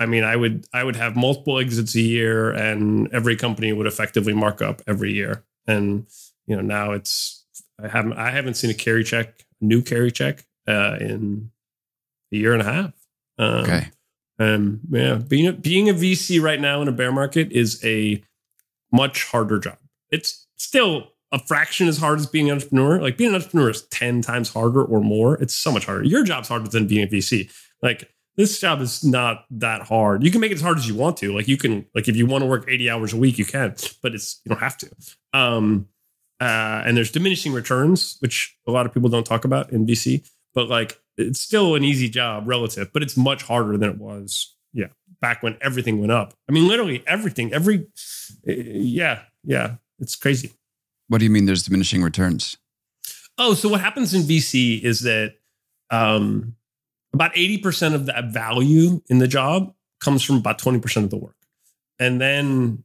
I 0.00 0.06
mean, 0.06 0.24
I 0.24 0.36
would 0.36 0.66
I 0.72 0.84
would 0.84 0.96
have 0.96 1.16
multiple 1.16 1.58
exits 1.58 1.94
a 1.94 2.00
year, 2.00 2.50
and 2.50 3.12
every 3.12 3.36
company 3.36 3.72
would 3.72 3.86
effectively 3.86 4.32
mark 4.32 4.60
up 4.60 4.82
every 4.86 5.12
year. 5.12 5.44
And 5.66 6.06
you 6.46 6.56
know, 6.56 6.62
now 6.62 6.92
it's 6.92 7.46
I 7.82 7.88
haven't 7.88 8.14
I 8.14 8.30
haven't 8.30 8.54
seen 8.54 8.70
a 8.70 8.74
carry 8.74 9.04
check, 9.04 9.46
new 9.60 9.82
carry 9.82 10.10
check, 10.10 10.46
uh, 10.66 10.96
in 11.00 11.50
a 12.32 12.36
year 12.36 12.52
and 12.52 12.62
a 12.62 12.72
half. 12.72 12.92
Um, 13.38 13.54
okay. 13.62 13.88
And 14.38 14.80
yeah, 14.90 15.14
being 15.14 15.46
a, 15.46 15.52
being 15.52 15.88
a 15.88 15.94
VC 15.94 16.42
right 16.42 16.60
now 16.60 16.82
in 16.82 16.88
a 16.88 16.92
bear 16.92 17.12
market 17.12 17.52
is 17.52 17.82
a 17.84 18.22
much 18.92 19.24
harder 19.24 19.60
job. 19.60 19.78
It's 20.10 20.46
still 20.56 21.13
a 21.34 21.38
fraction 21.40 21.88
as 21.88 21.98
hard 21.98 22.20
as 22.20 22.26
being 22.26 22.48
an 22.48 22.54
entrepreneur. 22.54 23.00
Like 23.00 23.16
being 23.16 23.30
an 23.30 23.34
entrepreneur 23.34 23.68
is 23.68 23.82
10 23.88 24.22
times 24.22 24.48
harder 24.52 24.82
or 24.82 25.00
more. 25.00 25.34
It's 25.42 25.52
so 25.52 25.72
much 25.72 25.84
harder. 25.84 26.04
Your 26.04 26.22
job's 26.22 26.48
harder 26.48 26.68
than 26.68 26.86
being 26.86 27.02
a 27.02 27.08
VC. 27.08 27.52
Like 27.82 28.08
this 28.36 28.60
job 28.60 28.80
is 28.80 29.02
not 29.02 29.44
that 29.50 29.82
hard. 29.82 30.22
You 30.22 30.30
can 30.30 30.40
make 30.40 30.52
it 30.52 30.54
as 30.54 30.60
hard 30.60 30.78
as 30.78 30.86
you 30.86 30.94
want 30.94 31.16
to. 31.18 31.34
Like 31.34 31.48
you 31.48 31.56
can, 31.56 31.86
like 31.92 32.06
if 32.06 32.14
you 32.14 32.24
want 32.24 32.42
to 32.42 32.46
work 32.46 32.66
80 32.68 32.88
hours 32.88 33.12
a 33.12 33.16
week, 33.16 33.36
you 33.36 33.44
can, 33.44 33.74
but 34.00 34.14
it's 34.14 34.40
you 34.44 34.50
don't 34.50 34.60
have 34.60 34.78
to. 34.78 34.90
Um, 35.32 35.88
uh, 36.40 36.82
and 36.86 36.96
there's 36.96 37.10
diminishing 37.10 37.52
returns, 37.52 38.16
which 38.20 38.56
a 38.68 38.70
lot 38.70 38.86
of 38.86 38.94
people 38.94 39.08
don't 39.08 39.26
talk 39.26 39.44
about 39.44 39.70
in 39.70 39.86
VC, 39.86 40.28
but 40.54 40.68
like 40.68 41.00
it's 41.16 41.40
still 41.40 41.74
an 41.74 41.82
easy 41.82 42.08
job 42.08 42.46
relative, 42.46 42.92
but 42.92 43.02
it's 43.02 43.16
much 43.16 43.42
harder 43.42 43.76
than 43.76 43.90
it 43.90 43.98
was. 43.98 44.54
Yeah, 44.72 44.88
back 45.20 45.42
when 45.42 45.56
everything 45.60 45.98
went 45.98 46.12
up. 46.12 46.34
I 46.48 46.52
mean, 46.52 46.68
literally 46.68 47.02
everything. 47.08 47.52
Every, 47.52 47.86
yeah, 48.44 49.22
yeah, 49.42 49.76
it's 49.98 50.14
crazy. 50.14 50.52
What 51.08 51.18
do 51.18 51.24
you 51.24 51.30
mean? 51.30 51.46
There's 51.46 51.64
diminishing 51.64 52.02
returns. 52.02 52.56
Oh, 53.36 53.54
so 53.54 53.68
what 53.68 53.80
happens 53.80 54.14
in 54.14 54.22
VC 54.22 54.80
is 54.82 55.00
that 55.00 55.34
um, 55.90 56.56
about 57.12 57.34
80% 57.34 57.94
of 57.94 58.06
that 58.06 58.26
value 58.26 59.00
in 59.08 59.18
the 59.18 59.28
job 59.28 59.74
comes 60.00 60.22
from 60.22 60.36
about 60.36 60.58
20% 60.58 61.04
of 61.04 61.10
the 61.10 61.16
work. 61.16 61.36
And 61.98 62.20
then 62.20 62.84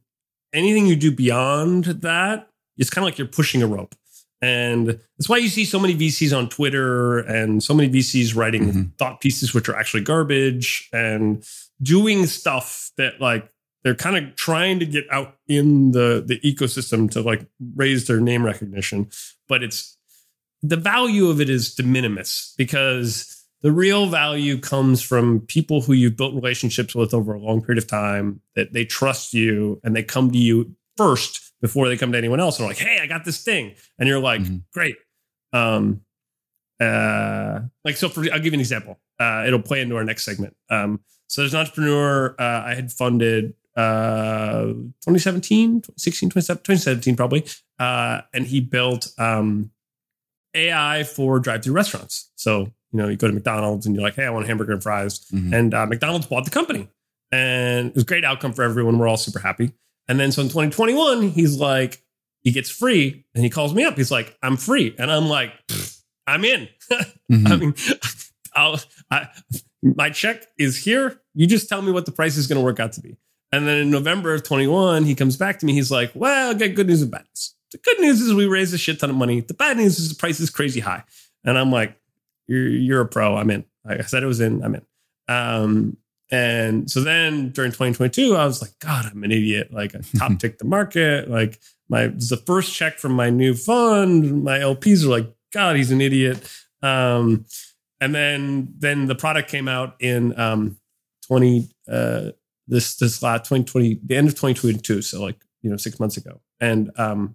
anything 0.52 0.86
you 0.86 0.96
do 0.96 1.12
beyond 1.12 1.84
that, 1.84 2.48
it's 2.76 2.90
kind 2.90 3.04
of 3.04 3.06
like 3.06 3.18
you're 3.18 3.26
pushing 3.26 3.62
a 3.62 3.66
rope. 3.66 3.94
And 4.42 4.88
that's 5.18 5.28
why 5.28 5.36
you 5.36 5.48
see 5.48 5.66
so 5.66 5.78
many 5.78 5.94
VCs 5.94 6.36
on 6.36 6.48
Twitter 6.48 7.18
and 7.18 7.62
so 7.62 7.74
many 7.74 7.90
VCs 7.90 8.34
writing 8.34 8.68
mm-hmm. 8.68 8.82
thought 8.98 9.20
pieces, 9.20 9.52
which 9.52 9.68
are 9.68 9.76
actually 9.76 10.02
garbage 10.02 10.88
and 10.92 11.44
doing 11.82 12.26
stuff 12.26 12.90
that 12.96 13.20
like 13.20 13.49
they're 13.82 13.94
kind 13.94 14.16
of 14.16 14.36
trying 14.36 14.78
to 14.80 14.86
get 14.86 15.04
out 15.10 15.36
in 15.48 15.92
the, 15.92 16.22
the 16.24 16.38
ecosystem 16.40 17.10
to 17.12 17.22
like 17.22 17.46
raise 17.74 18.06
their 18.06 18.20
name 18.20 18.44
recognition. 18.44 19.10
But 19.48 19.62
it's 19.62 19.96
the 20.62 20.76
value 20.76 21.28
of 21.28 21.40
it 21.40 21.48
is 21.48 21.74
de 21.74 21.82
minimis 21.82 22.54
because 22.58 23.40
the 23.62 23.72
real 23.72 24.06
value 24.06 24.58
comes 24.58 25.02
from 25.02 25.40
people 25.40 25.80
who 25.80 25.92
you've 25.92 26.16
built 26.16 26.34
relationships 26.34 26.94
with 26.94 27.12
over 27.14 27.34
a 27.34 27.38
long 27.38 27.60
period 27.62 27.82
of 27.82 27.88
time 27.88 28.40
that 28.56 28.72
they 28.72 28.84
trust 28.84 29.34
you 29.34 29.80
and 29.84 29.94
they 29.94 30.02
come 30.02 30.30
to 30.30 30.38
you 30.38 30.74
first 30.96 31.52
before 31.60 31.88
they 31.88 31.96
come 31.96 32.12
to 32.12 32.18
anyone 32.18 32.40
else 32.40 32.58
and 32.58 32.64
are 32.64 32.68
like 32.68 32.78
hey 32.78 32.98
i 33.00 33.06
got 33.06 33.24
this 33.24 33.42
thing 33.42 33.74
and 33.98 34.08
you're 34.08 34.20
like 34.20 34.40
mm-hmm. 34.40 34.56
great 34.72 34.96
um 35.52 36.00
uh 36.80 37.60
like 37.84 37.96
so 37.96 38.08
for 38.08 38.20
i'll 38.32 38.38
give 38.38 38.46
you 38.46 38.54
an 38.54 38.60
example 38.60 38.98
uh 39.18 39.44
it'll 39.46 39.62
play 39.62 39.80
into 39.80 39.96
our 39.96 40.04
next 40.04 40.24
segment 40.24 40.56
um 40.70 41.00
so 41.26 41.42
there's 41.42 41.54
an 41.54 41.60
entrepreneur 41.60 42.34
uh, 42.38 42.62
i 42.66 42.74
had 42.74 42.90
funded 42.90 43.54
uh 43.76 44.64
2017 44.64 45.80
2016 45.82 46.30
2017 46.30 47.16
probably 47.16 47.44
uh 47.78 48.20
and 48.34 48.46
he 48.46 48.60
built 48.60 49.08
um 49.18 49.70
ai 50.54 51.04
for 51.04 51.38
drive-through 51.38 51.72
restaurants 51.72 52.32
so 52.34 52.72
you 52.92 52.98
know, 52.98 53.08
you 53.08 53.16
go 53.16 53.28
to 53.28 53.32
McDonald's 53.32 53.86
and 53.86 53.94
you're 53.94 54.02
like, 54.02 54.16
hey, 54.16 54.24
I 54.24 54.30
want 54.30 54.44
a 54.44 54.48
hamburger 54.48 54.72
and 54.72 54.82
fries. 54.82 55.20
Mm-hmm. 55.32 55.54
And 55.54 55.74
uh, 55.74 55.86
McDonald's 55.86 56.26
bought 56.26 56.44
the 56.44 56.50
company. 56.50 56.88
And 57.30 57.88
it 57.88 57.94
was 57.94 58.02
a 58.02 58.06
great 58.06 58.24
outcome 58.24 58.52
for 58.52 58.62
everyone. 58.62 58.98
We're 58.98 59.08
all 59.08 59.16
super 59.16 59.38
happy. 59.38 59.72
And 60.08 60.18
then 60.18 60.32
so 60.32 60.42
in 60.42 60.48
2021, 60.48 61.28
he's 61.28 61.58
like, 61.58 62.02
he 62.40 62.50
gets 62.50 62.70
free 62.70 63.24
and 63.34 63.44
he 63.44 63.50
calls 63.50 63.74
me 63.74 63.84
up. 63.84 63.96
He's 63.96 64.10
like, 64.10 64.36
I'm 64.42 64.56
free. 64.56 64.94
And 64.98 65.10
I'm 65.10 65.28
like, 65.28 65.52
I'm 66.26 66.44
in. 66.44 66.68
mm-hmm. 67.30 67.46
I 67.46 67.56
mean, 67.56 67.74
I'll, 68.54 68.80
I, 69.10 69.28
my 69.82 70.10
check 70.10 70.44
is 70.58 70.82
here. 70.82 71.20
You 71.34 71.46
just 71.46 71.68
tell 71.68 71.82
me 71.82 71.92
what 71.92 72.06
the 72.06 72.12
price 72.12 72.36
is 72.36 72.48
going 72.48 72.58
to 72.58 72.64
work 72.64 72.80
out 72.80 72.92
to 72.92 73.00
be. 73.00 73.16
And 73.52 73.66
then 73.66 73.78
in 73.78 73.90
November 73.90 74.32
of 74.34 74.42
21, 74.42 75.04
he 75.04 75.14
comes 75.14 75.36
back 75.36 75.58
to 75.58 75.66
me. 75.66 75.72
He's 75.72 75.90
like, 75.90 76.12
well, 76.14 76.50
I 76.50 76.54
got 76.54 76.74
good 76.74 76.86
news 76.86 77.02
and 77.02 77.10
bad 77.10 77.24
news. 77.24 77.54
The 77.72 77.78
good 77.78 78.00
news 78.00 78.20
is 78.20 78.34
we 78.34 78.46
raised 78.46 78.74
a 78.74 78.78
shit 78.78 79.00
ton 79.00 79.10
of 79.10 79.16
money. 79.16 79.40
The 79.40 79.54
bad 79.54 79.76
news 79.76 79.98
is 79.98 80.08
the 80.08 80.14
price 80.14 80.40
is 80.40 80.50
crazy 80.50 80.80
high. 80.80 81.04
And 81.44 81.58
I'm 81.58 81.70
like, 81.70 81.96
you're 82.46 82.68
you're 82.68 83.00
a 83.00 83.06
pro. 83.06 83.36
I'm 83.36 83.50
in. 83.50 83.64
Like 83.84 84.00
I 84.00 84.02
said, 84.02 84.22
it 84.22 84.26
was 84.26 84.40
in. 84.40 84.62
I'm 84.62 84.74
in. 84.74 84.86
Um, 85.28 85.96
and 86.32 86.90
so 86.90 87.00
then 87.00 87.50
during 87.50 87.70
2022, 87.70 88.36
I 88.36 88.44
was 88.44 88.62
like, 88.62 88.72
God, 88.80 89.06
I'm 89.10 89.22
an 89.24 89.32
idiot. 89.32 89.72
Like 89.72 89.94
I 89.94 90.00
top 90.18 90.32
ticked 90.38 90.58
the 90.58 90.64
market. 90.64 91.30
Like 91.30 91.60
my 91.88 92.08
the 92.08 92.40
first 92.46 92.74
check 92.74 92.98
from 92.98 93.12
my 93.12 93.30
new 93.30 93.54
fund. 93.54 94.44
My 94.44 94.58
LPs 94.58 95.04
are 95.04 95.08
like, 95.08 95.32
God, 95.52 95.76
he's 95.76 95.90
an 95.90 96.00
idiot. 96.00 96.48
Um, 96.82 97.46
and 98.00 98.14
then 98.14 98.74
then 98.78 99.06
the 99.06 99.14
product 99.14 99.50
came 99.50 99.68
out 99.68 99.96
in 100.00 100.38
um 100.38 100.78
20 101.26 101.68
uh 101.90 102.30
this 102.70 102.96
this 102.96 103.22
last 103.22 103.40
2020 103.40 104.00
the 104.04 104.16
end 104.16 104.28
of 104.28 104.34
2022 104.34 105.02
so 105.02 105.22
like 105.22 105.44
you 105.62 105.70
know 105.70 105.76
six 105.76 106.00
months 106.00 106.16
ago 106.16 106.40
and 106.60 106.90
um 106.96 107.34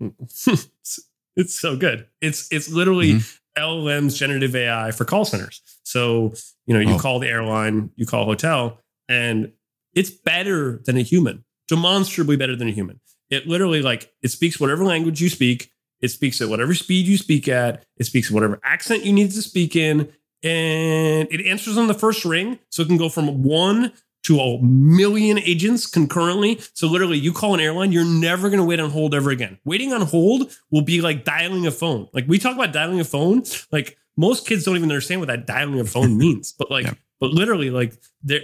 it's, 0.00 0.48
it's 1.36 1.60
so 1.60 1.76
good 1.76 2.06
it's 2.20 2.50
it's 2.52 2.68
literally 2.68 3.14
mm-hmm. 3.14 3.38
LLM's 3.56 4.18
generative 4.18 4.54
AI 4.54 4.90
for 4.90 5.04
call 5.04 5.24
centers. 5.24 5.62
So, 5.84 6.34
you 6.66 6.74
know, 6.74 6.80
you 6.80 6.96
oh. 6.96 6.98
call 6.98 7.18
the 7.18 7.28
airline, 7.28 7.90
you 7.96 8.06
call 8.06 8.24
hotel, 8.24 8.80
and 9.08 9.52
it's 9.94 10.10
better 10.10 10.82
than 10.84 10.96
a 10.96 11.02
human, 11.02 11.44
demonstrably 11.68 12.36
better 12.36 12.56
than 12.56 12.68
a 12.68 12.72
human. 12.72 13.00
It 13.30 13.46
literally 13.46 13.82
like 13.82 14.12
it 14.22 14.28
speaks 14.28 14.58
whatever 14.58 14.84
language 14.84 15.20
you 15.20 15.28
speak. 15.28 15.70
It 16.00 16.08
speaks 16.08 16.40
at 16.40 16.48
whatever 16.48 16.74
speed 16.74 17.06
you 17.06 17.16
speak 17.16 17.48
at. 17.48 17.84
It 17.96 18.04
speaks 18.04 18.30
whatever 18.30 18.60
accent 18.62 19.04
you 19.04 19.12
need 19.12 19.30
to 19.30 19.42
speak 19.42 19.76
in. 19.76 20.12
And 20.42 21.28
it 21.30 21.46
answers 21.46 21.78
on 21.78 21.86
the 21.86 21.94
first 21.94 22.24
ring. 22.24 22.58
So 22.68 22.82
it 22.82 22.88
can 22.88 22.98
go 22.98 23.08
from 23.08 23.42
one 23.42 23.92
to 24.24 24.40
a 24.40 24.62
million 24.62 25.38
agents 25.38 25.86
concurrently. 25.86 26.58
So 26.72 26.88
literally, 26.88 27.18
you 27.18 27.32
call 27.32 27.54
an 27.54 27.60
airline, 27.60 27.92
you're 27.92 28.04
never 28.04 28.48
going 28.48 28.58
to 28.58 28.64
wait 28.64 28.80
on 28.80 28.90
hold 28.90 29.14
ever 29.14 29.30
again. 29.30 29.58
Waiting 29.64 29.92
on 29.92 30.00
hold 30.02 30.56
will 30.70 30.82
be 30.82 31.00
like 31.00 31.24
dialing 31.24 31.66
a 31.66 31.70
phone. 31.70 32.08
Like 32.12 32.26
we 32.26 32.38
talk 32.38 32.54
about 32.54 32.72
dialing 32.72 33.00
a 33.00 33.04
phone, 33.04 33.44
like 33.70 33.98
most 34.16 34.46
kids 34.46 34.64
don't 34.64 34.76
even 34.76 34.90
understand 34.90 35.20
what 35.20 35.28
that 35.28 35.46
dialing 35.46 35.80
a 35.80 35.84
phone 35.84 36.16
means. 36.18 36.52
But 36.52 36.70
like, 36.70 36.86
yeah. 36.86 36.94
but 37.20 37.30
literally, 37.30 37.70
like 37.70 37.94
they're 38.22 38.40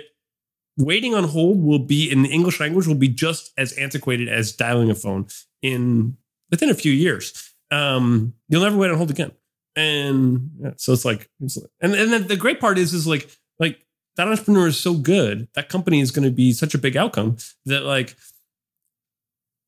waiting 0.77 1.15
on 1.15 1.25
hold 1.25 1.63
will 1.63 1.79
be 1.79 2.11
in 2.11 2.23
the 2.23 2.29
English 2.29 2.61
language 2.61 2.87
will 2.87 2.95
be 2.95 3.09
just 3.09 3.53
as 3.59 3.73
antiquated 3.75 4.29
as 4.29 4.53
dialing 4.53 4.91
a 4.91 4.95
phone 4.95 5.27
in 5.63 6.17
within 6.51 6.71
a 6.71 6.75
few 6.75 6.93
years. 6.93 7.55
Um, 7.71 8.35
you'll 8.49 8.63
never 8.63 8.77
wait 8.77 8.91
on 8.91 8.97
hold 8.97 9.11
again. 9.11 9.33
And 9.77 10.51
yeah, 10.61 10.73
so 10.77 10.93
it's 10.93 11.05
like, 11.05 11.31
it's, 11.41 11.57
and 11.81 11.95
and 11.95 12.13
then 12.13 12.27
the 12.27 12.37
great 12.37 12.61
part 12.61 12.77
is, 12.77 12.93
is 12.93 13.07
like, 13.07 13.31
like 13.59 13.87
that 14.17 14.29
entrepreneur 14.29 14.67
is 14.67 14.79
so 14.79 14.95
good, 14.95 15.49
that 15.55 15.69
company 15.69 16.01
is 16.01 16.11
going 16.11 16.25
to 16.25 16.31
be 16.35 16.53
such 16.53 16.75
a 16.75 16.79
big 16.79 16.97
outcome 16.97 17.37
that, 17.67 17.85
like, 17.85 18.17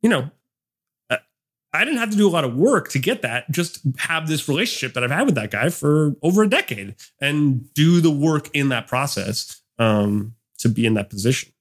you 0.03 0.09
know, 0.09 0.31
I 1.75 1.85
didn't 1.85 2.01
have 2.01 2.11
to 2.11 2.17
do 2.17 2.29
a 2.29 2.31
lot 2.31 2.45
of 2.45 2.55
work 2.55 2.91
to 2.91 2.99
get 2.99 3.23
that. 3.23 3.51
Just 3.51 3.81
have 3.99 4.29
this 4.29 4.47
relationship 4.49 4.93
that 4.95 5.03
I've 5.03 5.11
had 5.11 5.25
with 5.25 5.37
that 5.37 5.51
guy 5.51 5.71
for 5.71 6.15
over 6.23 6.43
a 6.43 6.49
decade 6.49 6.97
and 7.21 7.73
do 7.73 8.01
the 8.01 8.11
work 8.11 8.51
in 8.53 8.69
that 8.69 8.87
process 8.87 9.63
um, 9.79 10.35
to 10.59 10.69
be 10.69 10.85
in 10.85 10.95
that 10.95 11.09
position. 11.09 11.53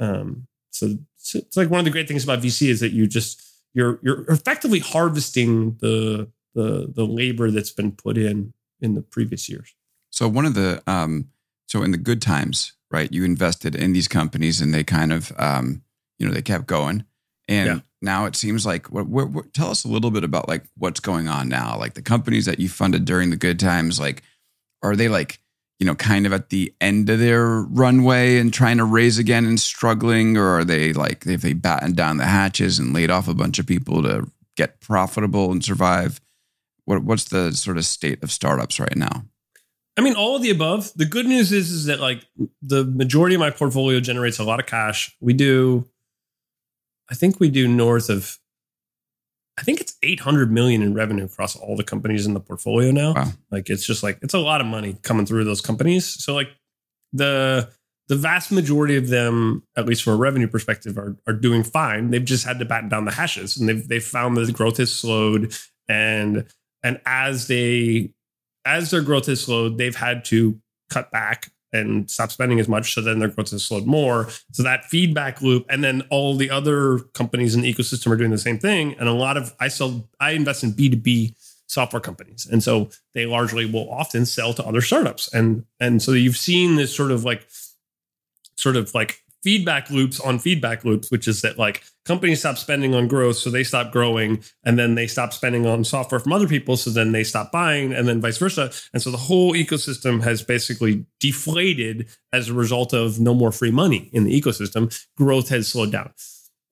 Um, 0.00 0.48
so 0.70 0.96
it's, 1.34 1.56
like 1.56 1.70
one 1.70 1.78
of 1.78 1.84
the 1.84 1.90
great 1.92 2.08
things 2.08 2.24
about 2.24 2.40
VC 2.40 2.68
is 2.68 2.80
that 2.80 2.92
you 2.92 3.06
just 3.06 3.42
you're 3.72 4.00
you're 4.02 4.24
effectively 4.28 4.80
harvesting 4.80 5.76
the 5.80 6.28
the 6.54 6.90
the 6.92 7.06
labor 7.06 7.52
that's 7.52 7.70
been 7.70 7.92
put 7.92 8.18
in 8.18 8.52
in 8.80 8.94
the 8.94 9.02
previous 9.02 9.48
years. 9.48 9.74
So 10.10 10.26
one 10.26 10.46
of 10.46 10.54
the 10.54 10.82
um, 10.88 11.28
so 11.70 11.84
in 11.84 11.92
the 11.92 11.98
good 11.98 12.20
times, 12.20 12.72
right, 12.90 13.12
you 13.12 13.24
invested 13.24 13.76
in 13.76 13.92
these 13.92 14.08
companies 14.08 14.60
and 14.60 14.74
they 14.74 14.82
kind 14.82 15.12
of, 15.12 15.32
um, 15.38 15.82
you 16.18 16.26
know, 16.26 16.34
they 16.34 16.42
kept 16.42 16.66
going. 16.66 17.04
And 17.46 17.66
yeah. 17.68 17.80
now 18.02 18.26
it 18.26 18.34
seems 18.34 18.66
like, 18.66 18.90
what, 18.90 19.06
what, 19.06 19.30
what, 19.30 19.54
tell 19.54 19.70
us 19.70 19.84
a 19.84 19.88
little 19.88 20.10
bit 20.10 20.24
about 20.24 20.48
like 20.48 20.64
what's 20.76 20.98
going 20.98 21.28
on 21.28 21.48
now. 21.48 21.78
Like 21.78 21.94
the 21.94 22.02
companies 22.02 22.46
that 22.46 22.58
you 22.58 22.68
funded 22.68 23.04
during 23.04 23.30
the 23.30 23.36
good 23.36 23.60
times, 23.60 24.00
like, 24.00 24.24
are 24.82 24.96
they 24.96 25.08
like, 25.08 25.38
you 25.78 25.86
know, 25.86 25.94
kind 25.94 26.26
of 26.26 26.32
at 26.32 26.48
the 26.48 26.74
end 26.80 27.08
of 27.08 27.20
their 27.20 27.60
runway 27.60 28.38
and 28.38 28.52
trying 28.52 28.78
to 28.78 28.84
raise 28.84 29.18
again 29.18 29.46
and 29.46 29.60
struggling? 29.60 30.36
Or 30.36 30.58
are 30.58 30.64
they 30.64 30.92
like, 30.92 31.24
if 31.24 31.42
they 31.42 31.52
battened 31.52 31.94
down 31.94 32.16
the 32.16 32.26
hatches 32.26 32.80
and 32.80 32.92
laid 32.92 33.10
off 33.10 33.28
a 33.28 33.34
bunch 33.34 33.60
of 33.60 33.66
people 33.66 34.02
to 34.02 34.28
get 34.56 34.80
profitable 34.80 35.52
and 35.52 35.64
survive? 35.64 36.20
What, 36.84 37.04
what's 37.04 37.24
the 37.26 37.52
sort 37.52 37.78
of 37.78 37.84
state 37.84 38.24
of 38.24 38.32
startups 38.32 38.80
right 38.80 38.96
now? 38.96 39.24
I 39.96 40.02
mean, 40.02 40.14
all 40.14 40.36
of 40.36 40.42
the 40.42 40.50
above. 40.50 40.92
The 40.94 41.04
good 41.04 41.26
news 41.26 41.52
is, 41.52 41.70
is 41.70 41.86
that 41.86 42.00
like 42.00 42.24
the 42.62 42.84
majority 42.84 43.34
of 43.34 43.40
my 43.40 43.50
portfolio 43.50 44.00
generates 44.00 44.38
a 44.38 44.44
lot 44.44 44.60
of 44.60 44.66
cash. 44.66 45.16
We 45.20 45.32
do, 45.32 45.86
I 47.10 47.14
think 47.14 47.40
we 47.40 47.50
do 47.50 47.66
north 47.66 48.08
of, 48.08 48.38
I 49.58 49.62
think 49.62 49.80
it's 49.80 49.96
800 50.02 50.50
million 50.50 50.80
in 50.80 50.94
revenue 50.94 51.24
across 51.24 51.56
all 51.56 51.76
the 51.76 51.84
companies 51.84 52.24
in 52.24 52.34
the 52.34 52.40
portfolio 52.40 52.92
now. 52.92 53.14
Wow. 53.14 53.32
Like 53.50 53.68
it's 53.68 53.84
just 53.84 54.02
like, 54.02 54.18
it's 54.22 54.32
a 54.32 54.38
lot 54.38 54.60
of 54.60 54.66
money 54.66 54.96
coming 55.02 55.26
through 55.26 55.44
those 55.44 55.60
companies. 55.60 56.06
So 56.24 56.34
like 56.34 56.48
the, 57.12 57.68
the 58.08 58.16
vast 58.16 58.52
majority 58.52 58.96
of 58.96 59.08
them, 59.08 59.64
at 59.76 59.86
least 59.86 60.02
from 60.02 60.14
a 60.14 60.16
revenue 60.16 60.48
perspective, 60.48 60.96
are, 60.96 61.16
are 61.26 61.34
doing 61.34 61.62
fine. 61.62 62.10
They've 62.10 62.24
just 62.24 62.46
had 62.46 62.58
to 62.60 62.64
batten 62.64 62.88
down 62.88 63.04
the 63.04 63.12
hashes 63.12 63.56
and 63.58 63.68
they've, 63.68 63.86
they've 63.86 64.02
found 64.02 64.36
that 64.36 64.46
the 64.46 64.52
growth 64.52 64.78
has 64.78 64.92
slowed 64.92 65.54
and, 65.88 66.46
and 66.82 67.00
as 67.04 67.48
they 67.48 68.14
as 68.64 68.90
their 68.90 69.02
growth 69.02 69.26
has 69.26 69.40
slowed, 69.42 69.78
they've 69.78 69.96
had 69.96 70.24
to 70.26 70.60
cut 70.90 71.10
back 71.10 71.50
and 71.72 72.10
stop 72.10 72.32
spending 72.32 72.58
as 72.58 72.68
much. 72.68 72.94
So 72.94 73.00
then 73.00 73.20
their 73.20 73.28
growth 73.28 73.52
has 73.52 73.64
slowed 73.64 73.86
more. 73.86 74.28
So 74.52 74.62
that 74.64 74.84
feedback 74.86 75.40
loop, 75.40 75.66
and 75.68 75.84
then 75.84 76.02
all 76.10 76.34
the 76.34 76.50
other 76.50 76.98
companies 77.14 77.54
in 77.54 77.60
the 77.62 77.72
ecosystem 77.72 78.10
are 78.10 78.16
doing 78.16 78.32
the 78.32 78.38
same 78.38 78.58
thing. 78.58 78.96
And 78.98 79.08
a 79.08 79.12
lot 79.12 79.36
of 79.36 79.54
I 79.60 79.68
sell, 79.68 80.08
I 80.18 80.32
invest 80.32 80.64
in 80.64 80.72
B 80.72 80.88
two 80.90 80.96
B 80.96 81.34
software 81.68 82.00
companies, 82.00 82.48
and 82.50 82.60
so 82.60 82.90
they 83.14 83.26
largely 83.26 83.64
will 83.64 83.88
often 83.88 84.26
sell 84.26 84.52
to 84.54 84.66
other 84.66 84.80
startups. 84.80 85.32
And 85.32 85.64
and 85.78 86.02
so 86.02 86.10
you've 86.10 86.36
seen 86.36 86.74
this 86.74 86.94
sort 86.94 87.12
of 87.12 87.24
like, 87.24 87.46
sort 88.56 88.76
of 88.76 88.92
like 88.92 89.22
feedback 89.42 89.90
loops 89.90 90.20
on 90.20 90.38
feedback 90.38 90.84
loops, 90.84 91.10
which 91.10 91.26
is 91.26 91.42
that 91.42 91.58
like 91.58 91.82
companies 92.04 92.40
stop 92.40 92.58
spending 92.58 92.94
on 92.94 93.08
growth, 93.08 93.36
so 93.36 93.50
they 93.50 93.64
stop 93.64 93.92
growing, 93.92 94.42
and 94.64 94.78
then 94.78 94.94
they 94.94 95.06
stop 95.06 95.32
spending 95.32 95.66
on 95.66 95.84
software 95.84 96.20
from 96.20 96.32
other 96.32 96.48
people, 96.48 96.76
so 96.76 96.90
then 96.90 97.12
they 97.12 97.24
stop 97.24 97.50
buying, 97.52 97.92
and 97.92 98.06
then 98.06 98.20
vice 98.20 98.38
versa. 98.38 98.70
And 98.92 99.02
so 99.02 99.10
the 99.10 99.16
whole 99.16 99.52
ecosystem 99.52 100.22
has 100.22 100.42
basically 100.42 101.06
deflated 101.20 102.08
as 102.32 102.48
a 102.48 102.54
result 102.54 102.92
of 102.92 103.18
no 103.20 103.34
more 103.34 103.52
free 103.52 103.70
money 103.70 104.10
in 104.12 104.24
the 104.24 104.38
ecosystem. 104.38 104.96
Growth 105.16 105.48
has 105.48 105.68
slowed 105.68 105.92
down. 105.92 106.12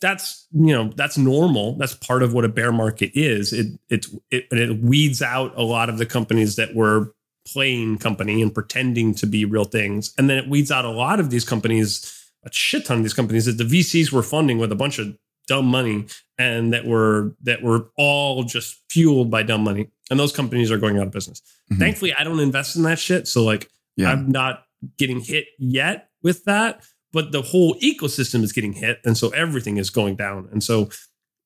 That's 0.00 0.46
you 0.52 0.72
know 0.72 0.92
that's 0.94 1.18
normal. 1.18 1.76
That's 1.76 1.94
part 1.94 2.22
of 2.22 2.32
what 2.32 2.44
a 2.44 2.48
bear 2.48 2.70
market 2.70 3.10
is. 3.14 3.52
It 3.52 3.78
it 3.88 4.06
it, 4.30 4.46
it 4.52 4.80
weeds 4.80 5.22
out 5.22 5.52
a 5.56 5.62
lot 5.62 5.88
of 5.88 5.98
the 5.98 6.06
companies 6.06 6.56
that 6.56 6.74
were 6.74 7.14
playing 7.46 7.96
company 7.96 8.42
and 8.42 8.54
pretending 8.54 9.14
to 9.14 9.26
be 9.26 9.44
real 9.44 9.64
things, 9.64 10.14
and 10.16 10.30
then 10.30 10.38
it 10.38 10.48
weeds 10.48 10.70
out 10.70 10.84
a 10.84 10.90
lot 10.90 11.18
of 11.18 11.30
these 11.30 11.44
companies 11.44 12.17
a 12.44 12.50
shit 12.52 12.84
ton 12.86 12.98
of 12.98 13.02
these 13.02 13.14
companies 13.14 13.46
that 13.46 13.58
the 13.58 13.64
VCs 13.64 14.12
were 14.12 14.22
funding 14.22 14.58
with 14.58 14.70
a 14.72 14.76
bunch 14.76 14.98
of 14.98 15.16
dumb 15.48 15.66
money 15.66 16.06
and 16.38 16.72
that 16.72 16.84
were 16.86 17.34
that 17.42 17.62
were 17.62 17.88
all 17.96 18.44
just 18.44 18.76
fueled 18.90 19.30
by 19.30 19.42
dumb 19.42 19.64
money. 19.64 19.88
And 20.10 20.18
those 20.20 20.32
companies 20.32 20.70
are 20.70 20.78
going 20.78 20.98
out 20.98 21.06
of 21.06 21.12
business. 21.12 21.42
Mhm. 21.72 21.78
thankfully 21.78 22.14
i 22.14 22.22
don't 22.24 22.40
invest 22.40 22.76
in 22.76 22.82
that 22.82 22.98
shit. 22.98 23.26
So 23.28 23.44
like 23.44 23.70
Yeah. 23.96 24.10
i'm 24.12 24.30
not 24.30 24.64
getting 24.98 25.20
hit 25.20 25.46
yet 25.58 26.08
with 26.22 26.44
that 26.44 26.84
but 27.12 27.32
the 27.32 27.40
whole 27.42 27.74
ecosystem 27.80 28.42
is 28.42 28.52
getting 28.52 28.74
hit. 28.74 29.00
And 29.04 29.16
so 29.16 29.30
everything 29.30 29.78
is 29.78 29.88
going 29.88 30.14
down. 30.16 30.48
And 30.52 30.62
so 30.62 30.90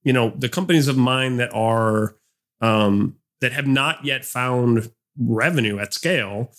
you 0.05 0.13
know 0.13 0.33
the 0.37 0.49
companies 0.49 0.89
of 0.89 0.97
mine 0.97 1.37
that 1.37 1.55
are 1.55 2.17
um 2.61 3.17
that 3.41 3.53
have 3.53 3.67
not 3.69 4.05
yet 4.05 4.25
found 4.25 4.91
revenue 5.17 5.79
at 5.79 5.95
scale 5.95 6.53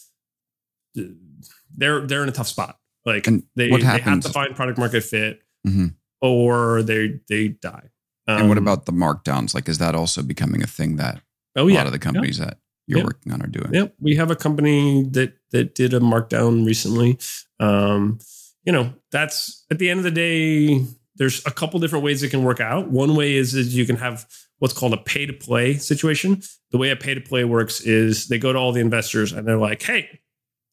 they're 1.76 2.06
they're 2.08 2.24
in 2.24 2.30
a 2.30 2.34
tough 2.34 2.48
spot 2.48 2.78
like 3.06 3.28
And 3.28 3.44
they, 3.56 3.70
what 3.70 3.82
they 3.82 3.88
have 4.00 4.22
to 4.22 4.30
find 4.30 4.56
product 4.56 4.78
market 4.80 5.04
fit 5.04 5.42
Mhm. 5.68 5.96
or 6.22 6.84
they 6.84 7.20
they 7.28 7.50
die 7.50 7.90
and 8.28 8.48
what 8.48 8.58
Um, 8.58 8.64
about 8.64 8.86
the 8.86 8.94
markdowns? 8.94 9.54
Like, 9.54 9.68
is 9.68 9.78
that 9.80 9.96
also 9.96 10.22
becoming 10.22 10.64
a 10.64 10.68
thing 10.68 10.96
that 10.98 11.22
oh 11.56 11.68
a 11.68 11.72
yeah 11.72 11.78
lot 11.80 11.88
of 11.88 11.94
the 11.94 12.00
companies 12.00 12.38
that 12.38 12.58
you're 12.88 13.00
Yeah. 13.00 13.04
working 13.06 13.32
on 13.34 13.42
are 13.42 13.48
doing? 13.48 13.74
Yep, 13.74 13.96
we 14.00 14.16
have 14.16 14.32
a 14.32 14.36
company 14.36 15.04
that 15.12 15.34
that 15.52 15.76
did 15.76 15.94
a 15.94 16.00
markdown 16.00 16.66
recently. 16.66 17.18
Um, 17.60 18.20
you 18.66 18.72
know, 18.72 18.94
that's 19.12 19.66
at 19.72 19.80
the 19.80 19.90
end 19.90 20.00
of 20.00 20.04
the 20.06 20.12
day. 20.12 20.86
There's 21.16 21.46
a 21.46 21.52
couple 21.52 21.80
different 21.80 22.04
ways 22.06 22.24
it 22.24 22.30
can 22.30 22.44
work 22.44 22.60
out. 22.60 22.90
One 22.90 23.16
way 23.16 23.36
is 23.36 23.54
is 23.56 23.76
you 23.76 23.86
can 23.86 23.98
have 23.98 24.26
what's 24.60 24.74
called 24.74 24.94
a 24.94 24.98
pay 24.98 25.26
to 25.26 25.34
play 25.34 25.76
situation. 25.76 26.42
The 26.72 26.78
way 26.78 26.90
a 26.90 26.96
pay 26.96 27.14
to 27.14 27.22
play 27.22 27.44
works 27.44 27.82
is 27.82 28.28
they 28.28 28.38
go 28.40 28.54
to 28.54 28.60
all 28.60 28.72
the 28.72 28.80
investors 28.80 29.32
and 29.34 29.46
they're 29.48 29.58
like, 29.58 29.82
"Hey, 29.82 30.22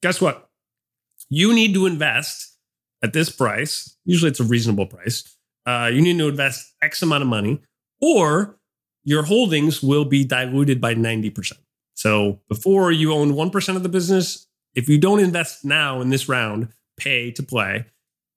guess 0.02 0.20
what? 0.20 0.48
You 1.30 1.54
need 1.54 1.72
to 1.74 1.86
invest 1.86 2.58
at 3.02 3.14
this 3.14 3.30
price. 3.30 3.96
Usually, 4.04 4.30
it's 4.30 4.40
a 4.40 4.44
reasonable 4.44 4.86
price. 4.86 5.24
Uh, 5.64 5.90
you 5.92 6.02
need 6.02 6.18
to 6.18 6.28
invest 6.28 6.74
X 6.82 7.00
amount 7.02 7.22
of 7.22 7.28
money, 7.28 7.62
or 8.00 8.58
your 9.04 9.22
holdings 9.22 9.82
will 9.82 10.04
be 10.04 10.24
diluted 10.24 10.80
by 10.80 10.92
ninety 10.92 11.30
percent." 11.30 11.60
So 12.00 12.40
before 12.48 12.90
you 12.90 13.12
own 13.12 13.34
1% 13.34 13.76
of 13.76 13.82
the 13.82 13.90
business, 13.90 14.46
if 14.74 14.88
you 14.88 14.96
don't 14.96 15.20
invest 15.20 15.66
now 15.66 16.00
in 16.00 16.08
this 16.08 16.30
round, 16.30 16.68
pay 16.96 17.30
to 17.32 17.42
play, 17.42 17.84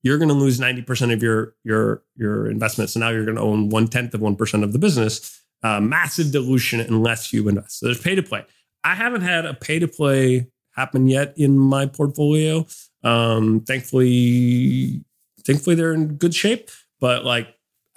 you're 0.02 0.18
going 0.18 0.28
to 0.28 0.36
lose 0.36 0.60
90% 0.60 1.14
of 1.14 1.24
your, 1.24 1.56
your, 1.64 2.04
your 2.18 2.50
investment. 2.52 2.90
So 2.90 3.00
now 3.00 3.08
you're 3.08 3.24
going 3.24 3.38
to 3.38 3.42
own 3.42 3.70
one 3.70 3.88
tenth 3.88 4.14
of 4.14 4.20
1% 4.20 4.64
of 4.64 4.74
the 4.74 4.80
business. 4.80 5.42
Uh, 5.64 5.80
massive 5.80 6.34
dilution 6.34 6.82
unless 6.82 7.32
you 7.32 7.48
invest. 7.48 7.80
So 7.80 7.86
there's 7.86 8.02
pay 8.02 8.16
to 8.16 8.22
play. 8.22 8.46
I 8.84 8.96
haven't 8.96 9.22
had 9.22 9.46
a 9.46 9.54
pay 9.54 9.80
to 9.80 9.88
play 9.88 10.48
happen 10.74 11.08
yet 11.08 11.34
in 11.38 11.58
my 11.58 11.86
portfolio. 11.86 12.66
Um, 13.04 13.62
thankfully, 13.62 15.04
thankfully 15.46 15.76
they're 15.76 15.94
in 15.94 16.16
good 16.16 16.36
shape, 16.36 16.70
but 17.00 17.26
like 17.26 17.48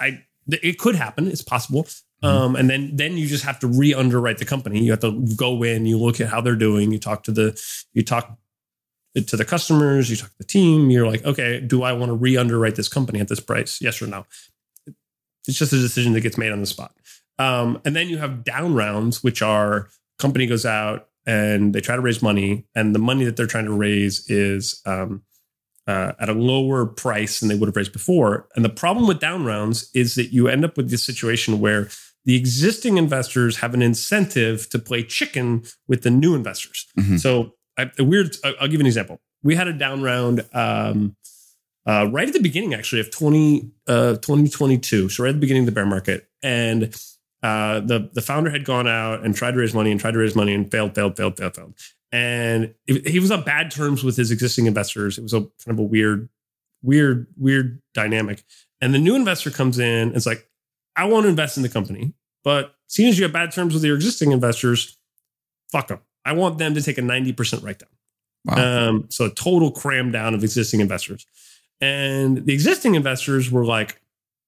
I, 0.00 0.24
it 0.48 0.78
could 0.78 0.94
happen. 0.94 1.28
It's 1.28 1.42
possible. 1.42 1.86
Um, 2.22 2.56
and 2.56 2.68
then 2.68 2.96
then 2.96 3.16
you 3.16 3.26
just 3.26 3.44
have 3.44 3.58
to 3.60 3.68
re-underwrite 3.68 4.38
the 4.38 4.44
company. 4.44 4.82
You 4.82 4.90
have 4.92 5.00
to 5.00 5.26
go 5.36 5.62
in, 5.62 5.86
you 5.86 5.98
look 5.98 6.20
at 6.20 6.28
how 6.28 6.40
they're 6.40 6.56
doing, 6.56 6.90
you 6.90 6.98
talk 6.98 7.22
to 7.24 7.30
the 7.30 7.60
you 7.92 8.02
talk 8.02 8.38
to 9.14 9.36
the 9.36 9.44
customers, 9.44 10.10
you 10.10 10.16
talk 10.16 10.30
to 10.30 10.38
the 10.38 10.44
team, 10.44 10.90
you're 10.90 11.06
like, 11.06 11.24
okay, 11.24 11.60
do 11.60 11.82
I 11.82 11.92
want 11.92 12.10
to 12.10 12.14
re-underwrite 12.14 12.74
this 12.74 12.88
company 12.88 13.20
at 13.20 13.28
this 13.28 13.40
price? 13.40 13.80
Yes 13.80 14.02
or 14.02 14.06
no? 14.06 14.26
It's 15.46 15.58
just 15.58 15.72
a 15.72 15.78
decision 15.78 16.14
that 16.14 16.22
gets 16.22 16.36
made 16.36 16.52
on 16.52 16.60
the 16.60 16.66
spot. 16.66 16.94
Um, 17.38 17.80
and 17.84 17.94
then 17.94 18.08
you 18.08 18.18
have 18.18 18.42
down 18.42 18.74
rounds, 18.74 19.22
which 19.22 19.42
are 19.42 19.88
company 20.18 20.46
goes 20.46 20.66
out 20.66 21.08
and 21.26 21.74
they 21.74 21.80
try 21.80 21.96
to 21.96 22.02
raise 22.02 22.22
money, 22.22 22.66
and 22.74 22.94
the 22.94 22.98
money 23.00 23.24
that 23.24 23.36
they're 23.36 23.46
trying 23.46 23.64
to 23.66 23.72
raise 23.72 24.28
is 24.30 24.80
um, 24.86 25.22
uh, 25.86 26.12
at 26.18 26.28
a 26.28 26.32
lower 26.32 26.86
price 26.86 27.40
than 27.40 27.48
they 27.48 27.54
would 27.56 27.68
have 27.68 27.76
raised 27.76 27.92
before. 27.92 28.48
And 28.54 28.64
the 28.64 28.70
problem 28.70 29.06
with 29.06 29.20
down 29.20 29.44
rounds 29.44 29.90
is 29.94 30.14
that 30.14 30.32
you 30.32 30.48
end 30.48 30.64
up 30.64 30.76
with 30.76 30.90
this 30.90 31.04
situation 31.04 31.60
where 31.60 31.88
the 32.24 32.34
existing 32.36 32.96
investors 32.96 33.58
have 33.58 33.72
an 33.74 33.82
incentive 33.82 34.68
to 34.70 34.78
play 34.78 35.02
chicken 35.04 35.62
with 35.86 36.02
the 36.02 36.10
new 36.10 36.34
investors. 36.34 36.86
Mhm. 36.98 37.20
So, 37.20 37.52
I, 37.78 37.90
a 37.98 38.04
weird. 38.04 38.36
I'll 38.44 38.66
give 38.68 38.74
you 38.74 38.80
an 38.80 38.86
example. 38.86 39.20
We 39.42 39.54
had 39.54 39.68
a 39.68 39.72
down 39.72 40.02
round 40.02 40.44
um, 40.52 41.14
uh, 41.86 42.08
right 42.10 42.26
at 42.26 42.32
the 42.34 42.40
beginning, 42.40 42.74
actually, 42.74 43.00
of 43.00 43.10
20, 43.10 43.70
uh, 43.86 44.16
2022. 44.16 45.08
So, 45.08 45.22
right 45.22 45.28
at 45.30 45.34
the 45.34 45.40
beginning 45.40 45.62
of 45.62 45.66
the 45.66 45.72
bear 45.72 45.86
market, 45.86 46.28
and 46.42 46.92
uh, 47.42 47.80
the 47.80 48.10
the 48.12 48.22
founder 48.22 48.50
had 48.50 48.64
gone 48.64 48.86
out 48.88 49.24
and 49.24 49.34
tried 49.34 49.52
to 49.52 49.58
raise 49.58 49.74
money 49.74 49.90
and 49.90 50.00
tried 50.00 50.12
to 50.12 50.18
raise 50.18 50.34
money 50.34 50.54
and 50.54 50.70
failed, 50.70 50.94
failed, 50.94 51.16
failed, 51.16 51.36
failed, 51.36 51.54
failed. 51.54 51.74
And 52.12 52.74
it- 52.86 53.06
he 53.08 53.18
was 53.18 53.30
on 53.30 53.42
bad 53.44 53.70
terms 53.70 54.02
with 54.02 54.16
his 54.16 54.30
existing 54.30 54.66
investors. 54.66 55.18
It 55.18 55.22
was 55.22 55.32
a 55.34 55.40
kind 55.40 55.50
of 55.68 55.78
a 55.78 55.82
weird, 55.82 56.28
weird, 56.82 57.26
weird 57.36 57.82
dynamic. 57.94 58.42
And 58.80 58.94
the 58.94 58.98
new 58.98 59.14
investor 59.16 59.50
comes 59.50 59.78
in 59.78 60.08
and 60.08 60.16
it's 60.16 60.26
like, 60.26 60.48
I 60.96 61.04
want 61.06 61.24
to 61.24 61.28
invest 61.28 61.56
in 61.56 61.62
the 61.62 61.68
company, 61.68 62.14
but 62.44 62.74
seeing 62.88 63.08
as 63.08 63.18
you 63.18 63.24
have 63.24 63.32
bad 63.32 63.52
terms 63.52 63.74
with 63.74 63.84
your 63.84 63.96
existing 63.96 64.32
investors, 64.32 64.98
fuck 65.70 65.88
them. 65.88 66.00
I 66.24 66.32
want 66.32 66.58
them 66.58 66.74
to 66.74 66.82
take 66.82 66.98
a 66.98 67.02
90% 67.02 67.62
write 67.62 67.78
down. 67.80 67.88
Wow. 68.44 68.88
Um, 68.88 69.06
so 69.10 69.26
a 69.26 69.30
total 69.30 69.70
cram 69.72 70.10
down 70.10 70.34
of 70.34 70.42
existing 70.44 70.80
investors. 70.80 71.26
And 71.80 72.46
the 72.46 72.54
existing 72.54 72.94
investors 72.94 73.50
were 73.50 73.64
like, 73.66 74.00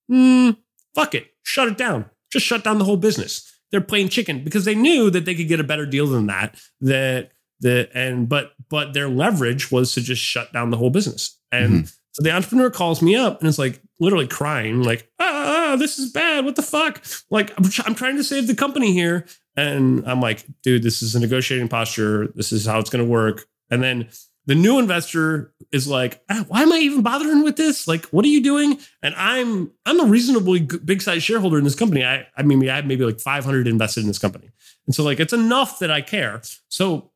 hmm, 0.08 0.50
fuck 0.94 1.14
it, 1.14 1.26
shut 1.42 1.68
it 1.68 1.76
down. 1.76 2.06
Just 2.32 2.46
shut 2.46 2.64
down 2.64 2.78
the 2.78 2.84
whole 2.84 2.96
business. 2.96 3.60
They're 3.70 3.80
playing 3.80 4.08
chicken 4.08 4.44
because 4.44 4.64
they 4.64 4.74
knew 4.74 5.10
that 5.10 5.24
they 5.24 5.34
could 5.34 5.48
get 5.48 5.60
a 5.60 5.64
better 5.64 5.86
deal 5.86 6.06
than 6.06 6.26
that. 6.26 6.58
That 6.80 7.32
that 7.60 7.90
and 7.94 8.28
but 8.28 8.52
but 8.68 8.94
their 8.94 9.08
leverage 9.08 9.70
was 9.70 9.94
to 9.94 10.00
just 10.00 10.22
shut 10.22 10.52
down 10.52 10.70
the 10.70 10.76
whole 10.76 10.90
business. 10.90 11.38
And 11.50 11.72
mm-hmm. 11.72 11.84
so 12.12 12.22
the 12.22 12.32
entrepreneur 12.32 12.70
calls 12.70 13.02
me 13.02 13.16
up 13.16 13.40
and 13.40 13.48
is 13.48 13.58
like 13.58 13.80
literally 14.00 14.26
crying, 14.26 14.82
like, 14.82 15.10
ah, 15.18 15.24
ah, 15.24 15.72
ah 15.72 15.76
this 15.76 15.98
is 15.98 16.12
bad. 16.12 16.44
What 16.44 16.56
the 16.56 16.62
fuck? 16.62 17.04
Like, 17.30 17.50
I'm, 17.58 17.64
I'm 17.86 17.94
trying 17.94 18.16
to 18.16 18.24
save 18.24 18.46
the 18.46 18.54
company 18.54 18.92
here. 18.92 19.26
And 19.56 20.06
I'm 20.08 20.20
like, 20.20 20.44
dude, 20.62 20.84
this 20.84 21.02
is 21.02 21.14
a 21.14 21.20
negotiating 21.20 21.68
posture. 21.68 22.28
This 22.34 22.52
is 22.52 22.64
how 22.64 22.78
it's 22.78 22.90
going 22.90 23.04
to 23.04 23.10
work. 23.10 23.46
And 23.70 23.82
then 23.82 24.08
the 24.48 24.54
new 24.54 24.78
investor 24.78 25.52
is 25.72 25.86
like, 25.86 26.22
ah, 26.30 26.42
why 26.48 26.62
am 26.62 26.72
I 26.72 26.78
even 26.78 27.02
bothering 27.02 27.44
with 27.44 27.56
this? 27.56 27.86
Like, 27.86 28.06
what 28.06 28.24
are 28.24 28.28
you 28.28 28.42
doing? 28.42 28.78
And 29.02 29.14
I'm 29.14 29.70
I'm 29.84 30.00
a 30.00 30.06
reasonably 30.06 30.60
big 30.60 31.02
size 31.02 31.22
shareholder 31.22 31.58
in 31.58 31.64
this 31.64 31.74
company. 31.74 32.02
I 32.02 32.26
I 32.34 32.42
mean, 32.42 32.66
I 32.68 32.76
have 32.76 32.86
maybe 32.86 33.04
like 33.04 33.20
500 33.20 33.68
invested 33.68 34.00
in 34.00 34.06
this 34.08 34.18
company, 34.18 34.50
and 34.86 34.94
so 34.94 35.04
like 35.04 35.20
it's 35.20 35.34
enough 35.34 35.78
that 35.80 35.90
I 35.90 36.00
care. 36.00 36.40
So, 36.68 37.10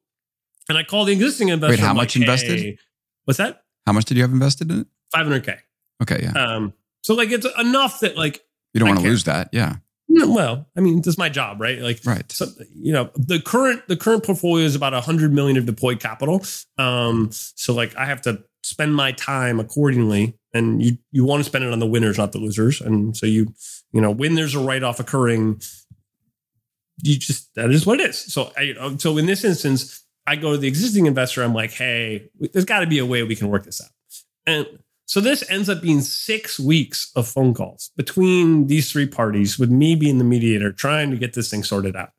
and 0.69 0.77
I 0.77 0.83
call 0.85 1.07
the 1.07 1.13
existing 1.15 1.49
investor. 1.49 1.81
how 1.83 1.91
I'm 1.91 1.97
much 1.97 2.15
like, 2.15 2.23
invested? 2.23 2.59
"Hey," 2.61 2.79
what's 3.25 3.39
that? 3.39 3.65
How 3.87 3.93
much 3.95 4.05
did 4.05 4.19
you 4.19 4.23
have 4.23 4.33
invested 4.33 4.71
in 4.71 4.81
it? 4.83 4.87
500k. 5.17 5.59
Okay, 6.03 6.21
yeah. 6.23 6.33
Um, 6.33 6.75
so 7.03 7.15
like 7.15 7.31
it's 7.31 7.47
enough 7.59 8.01
that 8.01 8.15
like 8.17 8.45
You 8.75 8.81
don't 8.81 8.89
I 8.89 8.91
want 8.91 8.99
to 9.01 9.05
care. 9.05 9.11
lose 9.11 9.25
that. 9.25 9.49
Yeah. 9.53 9.77
Well, 10.09 10.69
I 10.77 10.81
mean, 10.81 10.99
this 10.99 11.09
is 11.09 11.19
my 11.19 11.29
job, 11.29 11.61
right? 11.61 11.79
Like, 11.79 12.01
Right. 12.05 12.31
So, 12.31 12.47
you 12.75 12.93
know, 12.93 13.11
the 13.15 13.41
current 13.41 13.87
the 13.89 13.97
current 13.97 14.25
portfolio 14.25 14.65
is 14.65 14.75
about 14.75 14.95
a 14.95 15.01
hundred 15.01 15.33
million 15.33 15.57
of 15.57 15.67
deployed 15.67 16.01
capital. 16.01 16.45
Um, 16.79 17.31
so 17.33 17.73
like, 17.73 17.97
I 17.97 18.05
have 18.05 18.21
to 18.23 18.45
spend 18.63 18.95
my 18.95 19.13
time 19.13 19.59
accordingly, 19.59 20.39
and 20.53 20.83
you 20.83 20.99
you 21.11 21.25
want 21.25 21.41
to 21.41 21.45
spend 21.45 21.65
it 21.65 21.73
on 21.73 21.79
the 21.79 21.87
winners, 21.87 22.19
not 22.19 22.33
the 22.33 22.39
losers. 22.39 22.81
And 22.81 23.17
so 23.17 23.27
you 23.27 23.55
you 23.93 24.01
know, 24.01 24.11
when 24.11 24.35
there's 24.35 24.55
a 24.55 24.61
write 24.61 24.83
off 24.83 25.01
occurring, 25.01 25.63
you 27.03 27.19
just 27.19 27.55
that 27.55 27.71
is 27.71 27.87
what 27.87 28.01
it 28.01 28.11
is. 28.11 28.19
So 28.33 28.53
I, 28.57 28.97
so 28.99 29.17
in 29.19 29.27
this 29.27 29.45
instance, 29.45 30.05
I 30.27 30.37
go 30.37 30.53
to 30.53 30.59
the 30.59 30.69
existing 30.69 31.07
investor. 31.07 31.43
I'm 31.43 31.55
like, 31.55 31.73
hey, 31.73 32.29
there's 32.39 32.65
got 32.65 32.81
to 32.81 32.87
be 32.87 32.99
a 32.99 33.07
way 33.07 33.23
we 33.23 33.37
can 33.37 33.49
work 33.49 33.65
this 33.65 33.81
out. 33.81 33.91
And 34.47 34.67
so 35.07 35.21
this 35.21 35.49
ends 35.51 35.69
up 35.69 35.83
being 35.83 36.01
six 36.01 36.59
weeks 36.59 37.11
of 37.17 37.29
phone 37.29 37.55
calls 37.55 37.91
between 37.97 38.67
these 38.67 38.91
three 38.91 39.07
parties, 39.07 39.59
with 39.59 39.71
me 39.71 39.95
being 39.95 40.19
the 40.19 40.25
mediator, 40.25 40.73
trying 40.73 41.11
to 41.11 41.17
get 41.17 41.35
this 41.35 41.51
thing 41.51 41.65
sorted 41.65 41.97
out. 41.97 42.11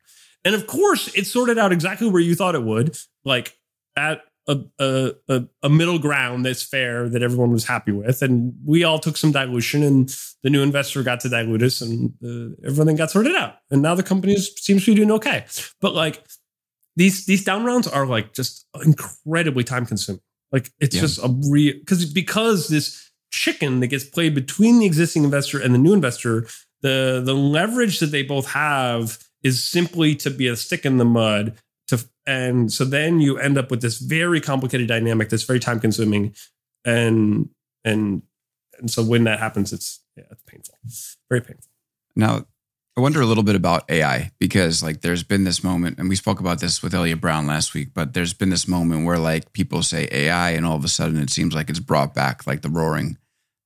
And 0.44 0.54
of 0.54 0.66
course, 0.66 1.08
it 1.14 1.26
sorted 1.26 1.58
out 1.58 1.72
exactly 1.72 2.08
where 2.08 2.20
you 2.20 2.34
thought 2.34 2.54
it 2.54 2.62
would, 2.62 2.96
like 3.24 3.56
at 3.96 4.22
a, 4.46 4.60
a, 4.78 5.44
a, 5.62 5.70
middle 5.70 5.98
ground 5.98 6.44
that's 6.44 6.62
fair 6.62 7.08
that 7.08 7.22
everyone 7.22 7.50
was 7.50 7.64
happy 7.64 7.92
with. 7.92 8.20
And 8.20 8.52
we 8.64 8.84
all 8.84 8.98
took 8.98 9.16
some 9.16 9.32
dilution, 9.32 9.82
and 9.82 10.14
the 10.42 10.50
new 10.50 10.62
investor 10.62 11.02
got 11.02 11.20
to 11.20 11.28
dilute 11.28 11.62
us, 11.62 11.80
and 11.80 12.12
uh, 12.22 12.54
everything 12.66 12.96
got 12.96 13.10
sorted 13.10 13.34
out. 13.34 13.54
And 13.70 13.80
now 13.80 13.94
the 13.94 14.02
company 14.02 14.36
seems 14.36 14.84
to 14.84 14.90
be 14.90 14.96
doing 14.96 15.10
okay. 15.12 15.46
But 15.80 15.94
like 15.94 16.22
these 16.96 17.24
these 17.26 17.42
down 17.42 17.64
rounds 17.64 17.88
are 17.88 18.06
like 18.06 18.34
just 18.34 18.66
incredibly 18.84 19.64
time 19.64 19.86
consuming. 19.86 20.20
Like 20.54 20.70
it's 20.78 20.94
Yeah. 20.94 21.00
just 21.02 21.18
a 21.18 21.28
real 21.50 21.74
because 21.80 22.06
because 22.06 22.68
this 22.68 23.10
chicken 23.32 23.80
that 23.80 23.88
gets 23.88 24.04
played 24.04 24.36
between 24.36 24.78
the 24.78 24.86
existing 24.86 25.24
investor 25.24 25.58
and 25.58 25.74
the 25.74 25.78
new 25.78 25.92
investor, 25.92 26.46
the 26.80 27.20
the 27.24 27.34
leverage 27.34 27.98
that 27.98 28.12
they 28.12 28.22
both 28.22 28.46
have 28.52 29.18
is 29.42 29.64
simply 29.64 30.14
to 30.14 30.30
be 30.30 30.46
a 30.46 30.54
stick 30.54 30.86
in 30.86 30.98
the 30.98 31.04
mud. 31.04 31.58
To 31.88 31.98
and 32.24 32.72
so 32.72 32.84
then 32.84 33.20
you 33.20 33.36
end 33.36 33.58
up 33.58 33.68
with 33.68 33.82
this 33.82 33.98
very 33.98 34.40
complicated 34.40 34.86
dynamic 34.86 35.28
that's 35.28 35.42
very 35.42 35.58
time 35.58 35.80
consuming, 35.80 36.32
and 36.84 37.50
and 37.84 38.22
and 38.78 38.88
so 38.88 39.02
when 39.02 39.24
that 39.24 39.40
happens, 39.40 39.72
it's 39.72 40.04
yeah, 40.16 40.24
it's 40.30 40.42
painful, 40.46 40.76
very 41.28 41.40
painful. 41.40 41.68
Now, 42.14 42.46
I 42.96 43.00
wonder 43.00 43.20
a 43.20 43.26
little 43.26 43.42
bit 43.42 43.56
about 43.56 43.90
AI 43.90 44.30
because, 44.38 44.80
like, 44.82 45.00
there's 45.00 45.24
been 45.24 45.42
this 45.42 45.64
moment, 45.64 45.98
and 45.98 46.08
we 46.08 46.14
spoke 46.14 46.38
about 46.38 46.60
this 46.60 46.80
with 46.80 46.94
Elliot 46.94 47.20
Brown 47.20 47.44
last 47.46 47.74
week, 47.74 47.88
but 47.92 48.14
there's 48.14 48.34
been 48.34 48.50
this 48.50 48.68
moment 48.68 49.04
where, 49.04 49.18
like, 49.18 49.52
people 49.52 49.82
say 49.82 50.08
AI, 50.12 50.50
and 50.50 50.64
all 50.64 50.76
of 50.76 50.84
a 50.84 50.88
sudden 50.88 51.18
it 51.18 51.30
seems 51.30 51.54
like 51.54 51.68
it's 51.68 51.80
brought 51.80 52.14
back, 52.14 52.46
like, 52.46 52.62
the 52.62 52.68
roaring, 52.68 53.18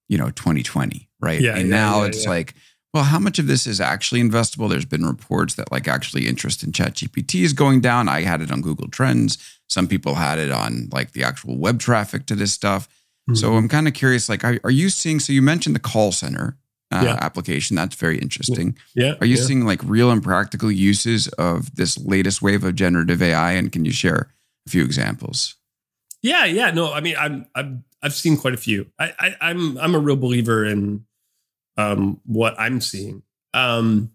you 0.09 0.17
know, 0.17 0.31
2020, 0.31 1.11
right? 1.21 1.41
Yeah, 1.41 1.57
and 1.57 1.69
yeah, 1.69 1.77
now 1.77 2.01
yeah, 2.01 2.09
it's 2.09 2.25
yeah. 2.25 2.31
like, 2.31 2.55
well, 2.95 3.05
how 3.05 3.19
much 3.19 3.39
of 3.39 3.47
this 3.47 3.67
is 3.67 3.83
actually 3.83 4.23
investable? 4.23 4.71
There's 4.71 4.87
been 4.87 5.05
reports 5.05 5.57
that, 5.57 5.71
like, 5.71 5.87
actually 5.87 6.27
interest 6.27 6.63
in 6.63 6.73
ChatGPT 6.73 7.43
is 7.43 7.53
going 7.53 7.83
down. 7.83 8.09
I 8.09 8.23
had 8.23 8.41
it 8.41 8.51
on 8.51 8.63
Google 8.63 8.89
Trends. 8.89 9.37
Some 9.69 9.89
people 9.89 10.15
had 10.15 10.39
it 10.39 10.51
on, 10.51 10.89
like, 10.91 11.13
the 11.13 11.23
actual 11.23 11.59
web 11.59 11.81
traffic 11.81 12.25
to 12.27 12.35
this 12.35 12.53
stuff. 12.53 12.89
So 13.35 13.49
Mm-hmm. 13.49 13.57
I'm 13.59 13.69
kind 13.69 13.87
of 13.87 13.93
curious, 13.93 14.31
like, 14.31 14.43
are, 14.43 14.59
are 14.65 14.71
you 14.71 14.89
seeing? 14.89 15.21
So 15.21 15.35
you 15.35 15.43
mentioned 15.43 15.75
the 15.75 15.81
call 15.81 16.13
center 16.13 16.57
uh, 16.91 17.03
Yeah. 17.05 17.19
application. 17.21 17.77
That's 17.77 17.95
very 17.97 18.19
interesting. 18.19 18.77
yeah, 18.95 19.15
Are 19.21 19.27
you 19.27 19.37
yeah. 19.37 19.43
seeing 19.43 19.65
like 19.67 19.83
real 19.85 20.11
and 20.11 20.23
practical 20.23 20.71
uses 20.73 21.29
of 21.39 21.75
this 21.77 21.99
latest 21.99 22.41
wave 22.43 22.65
of 22.65 22.75
generative 22.75 23.23
AI? 23.23 23.53
And 23.53 23.71
can 23.73 23.85
you 23.85 23.93
share 23.93 24.33
a 24.67 24.71
few 24.71 24.85
examples? 24.85 25.55
Yeah, 26.23 26.45
yeah. 26.47 26.71
No, 26.71 26.93
I 26.93 27.01
mean, 27.01 27.15
I'm, 27.19 27.47
I'm 27.55 27.85
I've 28.03 28.15
seen 28.15 28.37
quite 28.37 28.55
a 28.55 28.59
few. 28.59 28.87
I, 28.99 29.13
I 29.19 29.37
I'm 29.41 29.77
I'm 29.79 29.95
a 29.95 29.99
real 29.99 30.17
believer 30.17 30.65
in 30.65 31.05
um 31.77 32.21
what 32.25 32.55
I'm 32.59 32.81
seeing. 32.81 33.23
Um 33.55 34.13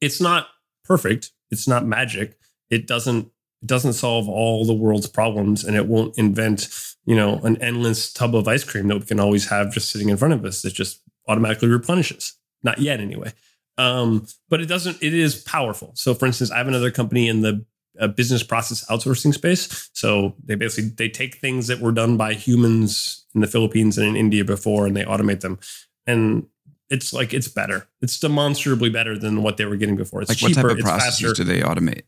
it's 0.00 0.20
not 0.20 0.48
perfect. 0.84 1.30
It's 1.50 1.68
not 1.68 1.84
magic. 1.86 2.38
It 2.70 2.86
doesn't 2.86 3.26
it 3.62 3.66
doesn't 3.66 3.92
solve 3.94 4.28
all 4.28 4.64
the 4.64 4.72
world's 4.74 5.06
problems 5.06 5.64
and 5.64 5.76
it 5.76 5.86
won't 5.86 6.16
invent, 6.16 6.68
you 7.04 7.14
know, 7.14 7.38
an 7.40 7.60
endless 7.62 8.12
tub 8.12 8.34
of 8.34 8.48
ice 8.48 8.64
cream 8.64 8.88
that 8.88 8.98
we 8.98 9.04
can 9.04 9.20
always 9.20 9.48
have 9.50 9.72
just 9.72 9.90
sitting 9.90 10.08
in 10.08 10.16
front 10.16 10.34
of 10.34 10.44
us 10.44 10.62
that 10.62 10.72
just 10.72 11.02
automatically 11.30 11.68
replenishes. 11.68 12.34
Not 12.62 12.78
yet 12.78 13.00
anyway. 13.00 13.32
Um, 13.78 14.26
but 14.50 14.60
it 14.60 14.66
doesn't, 14.66 15.02
it 15.02 15.14
is 15.14 15.36
powerful. 15.36 15.92
So 15.94 16.12
for 16.12 16.26
instance, 16.26 16.50
I 16.50 16.58
have 16.58 16.68
another 16.68 16.90
company 16.90 17.28
in 17.28 17.40
the 17.40 17.64
uh, 17.98 18.08
business 18.08 18.42
process 18.42 18.84
outsourcing 18.90 19.32
space. 19.32 19.88
So 19.94 20.34
they 20.44 20.54
basically, 20.54 20.90
they 20.90 21.08
take 21.08 21.36
things 21.36 21.66
that 21.68 21.80
were 21.80 21.92
done 21.92 22.16
by 22.16 22.34
humans 22.34 23.24
in 23.34 23.40
the 23.40 23.46
Philippines 23.46 23.96
and 23.96 24.06
in 24.08 24.16
India 24.16 24.44
before, 24.44 24.86
and 24.86 24.94
they 24.96 25.04
automate 25.04 25.40
them. 25.40 25.58
And 26.06 26.46
it's 26.90 27.12
like, 27.12 27.32
it's 27.32 27.48
better. 27.48 27.88
It's 28.02 28.18
demonstrably 28.18 28.90
better 28.90 29.16
than 29.18 29.42
what 29.42 29.56
they 29.56 29.64
were 29.64 29.76
getting 29.76 29.96
before. 29.96 30.20
It's 30.22 30.30
Like 30.30 30.38
cheaper. 30.38 30.60
what 30.62 30.62
type 30.62 30.72
of 30.72 30.78
it's 30.78 30.88
processes 30.88 31.20
faster. 31.20 31.44
do 31.44 31.44
they 31.44 31.60
automate? 31.60 32.02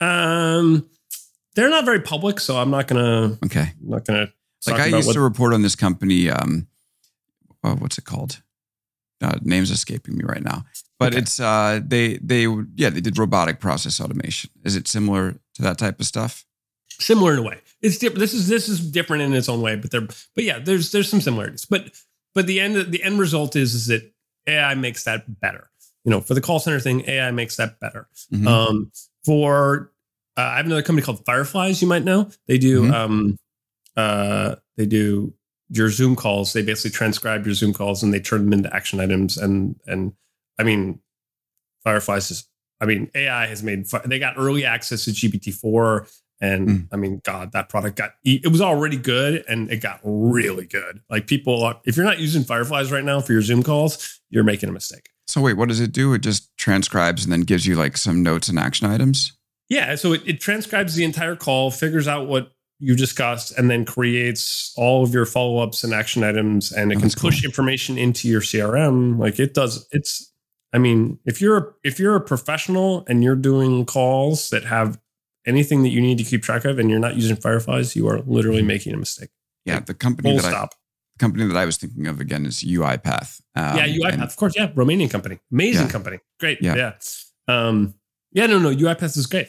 Um, 0.00 0.88
they're 1.54 1.70
not 1.70 1.84
very 1.84 2.00
public, 2.00 2.40
so 2.40 2.56
I'm 2.56 2.70
not 2.70 2.86
gonna, 2.86 3.38
Okay. 3.44 3.72
I'm 3.82 3.88
not 3.90 4.04
gonna. 4.04 4.32
Like 4.66 4.80
I 4.80 4.86
used 4.86 5.06
what- 5.08 5.14
to 5.14 5.20
report 5.20 5.52
on 5.54 5.62
this 5.62 5.76
company. 5.76 6.28
Um, 6.30 6.66
oh, 7.66 7.74
what's 7.76 7.98
it 7.98 8.04
called? 8.04 8.42
Uh, 9.22 9.38
name's 9.42 9.70
escaping 9.70 10.16
me 10.16 10.24
right 10.24 10.42
now. 10.42 10.64
But 10.98 11.12
Okay. 11.12 11.18
it's 11.22 11.40
uh, 11.40 11.80
they 11.84 12.18
they 12.18 12.46
yeah 12.74 12.90
they 12.90 13.00
did 13.00 13.18
robotic 13.18 13.60
process 13.60 14.00
automation. 14.00 14.50
Is 14.64 14.76
it 14.76 14.88
similar 14.88 15.32
to 15.54 15.62
that 15.62 15.78
type 15.78 16.00
of 16.00 16.06
stuff? 16.06 16.44
similar 16.98 17.34
in 17.34 17.38
a 17.40 17.42
way. 17.42 17.60
It's 17.82 17.98
different. 17.98 18.20
This 18.20 18.32
is 18.32 18.48
this 18.48 18.68
is 18.70 18.80
different 18.90 19.22
in 19.22 19.34
its 19.34 19.48
own 19.50 19.60
way, 19.60 19.76
but 19.76 19.90
there. 19.90 20.00
But 20.34 20.44
yeah, 20.44 20.58
there's 20.58 20.92
there's 20.92 21.10
some 21.10 21.20
similarities. 21.20 21.66
But 21.66 21.90
but 22.34 22.46
the 22.46 22.58
end 22.60 22.76
the 22.92 23.02
end 23.02 23.18
result 23.18 23.54
is 23.56 23.74
is 23.74 23.86
that 23.88 24.10
AI 24.46 24.74
makes 24.74 25.04
that 25.04 25.40
better. 25.40 25.68
You 26.04 26.10
know, 26.10 26.20
for 26.22 26.32
the 26.34 26.40
call 26.40 26.58
center 26.58 26.80
thing, 26.80 27.02
AI 27.06 27.30
makes 27.32 27.56
that 27.56 27.80
better. 27.80 28.08
Mhm. 28.32 28.46
Um, 28.46 28.92
for 29.26 29.92
uh, 30.38 30.40
I 30.40 30.56
have 30.56 30.66
another 30.66 30.82
company 30.82 31.04
called 31.04 31.24
Fireflies. 31.26 31.82
You 31.82 31.88
might 31.88 32.04
know 32.04 32.30
they 32.46 32.56
do. 32.58 32.82
Mhm. 32.84 32.92
Um, 32.94 33.38
uh, 33.96 34.56
they 34.78 34.86
do 34.86 35.34
your 35.68 35.90
Zoom 35.90 36.16
calls. 36.16 36.52
They 36.52 36.62
basically 36.62 36.92
transcribe 36.96 37.44
your 37.44 37.54
Zoom 37.54 37.72
calls 37.72 38.02
and 38.02 38.12
they 38.12 38.20
turn 38.20 38.44
them 38.44 38.52
into 38.52 38.74
action 38.74 39.00
items. 39.00 39.36
And 39.36 39.76
and 39.86 40.12
I 40.58 40.62
mean, 40.62 41.00
Fireflies 41.84 42.30
is. 42.30 42.48
I 42.78 42.84
mean, 42.84 43.10
AI 43.14 43.46
has 43.46 43.62
made. 43.62 43.86
They 44.04 44.18
got 44.18 44.34
early 44.36 44.66
access 44.66 45.06
to 45.06 45.10
GPT 45.10 45.54
four, 45.54 46.06
and 46.42 46.68
Mm. 46.68 46.88
I 46.92 46.96
mean, 46.96 47.22
God, 47.24 47.52
that 47.52 47.70
product 47.70 47.96
got. 47.96 48.16
It 48.22 48.52
was 48.52 48.60
already 48.60 48.98
good, 48.98 49.44
and 49.48 49.70
it 49.70 49.80
got 49.80 50.00
really 50.04 50.66
good. 50.66 51.00
Like 51.08 51.26
people, 51.26 51.62
are, 51.62 51.80
if 51.86 51.96
you're 51.96 52.04
not 52.04 52.18
using 52.18 52.44
Fireflies 52.44 52.92
right 52.92 53.04
now 53.04 53.20
for 53.20 53.32
your 53.32 53.40
Zoom 53.40 53.62
calls, 53.62 54.20
you're 54.28 54.44
making 54.44 54.68
a 54.68 54.72
mistake. 54.72 55.08
So 55.26 55.40
wait, 55.40 55.54
what 55.54 55.68
does 55.70 55.80
it 55.80 55.92
do? 55.92 56.12
It 56.12 56.20
just 56.20 56.54
transcribes 56.58 57.24
and 57.24 57.32
then 57.32 57.40
gives 57.40 57.66
you 57.66 57.76
like 57.76 57.96
some 57.96 58.22
notes 58.22 58.48
and 58.48 58.58
action 58.58 58.86
items. 58.86 59.32
Yeah, 59.70 59.94
so 59.94 60.12
it, 60.12 60.22
it 60.26 60.40
transcribes 60.40 60.94
the 60.96 61.04
entire 61.04 61.34
call, 61.34 61.70
figures 61.70 62.06
out 62.06 62.28
what 62.28 62.52
you 62.78 62.94
discussed, 62.94 63.56
and 63.58 63.70
then 63.70 63.84
creates 63.84 64.72
all 64.76 65.02
of 65.02 65.12
your 65.14 65.24
follow 65.26 65.58
ups 65.62 65.82
and 65.84 65.94
action 65.94 66.22
items, 66.22 66.72
and 66.72 66.92
it 66.92 66.96
Oh, 66.96 67.00
can 67.00 67.10
push 67.10 67.40
cool. 67.42 67.48
information 67.48 67.96
into 67.98 68.28
your 68.28 68.40
CRM. 68.42 69.18
Like 69.18 69.38
it 69.38 69.54
does. 69.54 69.86
It's. 69.92 70.32
I 70.72 70.78
mean, 70.78 71.18
if 71.24 71.40
you're 71.40 71.74
if 71.84 71.98
you're 71.98 72.16
a 72.16 72.20
professional 72.20 73.04
and 73.08 73.24
you're 73.24 73.36
doing 73.36 73.86
calls 73.86 74.50
that 74.50 74.64
have 74.64 74.98
anything 75.46 75.84
that 75.84 75.90
you 75.90 76.00
need 76.00 76.18
to 76.18 76.24
keep 76.24 76.42
track 76.42 76.64
of, 76.66 76.78
and 76.78 76.90
you're 76.90 76.98
not 76.98 77.16
using 77.16 77.36
Fireflies, 77.36 77.96
you 77.96 78.06
are 78.08 78.20
literally 78.26 78.62
making 78.62 78.92
a 78.92 78.96
mistake. 78.98 79.30
Yeah, 79.64 79.80
the 79.80 79.94
company 79.94 80.30
Full 80.30 80.36
that 80.42 80.46
I, 80.46 80.50
stop. 80.50 80.74
company 81.18 81.46
that 81.46 81.56
I 81.56 81.64
was 81.64 81.76
thinking 81.78 82.06
of 82.08 82.20
again 82.20 82.44
is 82.44 82.62
UiPath. 82.62 83.40
Um, 83.54 83.76
yeah, 83.78 83.86
UiPath, 83.86 84.12
and- 84.12 84.22
of 84.22 84.36
course. 84.36 84.54
Yeah, 84.56 84.68
Romanian 84.72 85.10
company, 85.10 85.38
amazing 85.50 85.86
Yeah. 85.86 85.92
company, 85.92 86.18
great. 86.40 86.60
Yeah. 86.60 86.74
Yeah, 86.76 86.92
Um, 87.48 87.94
yeah. 88.32 88.46
No, 88.46 88.58
no, 88.58 88.74
UiPath 88.74 89.16
is 89.16 89.26
great. 89.26 89.48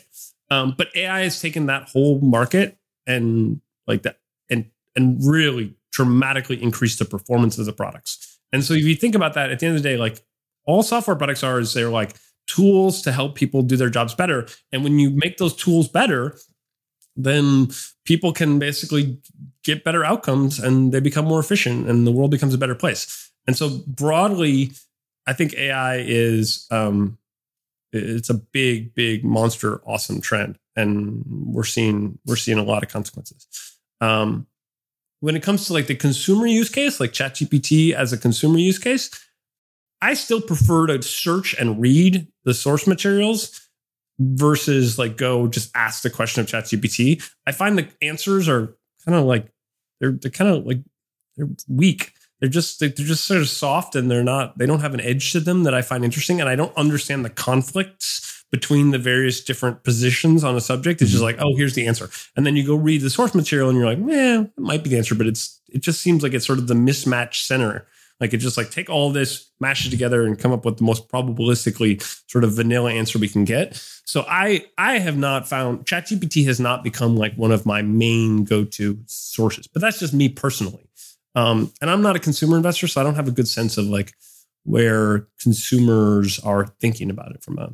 Um, 0.49 0.75
but 0.77 0.87
AI 0.95 1.21
has 1.23 1.41
taken 1.41 1.65
that 1.65 1.89
whole 1.89 2.21
market 2.21 2.76
and 3.07 3.61
like 3.87 4.03
that, 4.03 4.19
and 4.49 4.65
and 4.95 5.17
really 5.25 5.75
dramatically 5.91 6.61
increase 6.61 6.97
the 6.97 7.05
performance 7.05 7.57
of 7.57 7.65
the 7.65 7.73
products. 7.73 8.39
And 8.53 8.63
so 8.63 8.73
if 8.73 8.83
you 8.83 8.95
think 8.95 9.15
about 9.15 9.33
that, 9.33 9.51
at 9.51 9.59
the 9.59 9.65
end 9.65 9.75
of 9.75 9.81
the 9.81 9.89
day, 9.89 9.97
like 9.97 10.23
all 10.65 10.83
software 10.83 11.15
products 11.15 11.43
are 11.43 11.59
is 11.59 11.73
they're 11.73 11.89
like 11.89 12.15
tools 12.45 13.01
to 13.01 13.11
help 13.11 13.35
people 13.35 13.61
do 13.61 13.75
their 13.75 13.89
jobs 13.89 14.13
better. 14.13 14.47
And 14.71 14.83
when 14.83 14.99
you 14.99 15.09
make 15.09 15.37
those 15.37 15.55
tools 15.55 15.87
better, 15.87 16.37
then 17.15 17.69
people 18.05 18.31
can 18.31 18.59
basically 18.59 19.19
get 19.63 19.83
better 19.83 20.05
outcomes 20.05 20.59
and 20.59 20.91
they 20.91 20.99
become 20.99 21.25
more 21.25 21.39
efficient 21.39 21.89
and 21.89 22.05
the 22.05 22.11
world 22.11 22.31
becomes 22.31 22.53
a 22.53 22.57
better 22.57 22.75
place. 22.75 23.31
And 23.47 23.57
so 23.57 23.81
broadly, 23.87 24.71
I 25.25 25.33
think 25.33 25.53
AI 25.55 25.97
is 25.97 26.67
um 26.71 27.17
it's 27.91 28.29
a 28.29 28.35
big, 28.35 28.93
big 28.93 29.23
monster 29.23 29.81
awesome 29.85 30.21
trend. 30.21 30.59
And 30.77 31.23
we're 31.27 31.65
seeing 31.65 32.17
we're 32.25 32.37
seeing 32.37 32.57
a 32.57 32.63
lot 32.63 32.83
of 32.83 32.89
consequences. 32.89 33.47
Um 33.99 34.47
when 35.19 35.35
it 35.35 35.43
comes 35.43 35.65
to 35.65 35.73
like 35.73 35.87
the 35.87 35.95
consumer 35.95 36.45
use 36.45 36.69
case, 36.69 36.99
like 36.99 37.11
ChatGPT 37.11 37.91
as 37.93 38.13
a 38.13 38.17
consumer 38.17 38.59
use 38.59 38.77
case, 38.77 39.09
I 40.01 40.13
still 40.13 40.41
prefer 40.41 40.87
to 40.87 41.01
search 41.01 41.55
and 41.55 41.81
read 41.81 42.27
the 42.45 42.53
source 42.53 42.85
materials 42.85 43.67
versus 44.19 44.97
like 44.97 45.17
go 45.17 45.47
just 45.47 45.71
ask 45.75 46.03
the 46.03 46.09
question 46.09 46.41
of 46.41 46.47
ChatGPT. 46.47 47.27
I 47.45 47.51
find 47.51 47.77
the 47.77 47.87
answers 48.01 48.47
are 48.47 48.75
kind 49.05 49.17
of 49.17 49.25
like 49.25 49.47
they're 49.99 50.11
they're 50.11 50.31
kind 50.31 50.55
of 50.55 50.65
like 50.65 50.79
they're 51.35 51.49
weak. 51.67 52.13
They're 52.39 52.49
just 52.49 52.79
they're 52.79 52.89
just 52.89 53.25
sort 53.25 53.41
of 53.41 53.49
soft 53.49 53.95
and 53.95 54.09
they're 54.11 54.23
not 54.23 54.57
they 54.57 54.65
don't 54.65 54.81
have 54.81 54.93
an 54.93 55.01
edge 55.01 55.31
to 55.31 55.39
them 55.39 55.63
that 55.63 55.73
I 55.73 55.81
find 55.81 56.05
interesting 56.05 56.39
and 56.39 56.49
I 56.49 56.55
don't 56.55 56.75
understand 56.77 57.25
the 57.25 57.29
conflicts 57.29 58.45
between 58.51 58.91
the 58.91 58.97
various 58.97 59.43
different 59.43 59.83
positions 59.83 60.43
on 60.43 60.55
a 60.55 60.61
subject. 60.61 61.01
It's 61.01 61.11
just 61.11 61.23
mm-hmm. 61.23 61.37
like, 61.37 61.45
oh, 61.45 61.55
here's 61.55 61.73
the 61.73 61.85
answer. 61.85 62.09
And 62.35 62.45
then 62.45 62.55
you 62.55 62.65
go 62.65 62.75
read 62.75 63.01
the 63.01 63.09
source 63.09 63.35
material 63.35 63.69
and 63.69 63.77
you're 63.77 63.87
like, 63.87 63.99
yeah, 63.99 64.41
it 64.41 64.51
might 64.57 64.83
be 64.83 64.89
the 64.89 64.97
answer, 64.97 65.15
but 65.15 65.27
it's 65.27 65.59
it 65.69 65.81
just 65.81 66.01
seems 66.01 66.23
like 66.23 66.33
it's 66.33 66.45
sort 66.45 66.59
of 66.59 66.67
the 66.67 66.73
mismatch 66.73 67.45
center. 67.45 67.87
Like 68.19 68.33
it 68.33 68.37
just 68.37 68.57
like 68.57 68.71
take 68.71 68.89
all 68.89 69.11
this, 69.11 69.51
mash 69.59 69.85
it 69.85 69.91
together, 69.91 70.25
and 70.25 70.39
come 70.39 70.51
up 70.51 70.65
with 70.65 70.77
the 70.77 70.83
most 70.83 71.07
probabilistically 71.07 72.01
sort 72.27 72.43
of 72.43 72.53
vanilla 72.53 72.91
answer 72.91 73.19
we 73.19 73.27
can 73.27 73.43
get. 73.43 73.75
So 74.05 74.25
I 74.27 74.65
I 74.77 74.97
have 74.97 75.17
not 75.17 75.47
found 75.47 75.85
ChatGPT 75.85 76.45
has 76.45 76.59
not 76.59 76.83
become 76.83 77.15
like 77.15 77.35
one 77.35 77.51
of 77.51 77.65
my 77.65 77.83
main 77.83 78.43
go-to 78.43 78.97
sources, 79.05 79.67
but 79.67 79.81
that's 79.81 79.99
just 79.99 80.15
me 80.15 80.29
personally. 80.29 80.86
Um, 81.37 81.71
and 81.81 81.91
I'm 81.91 82.01
not 82.01 82.15
a 82.15 82.19
consumer 82.19 82.57
investor, 82.57 82.87
so 82.87 82.99
I 82.99 83.03
don't 83.03 83.13
have 83.13 83.27
a 83.27 83.31
good 83.31 83.47
sense 83.47 83.77
of 83.77 83.85
like 83.85 84.13
where 84.63 85.27
consumers 85.39 86.39
are 86.39 86.65
thinking 86.81 87.11
about 87.11 87.31
it 87.31 87.43
from 87.43 87.59
a 87.59 87.73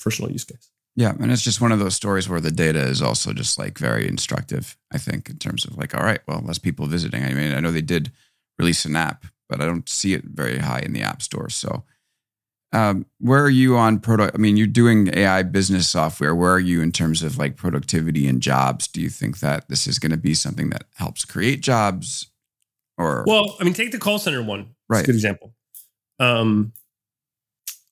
personal 0.00 0.32
use 0.32 0.42
case. 0.42 0.68
Yeah, 0.96 1.12
and 1.20 1.30
it's 1.30 1.42
just 1.42 1.60
one 1.60 1.70
of 1.70 1.78
those 1.78 1.94
stories 1.94 2.28
where 2.28 2.40
the 2.40 2.50
data 2.50 2.80
is 2.80 3.00
also 3.00 3.32
just 3.32 3.56
like 3.56 3.78
very 3.78 4.08
instructive. 4.08 4.76
I 4.92 4.98
think 4.98 5.30
in 5.30 5.38
terms 5.38 5.64
of 5.64 5.76
like, 5.76 5.94
all 5.94 6.02
right, 6.02 6.18
well, 6.26 6.42
less 6.44 6.58
people 6.58 6.86
visiting. 6.86 7.22
I 7.22 7.34
mean, 7.34 7.54
I 7.54 7.60
know 7.60 7.70
they 7.70 7.82
did 7.82 8.10
release 8.58 8.84
an 8.84 8.96
app, 8.96 9.26
but 9.48 9.60
I 9.60 9.64
don't 9.64 9.88
see 9.88 10.14
it 10.14 10.24
very 10.24 10.58
high 10.58 10.80
in 10.80 10.92
the 10.92 11.02
app 11.02 11.22
store. 11.22 11.50
So, 11.50 11.84
um, 12.72 13.06
where 13.20 13.44
are 13.44 13.50
you 13.50 13.76
on 13.76 14.00
product? 14.00 14.34
I 14.34 14.38
mean, 14.38 14.56
you're 14.56 14.66
doing 14.66 15.16
AI 15.16 15.44
business 15.44 15.88
software. 15.88 16.34
Where 16.34 16.54
are 16.54 16.60
you 16.60 16.82
in 16.82 16.90
terms 16.90 17.22
of 17.22 17.38
like 17.38 17.54
productivity 17.54 18.26
and 18.26 18.40
jobs? 18.40 18.88
Do 18.88 19.00
you 19.00 19.08
think 19.08 19.38
that 19.38 19.68
this 19.68 19.86
is 19.86 20.00
going 20.00 20.10
to 20.10 20.16
be 20.16 20.34
something 20.34 20.70
that 20.70 20.86
helps 20.96 21.24
create 21.24 21.60
jobs? 21.60 22.32
Or 22.96 23.24
well, 23.26 23.56
I 23.60 23.64
mean, 23.64 23.74
take 23.74 23.90
the 23.92 23.98
call 23.98 24.18
center 24.18 24.42
one. 24.42 24.74
Right. 24.88 25.00
It's 25.00 25.08
a 25.08 25.12
good 25.12 25.16
example. 25.16 25.54
Um, 26.20 26.72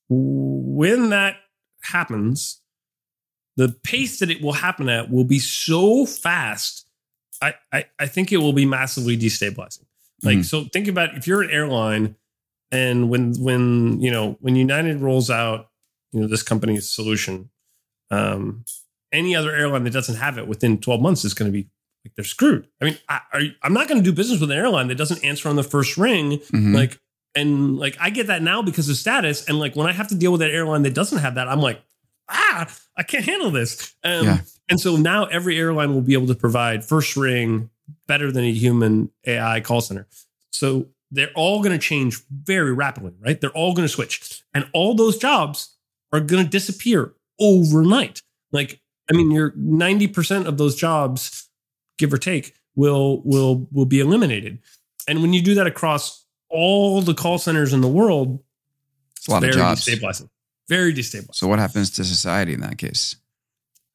when 0.09 1.11
that 1.11 1.36
happens, 1.82 2.61
the 3.57 3.68
pace 3.82 4.18
that 4.20 4.30
it 4.30 4.42
will 4.42 4.53
happen 4.53 4.88
at 4.88 5.11
will 5.11 5.24
be 5.24 5.38
so 5.38 6.07
fast. 6.07 6.86
I, 7.40 7.55
I, 7.72 7.84
I 7.98 8.07
think 8.07 8.30
it 8.32 8.36
will 8.38 8.53
be 8.53 8.66
massively 8.66 9.16
destabilizing. 9.18 9.84
Like, 10.22 10.38
Mhm. 10.38 10.44
so 10.44 10.64
think 10.64 10.86
about 10.86 11.16
if 11.16 11.26
you're 11.26 11.42
an 11.42 11.50
airline 11.50 12.14
and 12.70 13.09
when, 13.11 13.34
when, 13.42 14.00
you 14.00 14.11
know, 14.11 14.36
when 14.40 14.55
United 14.55 15.00
rolls 15.00 15.28
out, 15.30 15.68
you 16.12 16.20
know, 16.20 16.28
this 16.28 16.42
company's 16.42 16.88
solution, 16.88 17.50
um, 18.11 18.64
any 19.11 19.34
other 19.34 19.55
airline 19.55 19.84
that 19.84 19.92
doesn't 19.92 20.16
have 20.16 20.38
it 20.38 20.46
within 20.46 20.78
12 20.78 21.00
months 21.00 21.24
is 21.24 21.34
going 21.34 21.50
to 21.50 21.53
be 21.53 21.68
like, 22.05 22.14
they're 22.16 22.24
screwed. 22.24 22.66
I 22.80 22.84
mean, 22.86 22.98
I, 23.09 23.20
I'm 23.62 23.72
not 23.72 23.88
going 23.88 24.00
to 24.00 24.05
do 24.05 24.12
business 24.12 24.40
with 24.40 24.50
an 24.50 24.57
airline 24.59 24.88
that 24.88 24.96
doesn't 24.96 25.24
answer 25.24 25.48
on 25.48 25.57
the 25.57 25.62
first 25.62 25.96
ring 25.96 26.38
Mhm. 26.53 26.74
like 26.74 26.98
and 27.34 27.78
like 27.78 27.96
i 27.98 28.11
get 28.11 28.26
that 28.26 28.42
now 28.42 28.61
because 28.61 28.90
of 28.90 28.96
status 28.96 29.46
and 29.48 29.59
like 29.59 29.74
when 29.74 29.86
i 29.86 29.92
have 29.92 30.09
to 30.09 30.14
deal 30.14 30.32
with 30.32 30.40
that 30.42 30.50
airline 30.50 30.82
that 30.82 30.92
doesn't 30.92 31.16
have 31.20 31.36
that 31.36 31.48
i'm 31.48 31.61
like 31.61 31.80
ah 32.28 32.68
i 32.98 33.03
can't 33.03 33.24
handle 33.24 33.50
this 33.50 33.94
um, 34.05 34.26
Yeah. 34.26 34.38
and 34.68 34.78
so 34.78 34.96
now 34.96 35.24
every 35.24 35.57
airline 35.59 35.94
will 35.94 36.03
be 36.03 36.12
able 36.12 36.26
to 36.26 36.34
provide 36.34 36.84
first 36.84 37.16
ring 37.16 37.70
better 38.07 38.30
than 38.30 38.44
a 38.44 38.53
human 38.53 39.11
ai 39.24 39.61
call 39.61 39.80
center 39.80 40.07
so 40.50 40.88
they're 41.11 41.32
all 41.34 41.62
going 41.62 41.72
to 41.72 41.78
change 41.78 42.20
very 42.30 42.72
rapidly 42.74 43.12
right 43.24 43.40
they're 43.40 43.50
all 43.57 43.72
going 43.72 43.88
to 43.88 43.92
switch 43.94 44.42
and 44.53 44.68
all 44.74 44.94
those 44.94 45.16
jobs 45.16 45.74
are 46.12 46.20
going 46.20 46.44
to 46.44 46.50
disappear 46.50 47.14
overnight 47.40 48.20
like 48.53 48.78
i 49.11 49.16
mean 49.16 49.30
you're 49.30 49.53
90% 49.53 50.44
of 50.46 50.59
those 50.59 50.74
jobs 50.76 51.48
give 52.03 52.12
or 52.12 52.18
take 52.18 52.55
will 52.74 53.22
will 53.22 53.66
will 53.72 53.86
be 53.86 54.00
eliminated 54.00 54.59
and 55.09 55.22
when 55.22 55.32
you 55.32 55.42
do 55.42 55.55
that 55.55 55.66
across 55.66 56.24
all 56.48 57.00
the 57.00 57.14
call 57.14 57.38
centers 57.38 57.72
in 57.72 57.80
the 57.80 57.88
world, 57.88 58.42
it's 59.16 59.26
a 59.26 59.30
lot 59.30 59.38
of 59.38 59.50
very 59.50 59.55
jobs. 59.55 59.84
destabilizing. 59.84 60.28
Very 60.68 60.94
destabilizing. 60.94 61.34
So 61.34 61.48
what 61.48 61.59
happens 61.59 61.90
to 61.92 62.05
society 62.05 62.55
in 62.55 62.61
that 62.61 62.78
case? 62.78 63.16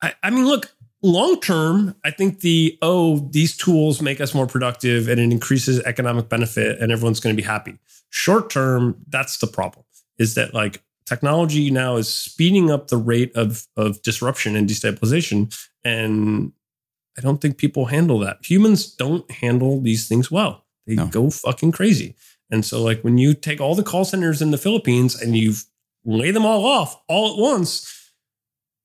I, 0.02 0.14
I 0.24 0.30
mean, 0.30 0.46
look, 0.46 0.76
long 1.02 1.40
term, 1.40 1.96
I 2.04 2.12
think 2.12 2.42
the 2.42 2.78
oh, 2.82 3.30
these 3.32 3.56
tools 3.56 4.02
make 4.02 4.20
us 4.20 4.34
more 4.34 4.48
productive 4.48 5.08
and 5.08 5.20
it 5.20 5.32
increases 5.32 5.80
economic 5.82 6.30
benefit 6.30 6.80
and 6.82 6.92
everyone's 6.92 7.20
going 7.20 7.36
to 7.36 7.42
be 7.42 7.48
happy. 7.48 7.78
Short 8.10 8.50
term, 8.50 8.98
that's 9.08 9.38
the 9.38 9.48
problem. 9.48 9.86
Is 10.18 10.36
that 10.36 10.54
like 10.54 10.82
technology 11.06 11.70
now 11.72 11.96
is 11.96 12.12
speeding 12.12 12.72
up 12.72 12.88
the 12.88 12.98
rate 12.98 13.36
of 13.36 13.68
of 13.76 14.02
disruption 14.02 14.56
and 14.56 14.68
destabilization, 14.68 15.56
and 15.84 16.52
I 17.18 17.22
don't 17.22 17.42
think 17.42 17.58
people 17.58 17.86
handle 17.86 18.20
that. 18.20 18.38
Humans 18.44 18.94
don't 18.96 19.30
handle 19.32 19.82
these 19.82 20.08
things 20.08 20.30
well. 20.30 20.66
They 20.86 20.96
No. 20.96 21.08
go 21.08 21.30
fucking 21.30 21.72
crazy. 21.72 22.16
And 22.50 22.64
so, 22.64 22.82
like 22.82 23.02
when 23.04 23.18
you 23.18 23.34
take 23.34 23.60
all 23.60 23.76
the 23.76 23.84
call 23.84 24.06
centers 24.06 24.42
in 24.42 24.52
the 24.52 24.58
Philippines 24.58 25.20
and 25.20 25.36
you 25.36 25.54
lay 26.06 26.32
them 26.32 26.46
all 26.46 26.66
off 26.66 26.98
all 27.10 27.34
at 27.34 27.38
once, 27.42 28.12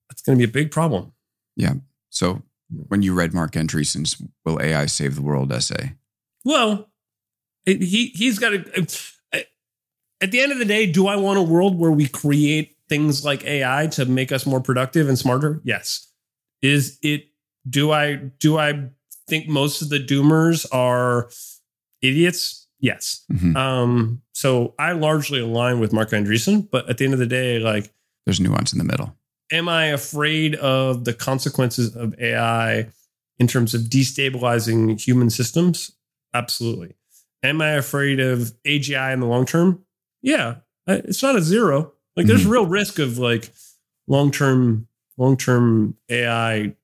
that's 0.08 0.22
going 0.22 0.36
to 0.38 0.44
be 0.46 0.50
a 0.50 0.52
big 0.52 0.70
problem. 0.70 1.12
Yeah. 1.56 1.74
So 2.10 2.42
when 2.88 3.02
you 3.02 3.14
read 3.14 3.32
Marc 3.34 3.52
Andreessen's 3.52 4.20
"Will 4.44 4.60
AI 4.60 4.86
Save 4.86 5.14
the 5.14 5.22
World" 5.22 5.52
essay, 5.52 5.94
Well, 6.44 6.90
he 7.66 8.06
he's 8.14 8.38
got 8.38 8.50
to. 8.50 8.86
At 10.20 10.30
the 10.30 10.40
end 10.40 10.52
of 10.52 10.58
the 10.58 10.64
day, 10.64 10.86
do 10.86 11.08
I 11.08 11.16
want 11.16 11.38
a 11.40 11.42
world 11.42 11.76
where 11.76 11.90
we 11.90 12.06
create 12.06 12.76
things 12.88 13.24
like 13.24 13.44
AI 13.44 13.88
to 13.88 14.04
make 14.04 14.30
us 14.30 14.46
more 14.46 14.60
productive 14.60 15.08
and 15.08 15.18
smarter? 15.18 15.60
Yes. 15.64 16.08
Is 16.62 16.96
it? 17.02 17.26
Do 17.68 17.92
I 17.92 18.16
do 18.16 18.58
I 18.58 18.88
think 19.28 19.48
most 19.48 19.82
of 19.82 19.88
the 19.88 19.98
doomers 19.98 20.66
are 20.72 21.30
idiots? 22.00 22.66
Yes. 22.80 23.24
Mhm. 23.32 23.56
Um. 23.56 24.22
So 24.32 24.74
I 24.78 24.92
largely 24.92 25.40
align 25.40 25.78
with 25.80 25.92
Marc 25.92 26.10
Andreessen, 26.10 26.68
but 26.70 26.88
at 26.90 26.98
the 26.98 27.04
end 27.04 27.14
of 27.14 27.20
the 27.20 27.26
day, 27.26 27.58
like 27.58 27.92
there's 28.26 28.40
nuance 28.40 28.72
in 28.72 28.78
the 28.78 28.84
middle. 28.84 29.16
am 29.52 29.68
I 29.68 29.86
afraid 29.86 30.54
of 30.56 31.04
the 31.04 31.12
consequences 31.12 31.94
of 31.94 32.14
AI 32.18 32.88
in 33.38 33.46
terms 33.46 33.74
of 33.74 33.82
destabilizing 33.82 34.98
human 35.00 35.28
systems? 35.30 35.92
Absolutely. 36.34 36.94
Am 37.42 37.60
I 37.60 37.70
afraid 37.72 38.18
of 38.20 38.52
AGI 38.64 39.12
in 39.12 39.20
the 39.20 39.26
long 39.26 39.44
term? 39.46 39.84
Yeah, 40.22 40.56
it's 40.86 41.22
not 41.22 41.36
a 41.36 41.42
zero. 41.42 41.92
Like 42.16 42.26
there's 42.26 42.46
real 42.46 42.66
risk 42.66 42.98
of 42.98 43.18
like 43.18 43.52
long 44.06 44.30
term 44.30 44.86
long 45.18 45.36
term 45.36 45.96
AI 46.08 46.74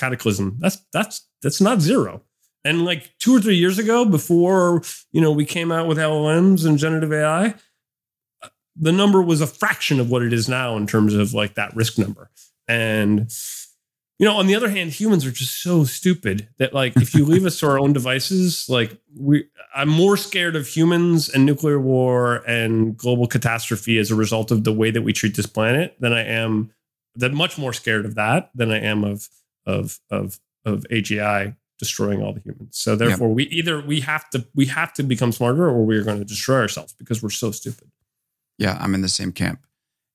cataclysm. 0.00 0.56
That's 0.58 0.78
that's 0.92 1.26
that's 1.42 1.60
not 1.60 1.80
zero. 1.80 2.22
And 2.64 2.84
like 2.84 3.10
two 3.18 3.36
or 3.36 3.40
three 3.40 3.56
years 3.56 3.78
ago, 3.78 4.04
before 4.04 4.82
you 5.12 5.20
know 5.20 5.32
we 5.32 5.44
came 5.44 5.70
out 5.70 5.86
with 5.86 5.98
LLMs 5.98 6.66
and 6.66 6.78
generative 6.78 7.12
AI, 7.12 7.54
the 8.76 8.92
number 8.92 9.22
was 9.22 9.40
a 9.40 9.46
fraction 9.46 10.00
of 10.00 10.10
what 10.10 10.22
it 10.22 10.32
is 10.32 10.48
now 10.48 10.76
in 10.76 10.86
terms 10.86 11.14
of 11.14 11.34
like 11.34 11.54
that 11.54 11.74
risk 11.74 11.98
number. 11.98 12.30
And 12.68 13.30
you 14.18 14.26
know, 14.26 14.36
on 14.36 14.46
the 14.46 14.54
other 14.54 14.68
hand, 14.68 14.90
humans 14.90 15.24
are 15.24 15.30
just 15.30 15.62
so 15.62 15.84
stupid 15.84 16.46
that 16.58 16.74
like 16.74 16.94
if 16.98 17.14
you 17.14 17.24
leave 17.24 17.46
us 17.46 17.58
to 17.60 17.66
our 17.66 17.78
own 17.78 17.94
devices, 17.94 18.68
like 18.68 18.98
we 19.18 19.46
I'm 19.74 19.88
more 19.88 20.18
scared 20.18 20.56
of 20.56 20.66
humans 20.66 21.30
and 21.30 21.46
nuclear 21.46 21.80
war 21.80 22.42
and 22.46 22.96
global 22.96 23.26
catastrophe 23.26 23.96
as 23.96 24.10
a 24.10 24.14
result 24.14 24.50
of 24.50 24.64
the 24.64 24.74
way 24.74 24.90
that 24.90 25.00
we 25.00 25.14
treat 25.14 25.36
this 25.36 25.46
planet 25.46 25.96
than 26.00 26.12
I 26.12 26.24
am 26.24 26.70
that 27.16 27.32
much 27.32 27.56
more 27.56 27.72
scared 27.72 28.04
of 28.04 28.14
that 28.16 28.50
than 28.54 28.70
I 28.70 28.80
am 28.80 29.04
of 29.04 29.28
of 29.66 30.00
of 30.10 30.40
of 30.64 30.84
AGI 30.90 31.56
destroying 31.78 32.22
all 32.22 32.32
the 32.32 32.40
humans. 32.40 32.76
So 32.78 32.94
therefore 32.94 33.32
we 33.32 33.44
either 33.44 33.80
we 33.80 34.00
have 34.00 34.28
to 34.30 34.46
we 34.54 34.66
have 34.66 34.92
to 34.94 35.02
become 35.02 35.32
smarter 35.32 35.66
or 35.66 35.84
we're 35.84 36.04
going 36.04 36.18
to 36.18 36.24
destroy 36.24 36.60
ourselves 36.60 36.92
because 36.92 37.22
we're 37.22 37.30
so 37.30 37.50
stupid. 37.50 37.90
Yeah, 38.58 38.76
I'm 38.80 38.94
in 38.94 39.00
the 39.00 39.08
same 39.08 39.32
camp. 39.32 39.64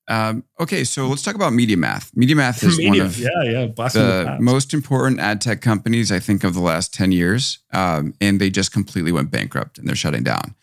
Um, 0.08 0.44
okay, 0.60 0.84
so 0.84 1.08
let's 1.08 1.24
talk 1.24 1.34
about 1.34 1.54
MediaMath. 1.54 2.16
Media 2.16 2.36
Math 2.36 2.64
is 2.64 2.80
one 2.88 3.02
of 3.02 3.18
yeah, 3.18 3.28
yeah, 3.44 3.66
the 3.66 4.36
the 4.38 4.38
most 4.40 4.74
important 4.74 5.20
ad 5.20 5.42
tech 5.42 5.62
companies 5.62 6.12
I 6.12 6.20
think 6.20 6.44
of 6.44 6.54
the 6.54 6.62
last 6.62 6.94
10 6.94 7.12
years. 7.12 7.60
Um, 7.74 8.14
and 8.22 8.40
they 8.40 8.50
just 8.50 8.72
completely 8.72 9.12
went 9.12 9.32
bankrupt 9.32 9.78
and 9.78 9.88
they're 9.88 9.96
shutting 9.96 10.24
down. 10.24 10.56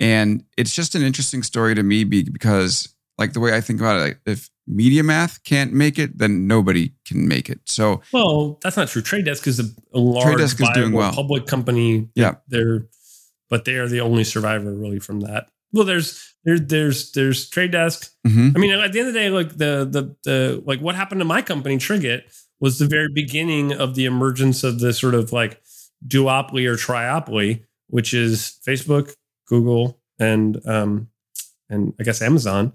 And 0.00 0.44
it's 0.56 0.74
just 0.74 0.94
an 0.94 1.02
interesting 1.02 1.42
story 1.42 1.74
to 1.74 1.82
me 1.82 2.04
because, 2.04 2.94
like, 3.18 3.32
the 3.32 3.40
way 3.40 3.54
I 3.54 3.60
think 3.60 3.80
about 3.80 4.00
it, 4.08 4.18
if 4.26 4.50
MediaMath 4.70 5.42
can't 5.44 5.72
make 5.72 5.98
it, 5.98 6.18
then 6.18 6.46
nobody 6.46 6.92
can 7.06 7.26
make 7.26 7.48
it. 7.48 7.60
So, 7.66 8.02
Well, 8.12 8.58
that's 8.62 8.76
not 8.76 8.88
true. 8.88 9.02
Trade 9.02 9.24
Desk 9.24 9.46
is 9.46 9.60
a, 9.60 9.64
a 9.94 9.98
large, 9.98 10.38
Desk 10.38 10.60
is 10.60 10.68
doing 10.74 10.92
well. 10.92 11.12
public 11.12 11.46
company. 11.46 12.08
Yeah. 12.14 12.34
they're, 12.48 12.86
but 13.48 13.64
they 13.64 13.76
are 13.76 13.88
the 13.88 14.00
only 14.00 14.24
survivor 14.24 14.72
really 14.74 14.98
from 14.98 15.20
that. 15.20 15.48
Well, 15.72 15.84
there's 15.84 16.34
there, 16.44 16.58
there's 16.58 17.12
there's 17.12 17.48
Trade 17.48 17.72
Desk. 17.72 18.10
mhm. 18.26 18.56
I 18.56 18.58
mean, 18.58 18.72
at 18.72 18.92
the 18.92 19.00
end 19.00 19.08
of 19.08 19.14
the 19.14 19.20
day, 19.20 19.30
like 19.30 19.50
the 19.50 19.86
the 19.90 20.16
the 20.24 20.62
like 20.66 20.80
what 20.80 20.94
happened 20.94 21.20
to 21.20 21.24
my 21.26 21.42
company, 21.42 21.76
Triggit, 21.76 22.22
was 22.60 22.78
the 22.78 22.86
very 22.86 23.08
beginning 23.12 23.72
of 23.72 23.94
the 23.94 24.04
emergence 24.06 24.64
of 24.64 24.80
the 24.80 24.92
sort 24.92 25.14
of 25.14 25.32
like 25.32 25.60
duopoly 26.06 26.66
or 26.66 26.76
triopoly, 26.76 27.64
which 27.88 28.14
is 28.14 28.58
Facebook, 28.66 29.14
Google, 29.46 30.00
and 30.18 30.60
um 30.66 31.08
and 31.68 31.92
I 32.00 32.02
guess 32.02 32.22
Amazon. 32.22 32.72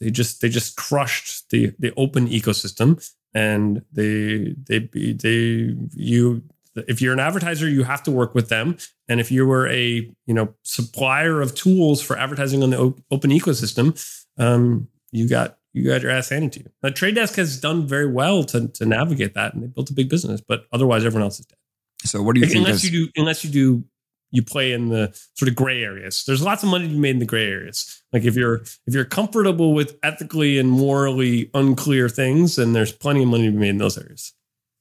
They, 0.00 0.10
just 0.10 0.40
they 0.40 0.48
just 0.48 0.76
crushed 0.76 1.50
the 1.50 1.72
the 1.78 1.92
open 1.96 2.28
ecosystem, 2.28 3.06
and 3.34 3.82
they 3.92 4.54
they 4.66 4.88
they 4.94 5.76
you 5.94 6.42
if 6.74 7.02
you're 7.02 7.12
an 7.12 7.20
advertiser, 7.20 7.68
you 7.68 7.82
have 7.82 8.02
to 8.04 8.10
work 8.10 8.34
with 8.34 8.48
them. 8.48 8.76
And 9.08 9.20
if 9.20 9.30
you 9.30 9.46
were 9.46 9.68
a 9.68 10.10
you 10.26 10.34
know 10.34 10.54
supplier 10.62 11.40
of 11.40 11.54
tools 11.54 12.00
for 12.02 12.18
advertising 12.18 12.62
on 12.62 12.70
the 12.70 12.78
open 13.10 13.30
ecosystem, 13.30 13.98
um, 14.38 14.88
you 15.10 15.28
got 15.28 15.58
you 15.72 15.84
got 15.88 16.02
your 16.02 16.10
ass 16.10 16.28
handed 16.30 16.52
to 16.52 16.60
you. 16.60 16.70
Now, 16.82 16.90
Trade 16.90 17.14
Desk 17.14 17.34
has 17.36 17.60
done 17.60 17.86
very 17.86 18.10
well 18.10 18.44
to 18.44 18.68
to 18.68 18.86
navigate 18.86 19.34
that, 19.34 19.54
and 19.54 19.62
they 19.62 19.66
built 19.66 19.90
a 19.90 19.94
big 19.94 20.08
business. 20.08 20.40
But 20.40 20.66
otherwise, 20.72 21.04
everyone 21.04 21.24
else 21.24 21.40
is 21.40 21.46
dead. 21.46 21.58
So 22.04 22.22
what 22.22 22.34
do 22.34 22.40
you 22.40 22.46
think? 22.46 22.66
unless 22.66 22.84
is- 22.84 22.90
you 22.90 23.06
do, 23.06 23.12
unless 23.16 23.44
you 23.44 23.50
do, 23.50 23.84
you 24.32 24.42
play 24.42 24.72
in 24.72 24.88
the 24.90 25.12
sort 25.34 25.48
of 25.48 25.56
gray 25.56 25.82
areas. 25.82 26.24
There's 26.26 26.42
lots 26.42 26.62
of 26.62 26.68
money 26.68 26.86
to 26.86 26.92
be 26.94 26.98
made 26.98 27.10
in 27.10 27.18
the 27.18 27.26
gray 27.26 27.48
areas. 27.50 28.02
Like 28.12 28.24
if 28.24 28.36
you're 28.36 28.56
if 28.86 28.94
you're 28.94 29.04
comfortable 29.04 29.74
with 29.74 29.98
ethically 30.02 30.58
and 30.58 30.70
morally 30.70 31.50
unclear 31.54 32.08
things, 32.08 32.56
then 32.56 32.72
there's 32.72 32.92
plenty 32.92 33.22
of 33.22 33.28
money 33.28 33.46
to 33.46 33.50
be 33.52 33.58
made 33.58 33.70
in 33.70 33.78
those 33.78 33.98
areas. 33.98 34.32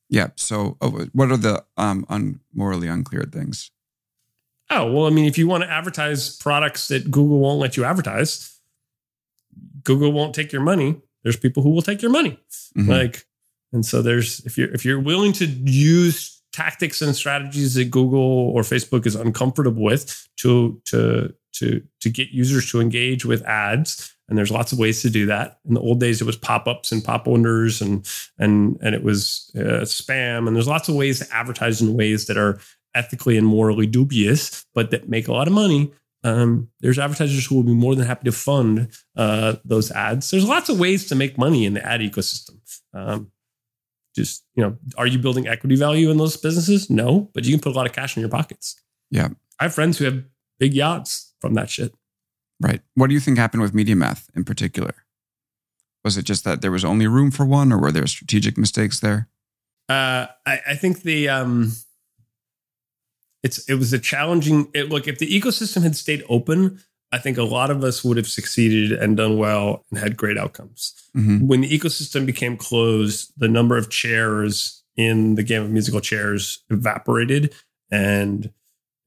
yeah. 0.10 0.28
So 0.36 0.78
oh, 0.82 1.08
what 1.14 1.32
are 1.32 1.38
the 1.38 1.64
um 1.78 2.06
un- 2.10 2.40
morally 2.54 2.88
unclear 2.88 3.24
things? 3.32 3.72
Oh, 4.72 4.92
well, 4.92 5.08
I 5.08 5.10
mean, 5.10 5.26
if 5.26 5.36
you 5.38 5.48
want 5.48 5.64
to 5.64 5.70
advertise 5.72 6.38
products 6.38 6.88
that 6.90 7.10
Google 7.10 7.40
won't 7.40 7.60
let 7.60 7.76
you 7.76 7.84
advertise, 7.86 8.60
Google 9.84 10.12
won't 10.12 10.36
take 10.36 10.52
your 10.52 10.62
money. 10.62 11.02
There's 11.24 11.38
people 11.38 11.64
who 11.64 11.72
will 11.72 11.82
take 11.82 12.02
your 12.04 12.12
money. 12.12 12.38
Mhm. 12.78 12.88
Like, 12.88 13.26
and 13.74 13.84
so 13.86 14.02
there's 14.04 14.42
if 14.46 14.58
you're 14.58 14.70
if 14.72 14.86
you're 14.86 15.00
willing 15.00 15.34
to 15.34 15.46
use 15.46 16.39
tactics 16.52 17.02
and 17.02 17.16
strategies 17.16 17.76
that 17.76 17.92
Google 17.92 18.20
or 18.20 18.62
Facebook 18.62 19.06
is 19.06 19.16
uncomfortable 19.16 19.84
with 19.84 20.28
to 20.38 20.82
to 20.86 21.34
to 21.54 21.82
to 22.02 22.10
get 22.10 22.30
users 22.30 22.70
to 22.72 22.80
engage 22.80 23.26
with 23.26 23.44
ads, 23.46 24.16
and 24.28 24.38
there's 24.38 24.52
lots 24.52 24.72
of 24.72 24.80
ways 24.80 25.02
to 25.02 25.10
do 25.10 25.26
that. 25.28 25.60
In 25.68 25.74
the 25.74 25.82
old 25.82 26.00
days, 26.00 26.22
it 26.22 26.26
was 26.26 26.38
pop-ups 26.38 26.92
and 26.92 27.04
pop-unders 27.04 27.82
and 27.82 28.08
and 28.38 28.78
and 28.82 28.96
it 28.96 29.04
was 29.04 29.52
uh, 29.56 29.84
spam, 29.86 30.48
and 30.48 30.56
there's 30.56 30.68
lots 30.68 30.90
of 30.90 30.96
ways 30.96 31.20
to 31.20 31.36
advertise 31.36 31.82
in 31.82 31.96
ways 31.96 32.28
that 32.28 32.38
are 32.38 32.60
ethically 32.96 33.38
and 33.38 33.48
morally 33.48 33.86
dubious, 33.86 34.66
but 34.74 34.92
that 34.92 35.10
make 35.10 35.28
a 35.28 35.34
lot 35.34 35.48
of 35.48 35.54
money. 35.54 35.92
Um, 36.24 36.70
there's 36.82 37.00
advertisers 37.00 37.46
who 37.46 37.56
will 37.56 37.64
be 37.64 37.74
more 37.74 37.96
than 37.96 38.06
happy 38.06 38.26
to 38.26 38.32
fund 38.32 38.92
uh, 39.16 39.56
those 39.64 39.90
ads. 39.92 40.30
There's 40.30 40.48
lots 40.48 40.68
of 40.68 40.80
ways 40.80 41.08
to 41.08 41.16
make 41.16 41.38
money 41.38 41.66
in 41.66 41.76
the 41.76 41.86
ad 41.86 42.02
ecosystem. 42.02 42.60
Um, 42.94 43.32
just 44.20 44.44
you 44.56 44.64
know, 44.64 44.78
are 44.98 45.08
you 45.08 45.18
building 45.18 45.48
equity 45.48 45.76
value 45.76 46.12
in 46.12 46.18
those 46.18 46.36
businesses? 46.36 46.90
No, 46.90 47.30
but 47.34 47.46
you 47.46 47.52
can 47.52 47.62
put 47.62 47.74
a 47.74 47.78
lot 47.78 47.86
of 47.86 47.94
cash 47.94 48.18
in 48.18 48.22
your 48.22 48.30
pockets. 48.30 48.76
Yeah. 49.10 49.30
I 49.60 49.64
have 49.64 49.74
friends 49.74 49.98
who 49.98 50.06
have 50.06 50.24
big 50.60 50.74
yachts 50.74 51.34
from 51.40 51.54
that 51.54 51.70
shit. 51.70 51.94
Right. 52.62 52.82
What 52.96 53.08
do 53.08 53.14
you 53.14 53.20
think 53.22 53.38
happened 53.38 53.62
with 53.62 53.74
MediaMath 53.74 54.28
in 54.36 54.44
particular? 54.44 54.94
Was 56.04 56.18
it 56.18 56.24
just 56.24 56.44
that 56.44 56.62
there 56.62 56.72
was 56.72 56.84
only 56.84 57.08
room 57.08 57.32
for 57.32 57.46
one, 57.46 57.72
or 57.72 57.80
were 57.80 57.92
there 57.92 58.08
strategic 58.08 58.58
mistakes 58.58 59.00
there? 59.00 59.30
Uh, 59.88 60.28
I, 60.46 60.60
I 60.70 60.76
think 60.76 61.02
the 61.02 61.30
um, 61.30 61.74
it's 63.44 63.70
it 63.70 63.76
was 63.76 63.94
a 63.94 64.00
challenging. 64.00 64.70
It, 64.74 64.90
look, 64.90 65.08
if 65.08 65.20
the 65.20 65.28
ecosystem 65.28 65.84
had 65.84 65.96
stayed 65.96 66.24
open, 66.30 66.82
I 67.12 67.18
think 67.18 67.38
a 67.38 67.44
lot 67.44 67.72
of 67.72 67.84
us 67.84 68.04
would 68.04 68.18
have 68.18 68.28
succeeded 68.28 68.92
and 68.92 69.18
done 69.18 69.38
well 69.38 69.86
and 69.90 70.00
had 70.00 70.16
great 70.16 70.38
outcomes. 70.38 70.94
Mhm. 71.16 71.42
When 71.48 71.62
the 71.62 71.80
ecosystem 71.80 72.26
became 72.26 72.56
closed, 72.56 73.34
the 73.38 73.48
number 73.48 73.78
of 73.78 73.90
chairs 73.90 74.84
in 74.96 75.36
the 75.36 75.44
game 75.44 75.64
of 75.64 75.72
musical 75.72 76.02
chairs 76.02 76.64
evaporated, 76.70 77.54
and 77.90 78.52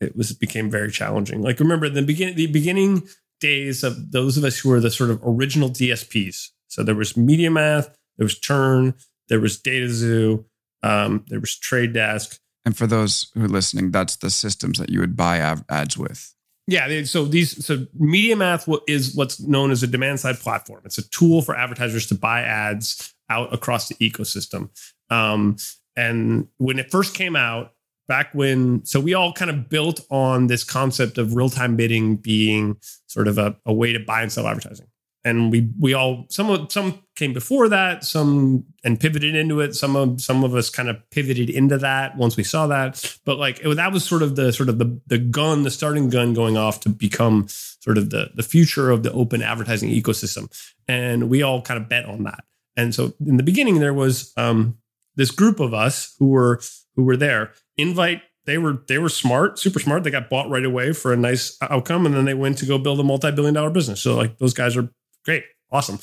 it 0.00 0.16
was 0.16 0.30
it 0.32 0.40
became 0.40 0.70
very 0.70 0.90
challenging. 0.90 1.42
Like 1.42 1.60
remember 1.60 1.88
the 1.88 2.02
beginning 2.02 2.34
the 2.34 2.46
beginning 2.46 3.08
days 3.40 3.84
of 3.84 4.12
those 4.12 4.36
of 4.36 4.44
us 4.44 4.58
who 4.58 4.70
were 4.70 4.80
the 4.80 4.90
sort 4.90 5.10
of 5.10 5.20
original 5.24 5.68
DSPs. 5.68 6.50
So 6.68 6.82
there 6.82 6.94
was 6.94 7.12
MediaMath, 7.14 7.92
there 8.16 8.24
was 8.24 8.38
Turn, 8.38 8.94
there 9.28 9.40
was 9.40 9.58
DataXu, 9.60 10.44
um, 10.82 11.24
there 11.28 11.40
was 11.40 11.56
Trade 11.56 11.92
Desk. 11.92 12.38
And 12.64 12.76
for 12.76 12.86
those 12.86 13.30
who 13.34 13.44
are 13.44 13.48
listening, 13.48 13.90
that's 13.90 14.16
the 14.16 14.30
systems 14.30 14.78
that 14.78 14.90
you 14.90 15.00
would 15.00 15.16
buy 15.16 15.38
ads 15.68 15.98
with. 15.98 16.34
Yeah, 16.68 17.02
so 17.04 17.24
these 17.24 17.64
so 17.64 17.78
MediaMath 18.00 18.80
is 18.86 19.14
what's 19.16 19.40
known 19.40 19.72
as 19.72 19.82
a 19.82 19.86
demand 19.86 20.20
side 20.20 20.38
platform. 20.38 20.82
It's 20.84 20.98
a 20.98 21.08
tool 21.10 21.42
for 21.42 21.56
advertisers 21.56 22.06
to 22.08 22.14
buy 22.14 22.42
ads 22.42 23.12
out 23.28 23.52
across 23.52 23.88
the 23.88 23.94
ecosystem. 23.96 24.70
Um, 25.10 25.56
and 25.96 26.48
when 26.58 26.78
it 26.78 26.90
first 26.90 27.14
came 27.14 27.34
out, 27.34 27.72
back 28.08 28.34
when 28.34 28.84
so 28.84 29.00
we 29.00 29.14
all 29.14 29.32
kind 29.32 29.50
of 29.50 29.68
built 29.68 30.00
on 30.10 30.46
this 30.46 30.64
concept 30.64 31.18
of 31.18 31.34
real 31.34 31.50
time 31.50 31.76
bidding 31.76 32.16
being 32.16 32.76
sort 33.06 33.26
of 33.26 33.38
a, 33.38 33.56
a 33.66 33.72
way 33.72 33.92
to 33.92 34.00
buy 34.00 34.22
and 34.22 34.30
sell 34.30 34.46
advertising. 34.46 34.86
And 35.24 35.52
we 35.52 35.70
we 35.78 35.94
all 35.94 36.26
some 36.30 36.68
some 36.68 37.00
came 37.14 37.32
before 37.32 37.68
that, 37.68 38.02
some 38.04 38.64
and 38.82 38.98
pivoted 38.98 39.36
into 39.36 39.60
it. 39.60 39.74
Some 39.74 39.94
of 39.94 40.20
some 40.20 40.42
of 40.42 40.54
us 40.54 40.68
kind 40.68 40.88
of 40.88 40.96
pivoted 41.10 41.48
into 41.48 41.78
that 41.78 42.16
once 42.16 42.36
we 42.36 42.42
saw 42.42 42.66
that. 42.66 43.18
But 43.24 43.38
like 43.38 43.60
it, 43.64 43.74
that 43.76 43.92
was 43.92 44.04
sort 44.04 44.22
of 44.22 44.34
the 44.34 44.52
sort 44.52 44.68
of 44.68 44.78
the 44.78 45.00
the 45.06 45.18
gun, 45.18 45.62
the 45.62 45.70
starting 45.70 46.10
gun 46.10 46.34
going 46.34 46.56
off 46.56 46.80
to 46.80 46.88
become 46.88 47.46
sort 47.48 47.98
of 47.98 48.10
the 48.10 48.30
the 48.34 48.42
future 48.42 48.90
of 48.90 49.04
the 49.04 49.12
open 49.12 49.42
advertising 49.42 49.90
ecosystem. 49.90 50.50
And 50.88 51.30
we 51.30 51.42
all 51.42 51.62
kind 51.62 51.80
of 51.80 51.88
bet 51.88 52.06
on 52.06 52.24
that. 52.24 52.44
And 52.76 52.94
so 52.94 53.12
in 53.24 53.36
the 53.36 53.42
beginning 53.44 53.78
there 53.78 53.94
was 53.94 54.32
um, 54.36 54.78
this 55.14 55.30
group 55.30 55.60
of 55.60 55.72
us 55.72 56.16
who 56.18 56.28
were 56.28 56.60
who 56.96 57.04
were 57.04 57.16
there. 57.16 57.52
Invite 57.76 58.22
they 58.44 58.58
were 58.58 58.82
they 58.88 58.98
were 58.98 59.08
smart, 59.08 59.58
super 59.58 59.78
smart. 59.78 60.02
They 60.02 60.10
got 60.10 60.28
bought 60.28 60.50
right 60.50 60.64
away 60.64 60.92
for 60.92 61.12
a 61.12 61.16
nice 61.16 61.56
outcome, 61.62 62.06
and 62.06 62.14
then 62.14 62.24
they 62.24 62.34
went 62.34 62.58
to 62.58 62.66
go 62.66 62.76
build 62.78 62.98
a 62.98 63.04
multi-billion 63.04 63.54
dollar 63.54 63.70
business. 63.70 64.00
So 64.00 64.16
like 64.16 64.38
those 64.38 64.54
guys 64.54 64.76
are 64.76 64.88
great, 65.24 65.44
awesome. 65.70 65.98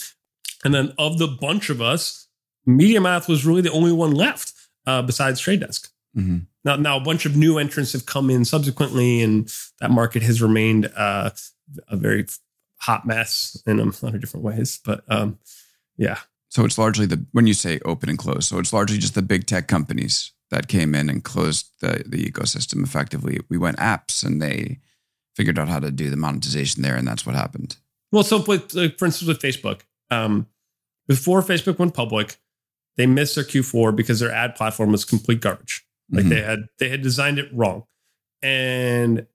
And 0.64 0.74
then 0.74 0.94
of 0.98 1.18
the 1.18 1.28
bunch 1.28 1.70
of 1.70 1.82
us, 1.82 2.28
MediaMath 2.68 3.28
was 3.28 3.46
really 3.46 3.62
the 3.62 3.72
only 3.72 3.92
one 3.92 4.12
left 4.12 4.54
uh, 4.86 5.02
besides 5.02 5.40
Trade 5.40 5.62
Desk. 5.62 5.92
Mhm. 6.18 6.48
Now, 6.66 6.76
now 6.76 6.98
a 6.98 7.02
bunch 7.02 7.26
of 7.26 7.36
new 7.36 7.58
entrants 7.58 7.94
have 7.94 8.06
come 8.06 8.30
in 8.30 8.44
subsequently, 8.44 9.22
and 9.22 9.52
that 9.80 9.92
market 9.92 10.24
has 10.24 10.42
remained 10.42 10.92
uh, 10.96 11.30
a 11.88 11.96
very 11.96 12.26
hot 12.78 13.06
mess 13.06 13.62
in 13.66 13.80
a 13.80 13.84
lot 13.86 14.16
of 14.16 14.20
different 14.22 14.44
ways. 14.44 14.80
But 14.84 15.04
um, 15.08 15.38
yeah, 15.98 16.20
So 16.50 16.66
it's 16.66 16.78
largely 16.78 17.06
the 17.06 17.26
when 17.32 17.48
you 17.48 17.54
say 17.54 17.80
open 17.86 18.10
and 18.10 18.18
close, 18.18 18.48
so 18.48 18.58
it's 18.60 18.74
largely 18.74 18.98
just 18.98 19.16
the 19.16 19.22
big 19.22 19.46
tech 19.46 19.68
companies 19.68 20.32
that 20.50 20.68
came 20.68 20.96
in 20.96 21.10
and 21.10 21.24
closed 21.24 21.68
the 21.80 22.04
the 22.06 22.26
ecosystem 22.30 22.84
effectively. 22.84 23.40
We 23.50 23.58
went 23.58 23.78
apps 23.78 24.24
and 24.24 24.42
they 24.42 24.80
figured 25.36 25.60
out 25.60 25.70
how 25.70 25.80
to 25.80 25.92
do 25.92 26.10
the 26.10 26.18
monetization 26.18 26.82
there, 26.82 26.96
and 26.96 27.08
that's 27.08 27.26
what 27.26 27.36
happened. 27.36 27.78
Well, 28.12 28.24
so 28.24 28.44
with, 28.44 28.74
like, 28.74 28.98
for 28.98 29.06
instance, 29.06 29.28
with 29.28 29.40
Facebook, 29.40 29.82
um, 30.10 30.48
before 31.08 31.42
Facebook 31.42 31.78
went 31.80 31.94
public, 31.94 32.38
they 32.98 33.06
missed 33.06 33.36
their 33.36 33.44
Q4 33.44 33.96
because 33.96 34.20
their 34.20 34.32
ad 34.32 34.56
platform 34.56 34.92
was 34.92 35.06
complete 35.06 35.42
garbage. 35.42 35.86
Like 36.12 36.26
Mhm. 36.26 36.30
they 36.30 36.42
had 36.42 36.60
they 36.80 36.90
had 36.90 37.02
designed 37.04 37.38
it 37.40 37.50
wrong, 37.54 37.84
and 38.42 39.28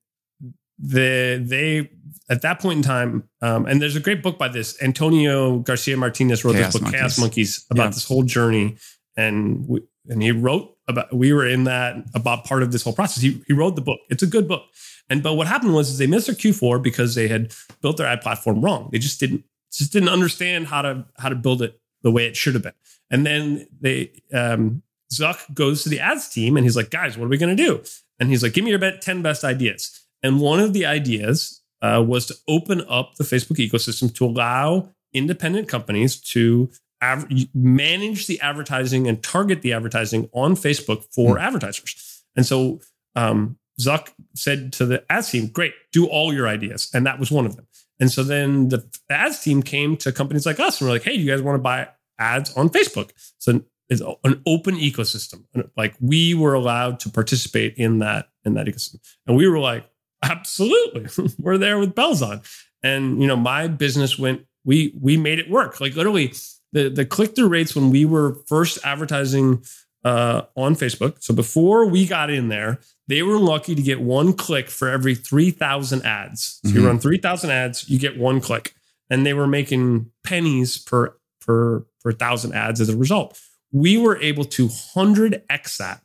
the 0.79 1.41
they 1.45 1.91
at 2.29 2.43
that 2.43 2.59
point 2.59 2.79
in 2.79 2.83
time, 2.83 3.29
um, 3.43 3.67
and 3.67 3.81
there's 3.81 3.97
a 3.97 4.01
great 4.01 4.23
book 4.23 4.39
by 4.39 4.49
this 4.49 4.81
Antonio 4.83 5.59
Garcia 5.61 5.97
Martinez 5.97 6.45
wrote 6.45 6.55
Chaos 6.55 6.73
this 6.73 6.83
book 6.83 6.91
Chaos 6.93 7.19
Monkeys. 7.19 7.19
Monkeys 7.21 7.67
about 7.71 7.85
Yeah. 7.85 7.91
this 7.91 8.05
whole 8.07 8.23
journey, 8.25 8.77
and 9.17 9.69
we, 9.69 9.81
and 10.09 10.23
he 10.23 10.33
wrote 10.33 10.77
about 10.89 11.15
we 11.15 11.33
were 11.33 11.47
in 11.47 11.65
that 11.65 11.97
about 12.15 12.45
part 12.45 12.63
of 12.65 12.73
this 12.73 12.83
whole 12.83 12.93
process. 12.93 13.23
He 13.23 13.41
he 13.47 13.53
wrote 13.53 13.77
the 13.77 13.83
book. 13.83 14.01
It's 14.11 14.23
a 14.23 14.27
good 14.27 14.49
book. 14.49 14.63
And 15.09 15.23
but 15.23 15.35
what 15.35 15.47
happened 15.47 15.75
was 15.75 15.91
is 15.91 15.99
they 15.99 16.07
missed 16.07 16.27
their 16.27 16.35
Q4 16.35 16.83
because 16.83 17.15
they 17.15 17.29
had 17.29 17.53
built 17.83 17.97
their 17.97 18.07
ad 18.07 18.21
platform 18.21 18.61
wrong. 18.63 18.89
They 18.93 18.99
just 18.99 19.21
didn't 19.21 19.45
just 19.73 19.93
didn't 19.93 20.09
understand 20.09 20.67
how 20.67 20.83
to 20.83 21.07
how 21.19 21.29
to 21.29 21.35
build 21.35 21.63
it 21.63 21.81
the 22.03 22.11
way 22.11 22.27
it 22.27 22.37
should 22.37 22.55
have 22.55 22.63
been. 22.63 22.73
And 23.11 23.27
then 23.27 23.67
they 23.81 24.13
um 24.33 24.83
Zuck 25.13 25.53
goes 25.55 25.83
to 25.83 25.89
the 25.89 26.01
ads 26.01 26.29
team 26.29 26.57
and 26.57 26.65
he's 26.65 26.77
like, 26.77 26.91
guys, 26.91 27.17
what 27.17 27.27
are 27.27 27.29
we 27.29 27.39
gonna 27.39 27.55
do? 27.55 27.83
And 28.19 28.29
he's 28.29 28.43
like, 28.43 28.55
give 28.55 28.65
me 28.65 28.71
your 28.71 28.79
bet 28.79 29.03
10 29.03 29.23
best 29.23 29.45
ideas. 29.45 30.01
And 30.23 30.41
one 30.41 30.61
of 30.61 30.73
the 30.73 30.87
ideas 30.87 31.63
uh, 31.83 32.03
was 32.07 32.27
to 32.27 32.35
open 32.49 32.83
up 32.89 33.17
the 33.17 33.25
Facebook 33.25 33.57
ecosystem 33.57 34.15
to 34.15 34.25
allow 34.25 34.89
independent 35.13 35.69
companies 35.69 36.17
to 36.17 36.71
av- 37.03 37.29
manage 37.53 38.27
the 38.27 38.41
advertising 38.41 39.07
and 39.07 39.23
target 39.23 39.63
the 39.63 39.73
advertising 39.73 40.31
on 40.33 40.55
Facebook 40.55 41.05
for 41.13 41.39
advertisers. 41.39 42.23
And 42.35 42.47
so 42.47 42.81
um, 43.15 43.59
Zuck 43.81 44.11
said 44.35 44.73
to 44.75 44.87
the 44.87 45.05
ads 45.11 45.31
team, 45.31 45.49
great, 45.49 45.75
do 45.93 46.07
all 46.07 46.33
your 46.33 46.49
ideas. 46.49 46.91
And 46.95 47.07
that 47.07 47.19
was 47.19 47.31
one 47.31 47.47
of 47.47 47.57
them. 47.57 47.67
And 48.01 48.11
so 48.11 48.23
then 48.23 48.69
the 48.69 48.89
ads 49.11 49.41
team 49.41 49.63
came 49.63 49.97
to 49.99 50.13
companies 50.13 50.47
like 50.47 50.61
us 50.61 50.81
and 50.81 50.89
were 50.89 50.95
like, 50.95 51.05
hey, 51.05 51.17
do 51.17 51.23
you 51.23 51.31
guys 51.31 51.43
want 51.43 51.57
to 51.57 51.63
buy 51.63 51.89
ads 52.19 52.53
on 52.55 52.69
Facebook? 52.69 53.11
So 53.39 53.63
it's 53.89 54.01
an 54.01 54.43
open 54.47 54.77
ecosystem. 54.77 55.45
Like 55.77 55.95
we 56.01 56.35
were 56.35 56.55
allowed 56.55 57.01
to 57.01 57.11
participate 57.11 57.75
in 57.77 57.99
that 57.99 58.29
in 58.45 58.55
that 58.55 58.67
ecosystem. 58.67 59.01
And 59.27 59.37
we 59.37 59.49
were 59.49 59.59
like, 59.59 59.89
absolutely. 60.23 61.07
we're 61.39 61.59
there 61.59 61.79
with 61.79 61.95
bells 61.95 62.23
on. 62.23 62.43
And 62.83 63.21
you 63.21 63.29
know, 63.29 63.37
my 63.37 63.69
business 63.69 64.19
went, 64.19 64.47
we 64.65 64.95
we 65.01 65.17
made 65.17 65.39
it 65.39 65.51
work. 65.51 65.81
Like 65.81 65.95
literally 65.95 66.33
the 66.73 66.89
the 66.89 67.05
click-through 67.05 67.49
rates 67.49 67.75
when 67.75 67.91
we 67.91 68.05
were 68.05 68.39
first 68.47 68.79
advertising 68.85 69.65
uh, 70.05 70.43
on 70.57 70.75
Facebook. 70.75 71.23
So 71.23 71.35
before 71.35 71.87
we 71.87 72.07
got 72.07 72.31
in 72.31 72.49
there, 72.49 72.81
they 73.09 73.23
were 73.23 73.39
lucky 73.39 73.75
to 73.75 73.83
get 73.83 74.01
one 74.01 74.33
click 74.33 74.69
for 74.71 74.89
every 74.89 75.15
3,000 75.15 76.05
ads. 76.05 76.61
So 76.65 76.71
you 76.71 76.81
Mhm. 76.81 76.87
run 76.87 76.99
3,000 76.99 77.51
ads, 77.51 77.89
you 77.89 77.99
get 77.99 78.17
one 78.19 78.41
click. 78.41 78.75
And 79.11 79.27
they 79.27 79.35
were 79.35 79.47
making 79.47 80.11
pennies 80.25 80.79
per 80.79 81.17
per 81.41 81.85
per 82.03 82.13
thousand 82.13 82.55
ads 82.55 82.81
as 82.81 82.89
a 82.89 82.97
result. 82.97 83.39
We 83.71 83.99
were 83.99 84.17
able 84.17 84.45
to 84.47 84.69
100x 84.69 85.77
that 85.77 86.01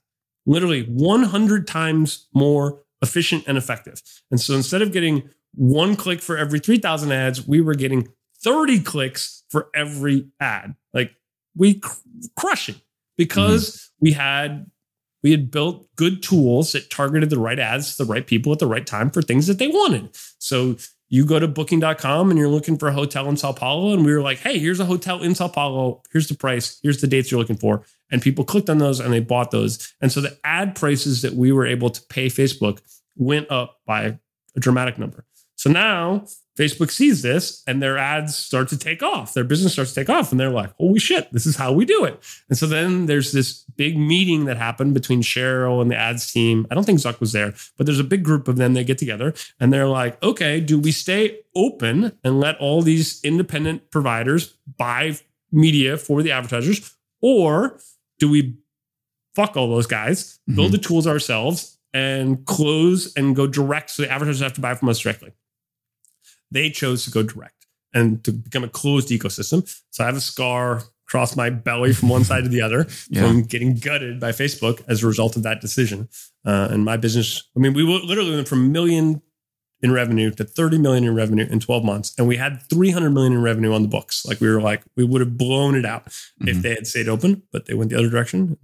literally 0.46 0.84
100 0.84 1.68
times 1.68 2.28
more 2.34 2.82
efficient 3.02 3.44
and 3.48 3.58
effective. 3.58 4.02
And 4.32 4.42
so 4.42 4.56
instead 4.56 4.82
of 4.82 4.92
getting 4.92 5.30
one 5.54 5.96
click 5.96 6.22
for 6.22 6.38
every 6.38 6.60
3,000 6.60 7.12
ads, 7.12 7.48
we 7.48 7.62
were 7.62 7.76
getting 7.76 8.08
30 8.44 8.80
clicks 8.82 9.44
for 9.50 9.70
every 9.74 10.28
ad. 10.40 10.76
Like 10.94 11.12
we 11.56 11.76
cr- 11.76 11.94
crushing 12.36 12.82
because 13.18 13.70
mm-hmm. 13.70 14.06
we 14.06 14.12
had 14.12 14.66
we 15.24 15.32
had 15.32 15.52
built 15.52 15.88
good 15.96 16.24
tools 16.24 16.72
that 16.72 16.90
targeted 16.90 17.30
the 17.30 17.40
right 17.40 17.60
ads 17.60 17.96
to 17.96 18.04
the 18.04 18.12
right 18.12 18.26
people 18.26 18.52
at 18.52 18.60
the 18.60 18.68
right 18.68 18.86
time 18.86 19.10
for 19.10 19.22
things 19.22 19.48
that 19.48 19.60
they 19.60 19.68
wanted. 19.68 20.10
So 20.38 20.78
you 21.10 21.26
go 21.26 21.40
to 21.40 21.48
booking.com 21.48 22.30
and 22.30 22.40
you're 22.40 22.48
looking 22.48 22.78
for 22.78 22.88
a 22.88 22.94
hotel 22.94 23.28
in 23.28 23.36
Sao 23.36 23.52
Paulo. 23.52 23.94
And 23.94 24.06
we 24.06 24.14
were 24.14 24.22
like, 24.22 24.38
hey, 24.38 24.60
here's 24.60 24.80
a 24.80 24.86
hotel 24.86 25.22
in 25.22 25.36
Sao 25.36 25.48
Paulo. 25.48 26.04
Here's 26.12 26.28
the 26.28 26.36
price. 26.36 26.80
Here's 26.84 27.02
the 27.02 27.08
dates 27.08 27.32
you're 27.32 27.40
looking 27.40 27.58
for. 27.58 27.84
And 28.12 28.22
people 28.22 28.46
clicked 28.46 28.70
on 28.70 28.78
those 28.78 29.00
and 29.00 29.12
they 29.12 29.20
bought 29.20 29.52
those. 29.52 29.94
And 30.02 30.12
so 30.12 30.22
the 30.22 30.38
ad 30.44 30.76
prices 30.76 31.22
that 31.24 31.34
we 31.34 31.52
were 31.52 31.66
able 31.66 31.90
to 31.90 32.02
pay 32.10 32.28
Facebook 32.28 32.82
went 33.16 33.50
up 33.52 33.80
by 33.86 34.18
a 34.56 34.60
dramatic 34.60 34.98
number. 34.98 35.26
So 35.56 35.70
now 35.70 36.26
Facebook 36.60 36.92
sees 36.92 37.22
this 37.22 37.64
and 37.66 37.82
their 37.82 37.98
ads 37.98 38.36
start 38.36 38.68
to 38.68 38.78
take 38.78 39.02
off. 39.02 39.34
Their 39.34 39.46
business 39.46 39.74
starts 39.74 39.94
to 39.94 40.02
take 40.02 40.10
off 40.10 40.32
and 40.32 40.40
they're 40.40 40.50
like, 40.50 40.74
holy 40.78 41.00
shit, 41.00 41.32
this 41.32 41.46
is 41.46 41.56
how 41.56 41.72
we 41.72 41.86
do 41.86 42.04
it. 42.04 42.22
And 42.50 42.58
so 42.58 42.68
then 42.68 43.06
there's 43.06 43.32
this 43.32 43.64
big 43.78 43.98
meeting 43.98 44.44
that 44.46 44.58
happened 44.58 44.94
between 44.94 45.22
Sheryl 45.22 45.82
and 45.82 45.90
the 45.90 45.96
ads 45.96 46.32
team. 46.32 46.68
I 46.70 46.76
don't 46.76 46.84
think 46.84 47.00
Zuck 47.00 47.22
was 47.22 47.32
there, 47.32 47.54
but 47.78 47.86
there's 47.86 48.00
a 48.00 48.04
big 48.04 48.24
group 48.24 48.50
of 48.50 48.58
them. 48.58 48.74
They 48.74 48.84
get 48.84 48.98
together 48.98 49.34
and 49.60 49.72
they're 49.72 49.88
like, 49.88 50.22
okay, 50.22 50.60
do 50.60 50.78
we 50.78 50.92
stay 50.92 51.40
open 51.56 52.18
and 52.26 52.42
let 52.42 52.58
all 52.58 52.82
these 52.82 53.24
independent 53.24 53.90
providers 53.90 54.58
buy 54.78 55.18
media 55.54 55.98
for 55.98 56.22
the 56.22 56.34
advertisers? 56.34 56.94
Or 57.22 57.80
do 58.20 58.30
we 58.30 58.58
fuck 59.34 59.56
all 59.56 59.70
those 59.70 59.88
guys, 59.88 60.40
build 60.46 60.58
mm-hmm. 60.58 60.72
the 60.74 60.78
tools 60.78 61.08
ourselves 61.08 61.78
and 61.94 62.46
close 62.46 63.16
and 63.16 63.34
go 63.34 63.48
direct 63.48 63.92
so 63.92 64.04
the 64.04 64.12
advertisers 64.12 64.42
have 64.42 64.54
to 64.54 64.62
buy 64.62 64.76
from 64.76 64.90
us 64.90 65.00
directly? 65.00 65.32
They 66.52 66.70
chose 66.70 67.06
to 67.06 67.12
go 67.12 67.24
direct 67.24 67.68
and 67.94 68.24
to 68.24 68.32
become 68.32 68.64
a 68.64 68.70
closed 68.70 69.10
ecosystem. 69.10 69.68
So 69.90 70.04
I 70.04 70.08
have 70.08 70.18
a 70.18 70.22
scar 70.22 70.84
across 71.08 71.36
my 71.36 71.50
belly 71.50 71.92
from 71.92 72.10
one 72.10 72.24
side 72.24 72.44
to 72.44 72.50
the 72.50 72.62
other 72.62 72.88
yeah. 73.10 73.22
from 73.22 73.44
getting 73.44 73.76
gutted 73.76 74.20
by 74.20 74.32
Facebook 74.32 74.84
as 74.88 75.04
a 75.04 75.08
result 75.08 75.36
of 75.36 75.44
that 75.44 75.60
decision. 75.62 76.08
Uh, 76.46 76.68
and 76.72 76.86
my 76.86 76.98
business, 76.98 77.50
I 77.56 77.60
mean, 77.60 77.74
we 77.74 77.84
literally 77.84 78.36
went 78.36 78.48
from 78.48 78.66
a 78.66 78.70
million 78.70 79.22
in 79.82 79.92
revenue 79.92 80.30
to 80.32 80.44
30 80.44 80.78
million 80.78 81.04
in 81.06 81.16
revenue 81.16 81.48
in 81.50 81.60
12 81.60 81.84
months. 81.84 82.14
And 82.18 82.28
we 82.28 82.38
had 82.38 82.62
300 82.70 83.10
million 83.12 83.34
in 83.34 83.42
revenue 83.42 83.74
on 83.74 83.82
the 83.82 83.88
books. 83.88 84.26
Like 84.26 84.42
we 84.42 84.50
were 84.50 84.62
like, 84.62 84.84
we 84.96 85.04
would 85.04 85.22
have 85.22 85.38
blown 85.38 85.76
it 85.76 85.86
out 85.86 86.06
mm-hmm. 86.06 86.50
if 86.50 86.62
they 86.62 86.72
had 86.72 86.86
stayed 86.86 87.08
open, 87.08 87.44
but 87.52 87.66
they 87.66 87.74
went 87.74 87.90
the 87.90 87.98
other 87.98 88.10
direction. 88.10 88.58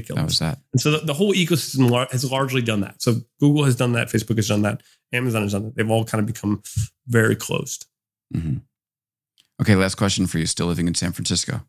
That 0.00 0.24
was 0.24 0.38
that. 0.40 0.58
And 0.72 0.80
so 0.80 0.92
the, 0.92 0.98
the 0.98 1.14
whole 1.14 1.32
ecosystem 1.32 2.10
has 2.10 2.30
largely 2.30 2.62
done 2.62 2.80
that. 2.80 3.00
So 3.00 3.16
Google 3.40 3.64
has 3.64 3.76
done 3.76 3.92
that. 3.92 4.08
Facebook 4.08 4.36
has 4.36 4.48
done 4.48 4.62
that. 4.62 4.82
Amazon 5.12 5.42
has 5.42 5.52
done 5.52 5.64
that. 5.64 5.76
They've 5.76 5.90
all 5.90 6.04
kind 6.04 6.20
of 6.20 6.26
become 6.26 6.62
very 7.06 7.36
closed. 7.36 7.86
Mm-hmm. 8.34 8.58
Okay, 9.62 9.76
last 9.76 9.94
question 9.94 10.26
for 10.26 10.38
you. 10.38 10.46
Still 10.46 10.66
living 10.66 10.88
in 10.88 10.94
San 10.94 11.12
Francisco? 11.12 11.60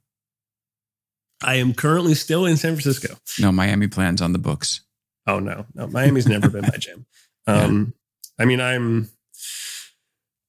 I 1.43 1.55
am 1.55 1.73
currently 1.73 2.15
still 2.15 2.45
in 2.45 2.57
San 2.57 2.73
Francisco. 2.73 3.15
No, 3.39 3.51
Miami 3.51 3.87
plans 3.87 4.21
on 4.21 4.33
the 4.33 4.39
books. 4.39 4.81
Oh 5.27 5.39
no, 5.39 5.65
no, 5.73 5.87
Miami's 5.87 6.27
never 6.27 6.49
been 6.49 6.61
my 6.61 6.69
jam. 6.79 7.05
Um, 7.47 7.93
yeah. 8.37 8.43
I 8.43 8.45
mean, 8.45 8.61
I'm 8.61 9.09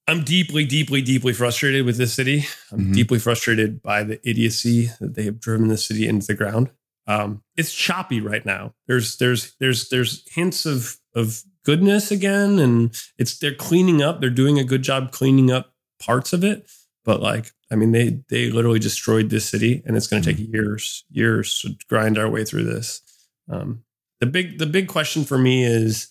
I'm 0.09 0.23
deeply, 0.23 0.65
deeply, 0.65 1.03
deeply 1.03 1.33
frustrated 1.33 1.85
with 1.85 1.97
this 1.97 2.15
city. 2.15 2.47
I'm 2.71 2.79
mm-hmm. 2.79 2.93
deeply 2.93 3.19
frustrated 3.19 3.83
by 3.83 4.05
the 4.05 4.21
idiocy 4.29 4.91
that 5.01 5.15
they 5.15 5.25
have 5.25 5.41
driven 5.41 5.69
the 5.69 5.77
city 5.77 6.07
into 6.07 6.27
the 6.27 6.35
ground. 6.35 6.71
Um, 7.07 7.43
it's 7.57 7.73
choppy 7.73 8.21
right 8.21 8.45
now. 8.45 8.75
There's 8.87 9.17
there's 9.19 9.55
there's 9.61 9.89
there's 9.89 10.25
hints 10.33 10.67
of 10.67 10.97
of 11.15 11.43
goodness 11.65 12.11
again, 12.11 12.59
and 12.59 12.97
it's 13.19 13.39
they're 13.39 13.55
cleaning 13.55 14.03
up. 14.03 14.21
They're 14.21 14.31
doing 14.31 14.59
a 14.59 14.65
good 14.65 14.83
job 14.83 15.13
cleaning 15.13 15.51
up 15.51 15.75
parts 16.01 16.33
of 16.33 16.45
it, 16.45 16.69
but 17.05 17.21
like 17.21 17.53
I 17.71 17.77
mean, 17.77 17.93
they 17.93 18.21
they 18.29 18.51
literally 18.51 18.79
destroyed 18.79 19.31
this 19.31 19.49
city, 19.49 19.83
and 19.87 19.97
it's 19.97 20.07
going 20.07 20.23
to 20.23 20.29
take 20.29 20.43
mm-hmm. 20.43 20.55
years 20.55 21.05
years 21.11 21.61
to 21.61 21.77
grind 21.89 22.19
our 22.19 22.29
way 22.29 22.45
through 22.45 22.65
this. 22.65 23.03
Um, 23.51 23.85
the 24.21 24.27
big 24.27 24.59
the 24.59 24.67
big 24.67 24.89
question 24.89 25.25
for 25.25 25.39
me 25.39 25.65
is 25.65 26.09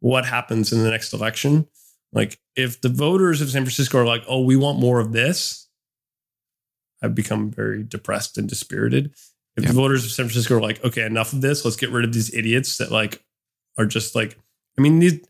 what 0.00 0.26
happens 0.26 0.72
in 0.72 0.82
the 0.82 0.90
next 0.90 1.12
election. 1.12 1.66
Like 2.12 2.38
if 2.54 2.80
the 2.80 2.88
voters 2.88 3.40
of 3.40 3.50
San 3.50 3.62
Francisco 3.62 3.98
are 3.98 4.06
like, 4.06 4.22
oh, 4.28 4.42
we 4.42 4.56
want 4.56 4.78
more 4.78 5.00
of 5.00 5.12
this, 5.12 5.68
I've 7.02 7.14
become 7.14 7.50
very 7.50 7.82
depressed 7.82 8.38
and 8.38 8.48
dispirited. 8.48 9.12
If 9.56 9.66
the 9.66 9.72
voters 9.72 10.04
of 10.04 10.10
San 10.10 10.26
Francisco 10.26 10.56
are 10.56 10.60
like, 10.60 10.84
okay, 10.84 11.04
enough 11.04 11.32
of 11.32 11.40
this, 11.40 11.64
let's 11.64 11.76
get 11.76 11.90
rid 11.90 12.04
of 12.04 12.12
these 12.12 12.34
idiots 12.34 12.76
that 12.76 12.90
like 12.90 13.24
are 13.78 13.86
just 13.86 14.14
like, 14.14 14.38
I 14.78 14.82
mean, 14.82 14.98
these 14.98 15.20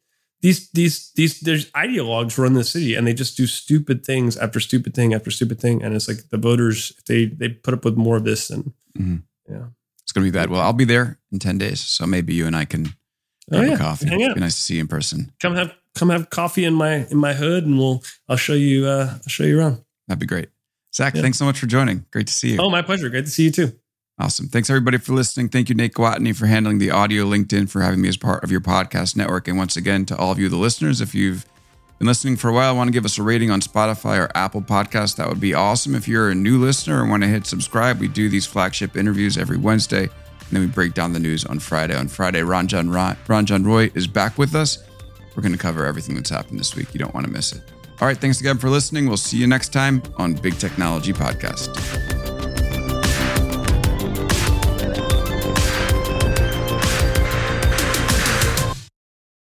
these 0.40 0.68
these 0.70 1.12
these 1.12 1.40
there's 1.40 1.70
ideologues 1.72 2.36
run 2.36 2.54
the 2.54 2.64
city 2.64 2.94
and 2.94 3.06
they 3.06 3.14
just 3.14 3.36
do 3.36 3.46
stupid 3.46 4.04
things 4.04 4.36
after 4.36 4.58
stupid 4.58 4.94
thing 4.94 5.14
after 5.14 5.30
stupid 5.30 5.60
thing. 5.60 5.82
And 5.82 5.94
it's 5.94 6.08
like 6.08 6.28
the 6.30 6.38
voters, 6.38 6.92
if 6.98 7.04
they 7.04 7.26
they 7.26 7.50
put 7.50 7.72
up 7.72 7.84
with 7.84 7.96
more 7.96 8.16
of 8.16 8.24
this 8.24 8.50
and 8.50 8.72
mm-hmm. 8.98 9.16
yeah. 9.48 9.66
It's 10.02 10.12
gonna 10.12 10.26
be 10.26 10.32
bad. 10.32 10.50
Well, 10.50 10.60
I'll 10.60 10.72
be 10.72 10.84
there 10.84 11.18
in 11.30 11.38
10 11.38 11.58
days. 11.58 11.80
So 11.80 12.06
maybe 12.06 12.34
you 12.34 12.46
and 12.46 12.56
I 12.56 12.64
can 12.64 12.88
oh, 13.52 13.58
have 13.58 13.68
yeah. 13.68 13.74
a 13.74 13.78
coffee. 13.78 14.08
Hang 14.08 14.24
out. 14.24 14.34
Be 14.34 14.40
nice 14.40 14.54
to 14.54 14.60
see 14.60 14.74
you 14.74 14.80
in 14.80 14.88
person. 14.88 15.32
Come 15.40 15.54
have 15.54 15.72
come 15.94 16.10
have 16.10 16.30
coffee 16.30 16.64
in 16.64 16.74
my 16.74 17.06
in 17.10 17.16
my 17.16 17.32
hood 17.32 17.64
and 17.64 17.78
we'll 17.78 18.02
I'll 18.28 18.36
show 18.36 18.54
you 18.54 18.86
uh 18.86 19.14
I'll 19.14 19.28
show 19.28 19.44
you 19.44 19.60
around. 19.60 19.84
That'd 20.08 20.18
be 20.18 20.26
great. 20.26 20.48
Zach, 20.96 21.14
yeah. 21.14 21.22
thanks 21.22 21.38
so 21.38 21.44
much 21.44 21.58
for 21.58 21.66
joining. 21.66 22.06
Great 22.10 22.26
to 22.28 22.32
see 22.32 22.52
you. 22.52 22.58
Oh, 22.58 22.70
my 22.70 22.80
pleasure. 22.80 23.10
Great 23.10 23.26
to 23.26 23.30
see 23.30 23.44
you 23.44 23.50
too. 23.50 23.72
Awesome. 24.18 24.48
Thanks 24.48 24.70
everybody 24.70 24.96
for 24.96 25.12
listening. 25.12 25.50
Thank 25.50 25.68
you, 25.68 25.74
Nate 25.74 25.92
Gwattney, 25.92 26.34
for 26.34 26.46
handling 26.46 26.78
the 26.78 26.90
audio, 26.90 27.26
LinkedIn 27.26 27.68
for 27.68 27.82
having 27.82 28.00
me 28.00 28.08
as 28.08 28.16
part 28.16 28.42
of 28.42 28.50
your 28.50 28.62
podcast 28.62 29.14
network. 29.14 29.46
And 29.46 29.58
once 29.58 29.76
again, 29.76 30.06
to 30.06 30.16
all 30.16 30.32
of 30.32 30.38
you, 30.38 30.48
the 30.48 30.56
listeners, 30.56 31.02
if 31.02 31.14
you've 31.14 31.44
been 31.98 32.06
listening 32.06 32.36
for 32.36 32.48
a 32.48 32.52
while, 32.54 32.74
want 32.74 32.88
to 32.88 32.92
give 32.92 33.04
us 33.04 33.18
a 33.18 33.22
rating 33.22 33.50
on 33.50 33.60
Spotify 33.60 34.18
or 34.18 34.30
Apple 34.34 34.62
Podcast, 34.62 35.16
that 35.16 35.28
would 35.28 35.40
be 35.40 35.52
awesome. 35.52 35.94
If 35.94 36.08
you're 36.08 36.30
a 36.30 36.34
new 36.34 36.58
listener 36.58 37.02
and 37.02 37.10
want 37.10 37.24
to 37.24 37.28
hit 37.28 37.46
subscribe, 37.46 38.00
we 38.00 38.08
do 38.08 38.30
these 38.30 38.46
flagship 38.46 38.96
interviews 38.96 39.36
every 39.36 39.58
Wednesday. 39.58 40.04
And 40.04 40.50
then 40.50 40.62
we 40.62 40.68
break 40.68 40.94
down 40.94 41.12
the 41.12 41.20
news 41.20 41.44
on 41.44 41.58
Friday. 41.58 41.94
On 41.94 42.08
Friday, 42.08 42.40
Ranjan, 42.40 42.94
Roy 42.94 43.16
Ranjan 43.26 43.66
Roy 43.66 43.90
is 43.94 44.06
back 44.06 44.38
with 44.38 44.54
us. 44.54 44.78
We're 45.34 45.42
going 45.42 45.52
to 45.52 45.58
cover 45.58 45.84
everything 45.84 46.14
that's 46.14 46.30
happened 46.30 46.58
this 46.58 46.74
week. 46.74 46.94
You 46.94 47.00
don't 47.00 47.12
want 47.12 47.26
to 47.26 47.32
miss 47.32 47.52
it. 47.52 47.60
All 48.00 48.08
right. 48.08 48.16
Thanks 48.16 48.40
again 48.40 48.56
for 48.56 48.70
listening. 48.70 49.08
We'll 49.08 49.18
see 49.18 49.36
you 49.36 49.46
next 49.46 49.74
time 49.74 50.02
on 50.16 50.34
Big 50.34 50.58
Technology 50.58 51.12
Podcast. 51.12 52.25